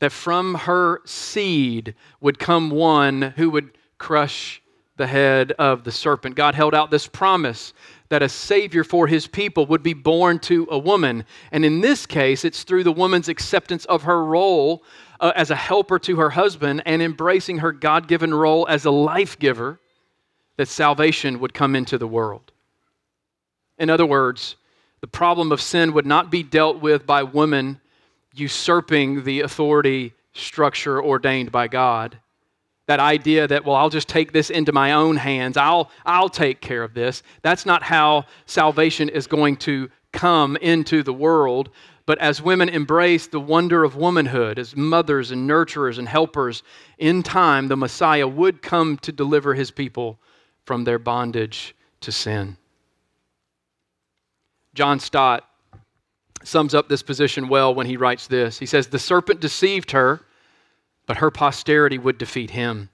that 0.00 0.12
from 0.12 0.54
her 0.54 1.00
seed 1.04 1.94
would 2.20 2.38
come 2.38 2.70
one 2.70 3.22
who 3.36 3.50
would 3.50 3.76
crush 3.98 4.62
the 4.96 5.06
head 5.06 5.52
of 5.52 5.84
the 5.84 5.92
serpent. 5.92 6.34
God 6.34 6.54
held 6.54 6.74
out 6.74 6.90
this 6.90 7.06
promise 7.06 7.72
that 8.08 8.22
a 8.22 8.28
Savior 8.28 8.84
for 8.84 9.06
his 9.06 9.26
people 9.26 9.66
would 9.66 9.82
be 9.82 9.94
born 9.94 10.38
to 10.40 10.66
a 10.70 10.78
woman. 10.78 11.24
And 11.52 11.64
in 11.64 11.80
this 11.80 12.06
case, 12.06 12.44
it's 12.44 12.64
through 12.64 12.84
the 12.84 12.92
woman's 12.92 13.28
acceptance 13.28 13.84
of 13.86 14.02
her 14.02 14.24
role 14.24 14.82
uh, 15.20 15.32
as 15.36 15.50
a 15.50 15.56
helper 15.56 15.98
to 16.00 16.16
her 16.16 16.30
husband 16.30 16.82
and 16.86 17.02
embracing 17.02 17.58
her 17.58 17.72
God 17.72 18.08
given 18.08 18.32
role 18.32 18.66
as 18.68 18.84
a 18.84 18.90
life 18.90 19.38
giver 19.38 19.80
that 20.56 20.68
salvation 20.68 21.38
would 21.40 21.54
come 21.54 21.76
into 21.76 21.98
the 21.98 22.06
world. 22.06 22.52
In 23.78 23.90
other 23.90 24.06
words, 24.06 24.56
the 25.00 25.06
problem 25.06 25.52
of 25.52 25.60
sin 25.60 25.92
would 25.92 26.06
not 26.06 26.30
be 26.30 26.42
dealt 26.42 26.80
with 26.80 27.06
by 27.06 27.22
women 27.22 27.80
usurping 28.38 29.24
the 29.24 29.40
authority 29.40 30.14
structure 30.32 31.02
ordained 31.02 31.50
by 31.50 31.68
God. 31.68 32.18
That 32.86 33.00
idea 33.00 33.46
that, 33.46 33.64
well, 33.64 33.76
I'll 33.76 33.90
just 33.90 34.08
take 34.08 34.32
this 34.32 34.48
into 34.48 34.72
my 34.72 34.92
own 34.92 35.16
hands, 35.16 35.56
I'll, 35.56 35.90
I'll 36.06 36.30
take 36.30 36.60
care 36.60 36.82
of 36.82 36.94
this. 36.94 37.22
That's 37.42 37.66
not 37.66 37.82
how 37.82 38.24
salvation 38.46 39.08
is 39.08 39.26
going 39.26 39.56
to 39.58 39.90
come 40.12 40.56
into 40.56 41.02
the 41.02 41.12
world. 41.12 41.70
But 42.06 42.18
as 42.18 42.40
women 42.40 42.70
embrace 42.70 43.26
the 43.26 43.40
wonder 43.40 43.84
of 43.84 43.94
womanhood, 43.96 44.58
as 44.58 44.74
mothers 44.74 45.30
and 45.30 45.48
nurturers 45.48 45.98
and 45.98 46.08
helpers, 46.08 46.62
in 46.96 47.22
time 47.22 47.68
the 47.68 47.76
Messiah 47.76 48.26
would 48.26 48.62
come 48.62 48.96
to 48.98 49.12
deliver 49.12 49.52
his 49.52 49.70
people 49.70 50.18
from 50.64 50.84
their 50.84 50.98
bondage 50.98 51.74
to 52.00 52.10
sin. 52.10 52.56
John 54.74 55.00
Stott 55.00 55.47
sums 56.48 56.74
up 56.74 56.88
this 56.88 57.02
position 57.02 57.48
well 57.48 57.74
when 57.74 57.86
he 57.86 57.96
writes 57.96 58.26
this. 58.26 58.58
He 58.58 58.66
says, 58.66 58.88
The 58.88 58.98
serpent 58.98 59.40
deceived 59.40 59.92
her, 59.92 60.20
but 61.06 61.18
her 61.18 61.30
posterity 61.30 61.98
would 61.98 62.18
defeat 62.18 62.50
him. 62.50 62.90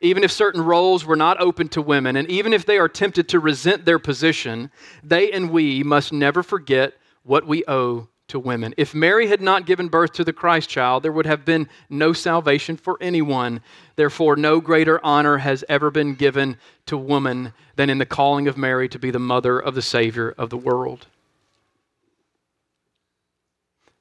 Even 0.00 0.24
if 0.24 0.30
certain 0.30 0.62
roles 0.62 1.04
were 1.04 1.16
not 1.16 1.40
open 1.40 1.68
to 1.68 1.82
women, 1.82 2.16
and 2.16 2.28
even 2.30 2.52
if 2.52 2.64
they 2.64 2.78
are 2.78 2.88
tempted 2.88 3.28
to 3.28 3.40
resent 3.40 3.84
their 3.84 3.98
position, 3.98 4.70
they 5.02 5.30
and 5.32 5.50
we 5.50 5.82
must 5.82 6.12
never 6.12 6.42
forget 6.42 6.94
what 7.24 7.46
we 7.46 7.64
owe 7.66 8.08
to 8.28 8.38
women. 8.38 8.74
If 8.76 8.94
Mary 8.94 9.28
had 9.28 9.40
not 9.40 9.66
given 9.66 9.88
birth 9.88 10.12
to 10.14 10.24
the 10.24 10.32
Christ 10.32 10.68
child, 10.68 11.02
there 11.02 11.12
would 11.12 11.26
have 11.26 11.44
been 11.44 11.68
no 11.88 12.12
salvation 12.12 12.76
for 12.76 12.98
anyone. 13.00 13.60
Therefore, 13.94 14.36
no 14.36 14.60
greater 14.60 15.04
honor 15.04 15.38
has 15.38 15.64
ever 15.68 15.90
been 15.90 16.14
given 16.14 16.56
to 16.86 16.96
woman 16.96 17.52
than 17.76 17.90
in 17.90 17.98
the 17.98 18.06
calling 18.06 18.48
of 18.48 18.56
Mary 18.56 18.88
to 18.88 18.98
be 18.98 19.10
the 19.10 19.18
mother 19.18 19.58
of 19.58 19.74
the 19.74 19.82
Savior 19.82 20.34
of 20.36 20.50
the 20.50 20.56
world. 20.56 21.06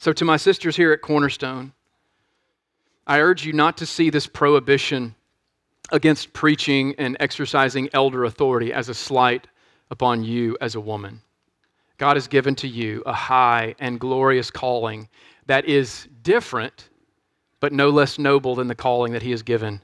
So, 0.05 0.13
to 0.13 0.23
my 0.23 0.37
sisters 0.37 0.75
here 0.75 0.93
at 0.93 1.01
Cornerstone, 1.01 1.73
I 3.07 3.21
urge 3.21 3.43
you 3.43 3.53
not 3.53 3.75
to 3.77 3.87
see 3.87 4.11
this 4.11 4.27
prohibition 4.27 5.15
against 5.91 6.31
preaching 6.31 6.93
and 6.99 7.17
exercising 7.19 7.89
elder 7.91 8.23
authority 8.23 8.71
as 8.71 8.87
a 8.87 8.93
slight 8.93 9.47
upon 9.89 10.23
you 10.23 10.59
as 10.61 10.75
a 10.75 10.79
woman. 10.79 11.21
God 11.97 12.17
has 12.17 12.27
given 12.27 12.53
to 12.57 12.67
you 12.67 13.01
a 13.07 13.13
high 13.13 13.73
and 13.79 13.99
glorious 13.99 14.51
calling 14.51 15.09
that 15.47 15.65
is 15.65 16.07
different, 16.21 16.89
but 17.59 17.73
no 17.73 17.89
less 17.89 18.19
noble 18.19 18.53
than 18.53 18.67
the 18.67 18.75
calling 18.75 19.11
that 19.13 19.23
He 19.23 19.31
has 19.31 19.41
given 19.41 19.81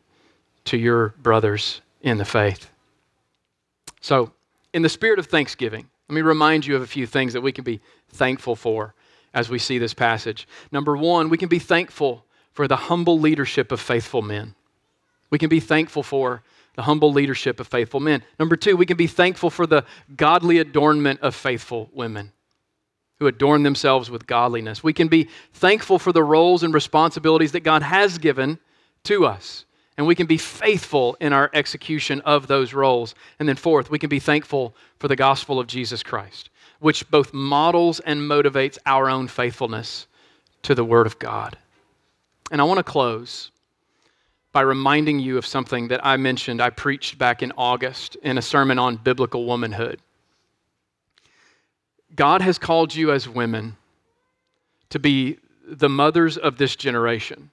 to 0.66 0.78
your 0.78 1.16
brothers 1.24 1.82
in 2.04 2.20
the 2.20 2.26
faith. 2.26 2.70
So, 4.02 4.32
in 4.72 4.84
the 4.84 4.90
spirit 4.90 5.18
of 5.18 5.26
thanksgiving, 5.26 5.90
let 6.10 6.14
me 6.14 6.22
remind 6.22 6.68
you 6.68 6.76
of 6.76 6.84
a 6.84 6.88
few 6.88 7.08
things 7.08 7.34
that 7.34 7.42
we 7.42 7.52
can 7.52 7.64
be 7.64 7.82
thankful 8.12 8.56
for 8.56 8.94
as 9.34 9.50
we 9.50 9.60
see 9.60 9.78
this 9.78 9.94
passage. 9.94 10.48
Number 10.72 10.96
one, 10.96 11.30
we 11.30 11.38
can 11.38 11.50
be 11.50 11.60
thankful 11.60 12.26
for 12.54 12.68
the 12.68 12.76
humble 12.76 13.20
leadership 13.20 13.72
of 13.72 13.80
faithful 13.80 14.22
men. 14.22 14.56
We 15.30 15.38
can 15.38 15.50
be 15.50 15.60
thankful 15.60 16.04
for 16.04 16.44
the 16.76 16.84
humble 16.84 17.12
leadership 17.12 17.60
of 17.60 17.68
faithful 17.68 18.00
men. 18.00 18.24
Number 18.40 18.56
two, 18.56 18.76
we 18.76 18.86
can 18.86 18.98
be 18.98 19.08
thankful 19.08 19.50
for 19.50 19.66
the 19.66 19.86
godly 20.16 20.60
adornment 20.60 21.22
of 21.22 21.36
faithful 21.36 21.90
women 21.94 22.32
who 23.20 23.28
adorn 23.28 23.64
themselves 23.64 24.10
with 24.10 24.26
godliness. 24.26 24.84
We 24.84 24.94
can 24.94 25.08
be 25.08 25.30
thankful 25.54 26.00
for 26.00 26.12
the 26.12 26.24
roles 26.24 26.64
and 26.64 26.74
responsibilities 26.74 27.52
that 27.52 27.60
God 27.62 27.84
has 27.84 28.18
given 28.18 28.58
to 29.04 29.26
us. 29.26 29.66
And 29.98 30.08
we 30.08 30.16
can 30.16 30.26
be 30.28 30.38
faithful 30.38 31.18
in 31.20 31.32
our 31.32 31.50
execution 31.54 32.22
of 32.22 32.48
those 32.48 32.74
roles. 32.74 33.14
And 33.38 33.48
then, 33.48 33.58
fourth, 33.58 33.92
we 33.92 34.00
can 34.00 34.10
be 34.10 34.20
thankful 34.20 34.76
for 34.98 35.08
the 35.08 35.16
gospel 35.16 35.60
of 35.60 35.68
Jesus 35.68 36.02
Christ 36.02 36.50
which 36.82 37.10
both 37.12 37.32
models 37.32 38.00
and 38.02 38.20
motivates 38.20 38.80
our 38.88 39.08
own 39.08 39.28
faithfulness 39.28 40.08
to 40.64 40.74
the 40.74 40.84
Word 40.84 41.06
of 41.06 41.20
God. 41.20 41.56
And 42.52 42.60
I 42.60 42.64
want 42.64 42.80
to 42.80 42.84
close 42.84 43.52
by 44.52 44.62
reminding 44.62 45.20
you 45.20 45.38
of 45.38 45.46
something 45.46 45.90
that 45.90 46.06
I 46.06 46.18
mentioned, 46.18 46.60
I 46.60 46.72
preached 46.72 47.20
back 47.20 47.44
in 47.44 47.54
August 47.56 48.18
in 48.24 48.38
a 48.40 48.42
sermon 48.42 48.80
on 48.80 48.98
biblical 48.98 49.46
womanhood. 49.46 50.02
God 52.16 52.42
has 52.42 52.58
called 52.58 52.94
you 52.94 53.12
as 53.12 53.30
women 53.30 53.78
to 54.90 54.98
be 54.98 55.38
the 55.66 55.88
mothers 55.88 56.36
of 56.36 56.58
this 56.58 56.76
generation, 56.76 57.52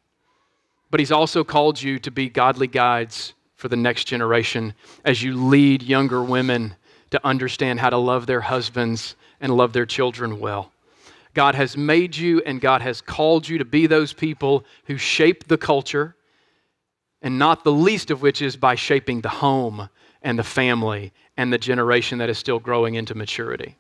but 0.91 1.01
He's 1.01 1.13
also 1.13 1.45
called 1.45 1.81
you 1.81 1.99
to 1.99 2.11
be 2.11 2.31
godly 2.31 2.67
guides 2.67 3.35
for 3.57 3.69
the 3.69 3.77
next 3.77 4.05
generation 4.05 4.73
as 5.05 5.23
you 5.23 5.37
lead 5.37 5.83
younger 5.83 6.23
women 6.23 6.75
to 7.11 7.27
understand 7.27 7.81
how 7.81 7.91
to 7.91 7.97
love 7.97 8.27
their 8.27 8.41
husbands 8.41 9.17
and 9.41 9.57
love 9.57 9.73
their 9.73 9.87
children 9.87 10.41
well. 10.41 10.73
God 11.35 11.55
has 11.55 11.77
made 11.77 12.17
you 12.17 12.43
and 12.43 12.61
God 12.61 12.83
has 12.83 13.01
called 13.01 13.49
you 13.49 13.59
to 13.59 13.65
be 13.65 13.87
those 13.87 14.13
people 14.13 14.65
who 14.87 14.97
shape 14.97 15.47
the 15.47 15.59
culture, 15.59 16.17
and 17.23 17.39
not 17.39 17.65
the 17.65 17.73
least 17.73 18.11
of 18.11 18.23
which 18.23 18.43
is 18.43 18.57
by 18.57 18.75
shaping 18.75 19.21
the 19.21 19.29
home 19.29 19.89
and 20.23 20.39
the 20.39 20.45
family 20.45 21.13
and 21.37 21.53
the 21.53 21.59
generation 21.59 22.19
that 22.19 22.29
is 22.29 22.39
still 22.39 22.59
growing 22.59 22.95
into 22.95 23.15
maturity. 23.15 23.77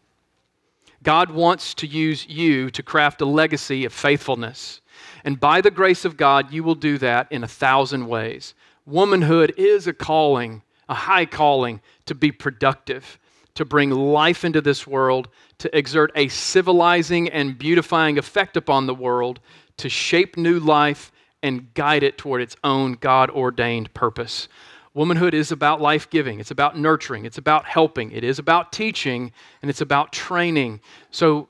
God 1.02 1.30
wants 1.30 1.74
to 1.74 1.86
use 1.86 2.26
you 2.28 2.70
to 2.70 2.82
craft 2.82 3.20
a 3.20 3.24
legacy 3.24 3.84
of 3.84 3.92
faithfulness. 3.92 4.80
And 5.24 5.38
by 5.38 5.60
the 5.60 5.70
grace 5.70 6.04
of 6.04 6.16
God, 6.16 6.52
you 6.52 6.64
will 6.64 6.74
do 6.74 6.98
that 6.98 7.30
in 7.30 7.44
a 7.44 7.48
thousand 7.48 8.08
ways. 8.08 8.54
Womanhood 8.86 9.54
is 9.56 9.86
a 9.86 9.92
calling, 9.92 10.62
a 10.88 10.94
high 10.94 11.26
calling 11.26 11.80
to 12.06 12.14
be 12.14 12.32
productive, 12.32 13.18
to 13.54 13.64
bring 13.64 13.90
life 13.90 14.44
into 14.44 14.60
this 14.60 14.86
world, 14.86 15.28
to 15.58 15.76
exert 15.76 16.12
a 16.14 16.28
civilizing 16.28 17.28
and 17.28 17.58
beautifying 17.58 18.18
effect 18.18 18.56
upon 18.56 18.86
the 18.86 18.94
world, 18.94 19.40
to 19.76 19.88
shape 19.88 20.36
new 20.36 20.58
life 20.58 21.12
and 21.42 21.72
guide 21.74 22.02
it 22.02 22.18
toward 22.18 22.42
its 22.42 22.56
own 22.64 22.94
God 22.94 23.30
ordained 23.30 23.92
purpose. 23.94 24.48
Womanhood 24.94 25.34
is 25.34 25.52
about 25.52 25.80
life 25.80 26.10
giving, 26.10 26.40
it's 26.40 26.50
about 26.50 26.76
nurturing, 26.78 27.24
it's 27.24 27.38
about 27.38 27.66
helping, 27.66 28.10
it 28.10 28.24
is 28.24 28.38
about 28.38 28.72
teaching, 28.72 29.32
and 29.62 29.70
it's 29.70 29.80
about 29.80 30.12
training. 30.12 30.80
So, 31.10 31.48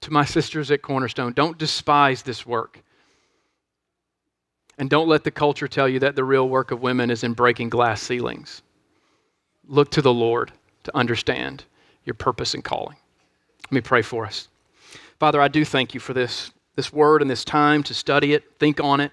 to 0.00 0.10
my 0.10 0.24
sisters 0.24 0.70
at 0.70 0.80
Cornerstone, 0.80 1.34
don't 1.34 1.58
despise 1.58 2.22
this 2.22 2.46
work. 2.46 2.82
And 4.80 4.88
don't 4.88 5.08
let 5.08 5.24
the 5.24 5.30
culture 5.30 5.68
tell 5.68 5.86
you 5.86 5.98
that 5.98 6.16
the 6.16 6.24
real 6.24 6.48
work 6.48 6.70
of 6.70 6.80
women 6.80 7.10
is 7.10 7.22
in 7.22 7.34
breaking 7.34 7.68
glass 7.68 8.00
ceilings. 8.00 8.62
Look 9.68 9.90
to 9.90 10.00
the 10.00 10.12
Lord 10.12 10.52
to 10.84 10.96
understand 10.96 11.64
your 12.06 12.14
purpose 12.14 12.54
and 12.54 12.64
calling. 12.64 12.96
Let 13.64 13.72
me 13.72 13.82
pray 13.82 14.00
for 14.00 14.24
us. 14.24 14.48
Father, 15.18 15.38
I 15.38 15.48
do 15.48 15.66
thank 15.66 15.92
you 15.92 16.00
for 16.00 16.14
this, 16.14 16.50
this 16.76 16.94
word 16.94 17.20
and 17.20 17.30
this 17.30 17.44
time 17.44 17.82
to 17.82 17.94
study 17.94 18.32
it, 18.32 18.58
think 18.58 18.80
on 18.80 19.00
it. 19.00 19.12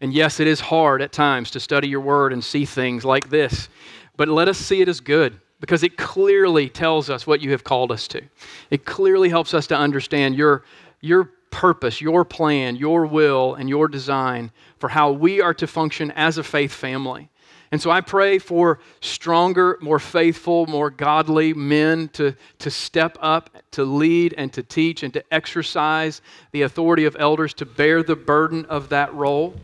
And 0.00 0.14
yes, 0.14 0.40
it 0.40 0.46
is 0.46 0.60
hard 0.60 1.02
at 1.02 1.12
times 1.12 1.50
to 1.50 1.60
study 1.60 1.88
your 1.88 2.00
word 2.00 2.32
and 2.32 2.42
see 2.42 2.64
things 2.64 3.04
like 3.04 3.28
this, 3.28 3.68
but 4.16 4.28
let 4.28 4.48
us 4.48 4.56
see 4.56 4.80
it 4.80 4.88
as 4.88 5.00
good 5.00 5.38
because 5.60 5.82
it 5.82 5.98
clearly 5.98 6.70
tells 6.70 7.10
us 7.10 7.26
what 7.26 7.42
you 7.42 7.50
have 7.50 7.64
called 7.64 7.92
us 7.92 8.08
to. 8.08 8.22
It 8.70 8.86
clearly 8.86 9.28
helps 9.28 9.52
us 9.52 9.66
to 9.66 9.76
understand 9.76 10.36
your, 10.36 10.64
your 11.02 11.28
purpose, 11.52 12.00
your 12.00 12.24
plan, 12.24 12.74
your 12.74 13.06
will, 13.06 13.54
and 13.54 13.68
your 13.68 13.86
design 13.86 14.50
for 14.78 14.88
how 14.88 15.12
we 15.12 15.40
are 15.40 15.54
to 15.54 15.66
function 15.68 16.10
as 16.12 16.38
a 16.38 16.42
faith 16.42 16.72
family 16.72 17.30
And 17.70 17.80
so 17.80 17.90
I 17.90 18.02
pray 18.02 18.38
for 18.38 18.80
stronger, 19.00 19.78
more 19.80 19.98
faithful, 19.98 20.66
more 20.66 20.90
godly 20.90 21.54
men 21.54 22.08
to, 22.08 22.34
to 22.58 22.70
step 22.70 23.16
up, 23.20 23.48
to 23.72 23.84
lead, 23.84 24.34
and 24.36 24.52
to 24.52 24.62
teach, 24.62 25.02
and 25.02 25.12
to 25.14 25.24
exercise 25.32 26.20
the 26.50 26.62
authority 26.62 27.06
of 27.06 27.16
elders 27.18 27.54
to 27.54 27.64
bear 27.64 28.02
the 28.02 28.16
burden 28.16 28.66
of 28.66 28.90
that 28.90 29.14
role. 29.14 29.54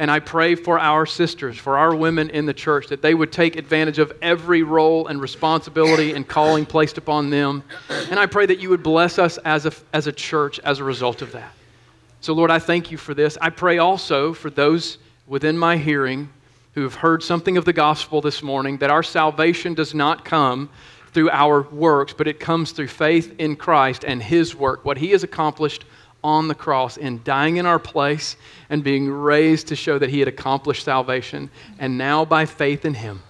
And 0.00 0.10
I 0.10 0.18
pray 0.18 0.54
for 0.54 0.78
our 0.78 1.04
sisters, 1.04 1.58
for 1.58 1.76
our 1.76 1.94
women 1.94 2.30
in 2.30 2.46
the 2.46 2.54
church, 2.54 2.86
that 2.86 3.02
they 3.02 3.12
would 3.12 3.30
take 3.30 3.56
advantage 3.56 3.98
of 3.98 4.14
every 4.22 4.62
role 4.62 5.08
and 5.08 5.20
responsibility 5.20 6.14
and 6.14 6.26
calling 6.26 6.64
placed 6.64 6.96
upon 6.96 7.28
them. 7.28 7.62
And 8.08 8.18
I 8.18 8.24
pray 8.24 8.46
that 8.46 8.60
you 8.60 8.70
would 8.70 8.82
bless 8.82 9.18
us 9.18 9.36
as 9.44 9.66
a, 9.66 9.72
as 9.92 10.06
a 10.06 10.12
church 10.12 10.58
as 10.60 10.78
a 10.78 10.84
result 10.84 11.20
of 11.20 11.32
that. 11.32 11.52
So, 12.22 12.32
Lord, 12.32 12.50
I 12.50 12.58
thank 12.58 12.90
you 12.90 12.96
for 12.96 13.12
this. 13.12 13.36
I 13.42 13.50
pray 13.50 13.76
also 13.76 14.32
for 14.32 14.48
those 14.48 14.96
within 15.26 15.58
my 15.58 15.76
hearing 15.76 16.30
who 16.72 16.82
have 16.82 16.94
heard 16.94 17.22
something 17.22 17.58
of 17.58 17.66
the 17.66 17.74
gospel 17.74 18.22
this 18.22 18.42
morning 18.42 18.78
that 18.78 18.88
our 18.88 19.02
salvation 19.02 19.74
does 19.74 19.92
not 19.92 20.24
come 20.24 20.70
through 21.12 21.28
our 21.28 21.60
works, 21.60 22.14
but 22.14 22.26
it 22.26 22.40
comes 22.40 22.72
through 22.72 22.88
faith 22.88 23.34
in 23.38 23.54
Christ 23.54 24.06
and 24.06 24.22
His 24.22 24.56
work, 24.56 24.82
what 24.82 24.96
He 24.96 25.10
has 25.10 25.24
accomplished 25.24 25.84
on 26.22 26.48
the 26.48 26.54
cross 26.54 26.96
in 26.96 27.20
dying 27.24 27.56
in 27.56 27.66
our 27.66 27.78
place 27.78 28.36
and 28.68 28.84
being 28.84 29.10
raised 29.10 29.68
to 29.68 29.76
show 29.76 29.98
that 29.98 30.10
He 30.10 30.18
had 30.18 30.28
accomplished 30.28 30.84
salvation. 30.84 31.50
And 31.78 31.96
now, 31.96 32.24
by 32.24 32.46
faith 32.46 32.84
in 32.84 32.94
Him, 32.94 33.22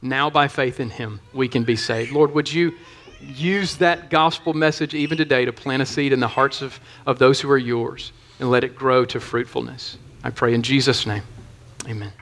now 0.00 0.30
by 0.30 0.48
faith 0.48 0.80
in 0.80 0.90
Him, 0.90 1.20
we 1.32 1.48
can 1.48 1.64
be 1.64 1.76
saved. 1.76 2.12
Lord, 2.12 2.32
would 2.34 2.52
you 2.52 2.74
use 3.20 3.76
that 3.76 4.10
gospel 4.10 4.54
message 4.54 4.94
even 4.94 5.18
today 5.18 5.44
to 5.44 5.52
plant 5.52 5.82
a 5.82 5.86
seed 5.86 6.12
in 6.12 6.20
the 6.20 6.28
hearts 6.28 6.62
of, 6.62 6.78
of 7.06 7.18
those 7.18 7.40
who 7.40 7.50
are 7.50 7.58
yours 7.58 8.12
and 8.38 8.50
let 8.50 8.64
it 8.64 8.76
grow 8.76 9.04
to 9.06 9.20
fruitfulness? 9.20 9.98
I 10.22 10.30
pray 10.30 10.54
in 10.54 10.62
Jesus' 10.62 11.06
name. 11.06 11.22
Amen. 11.86 12.12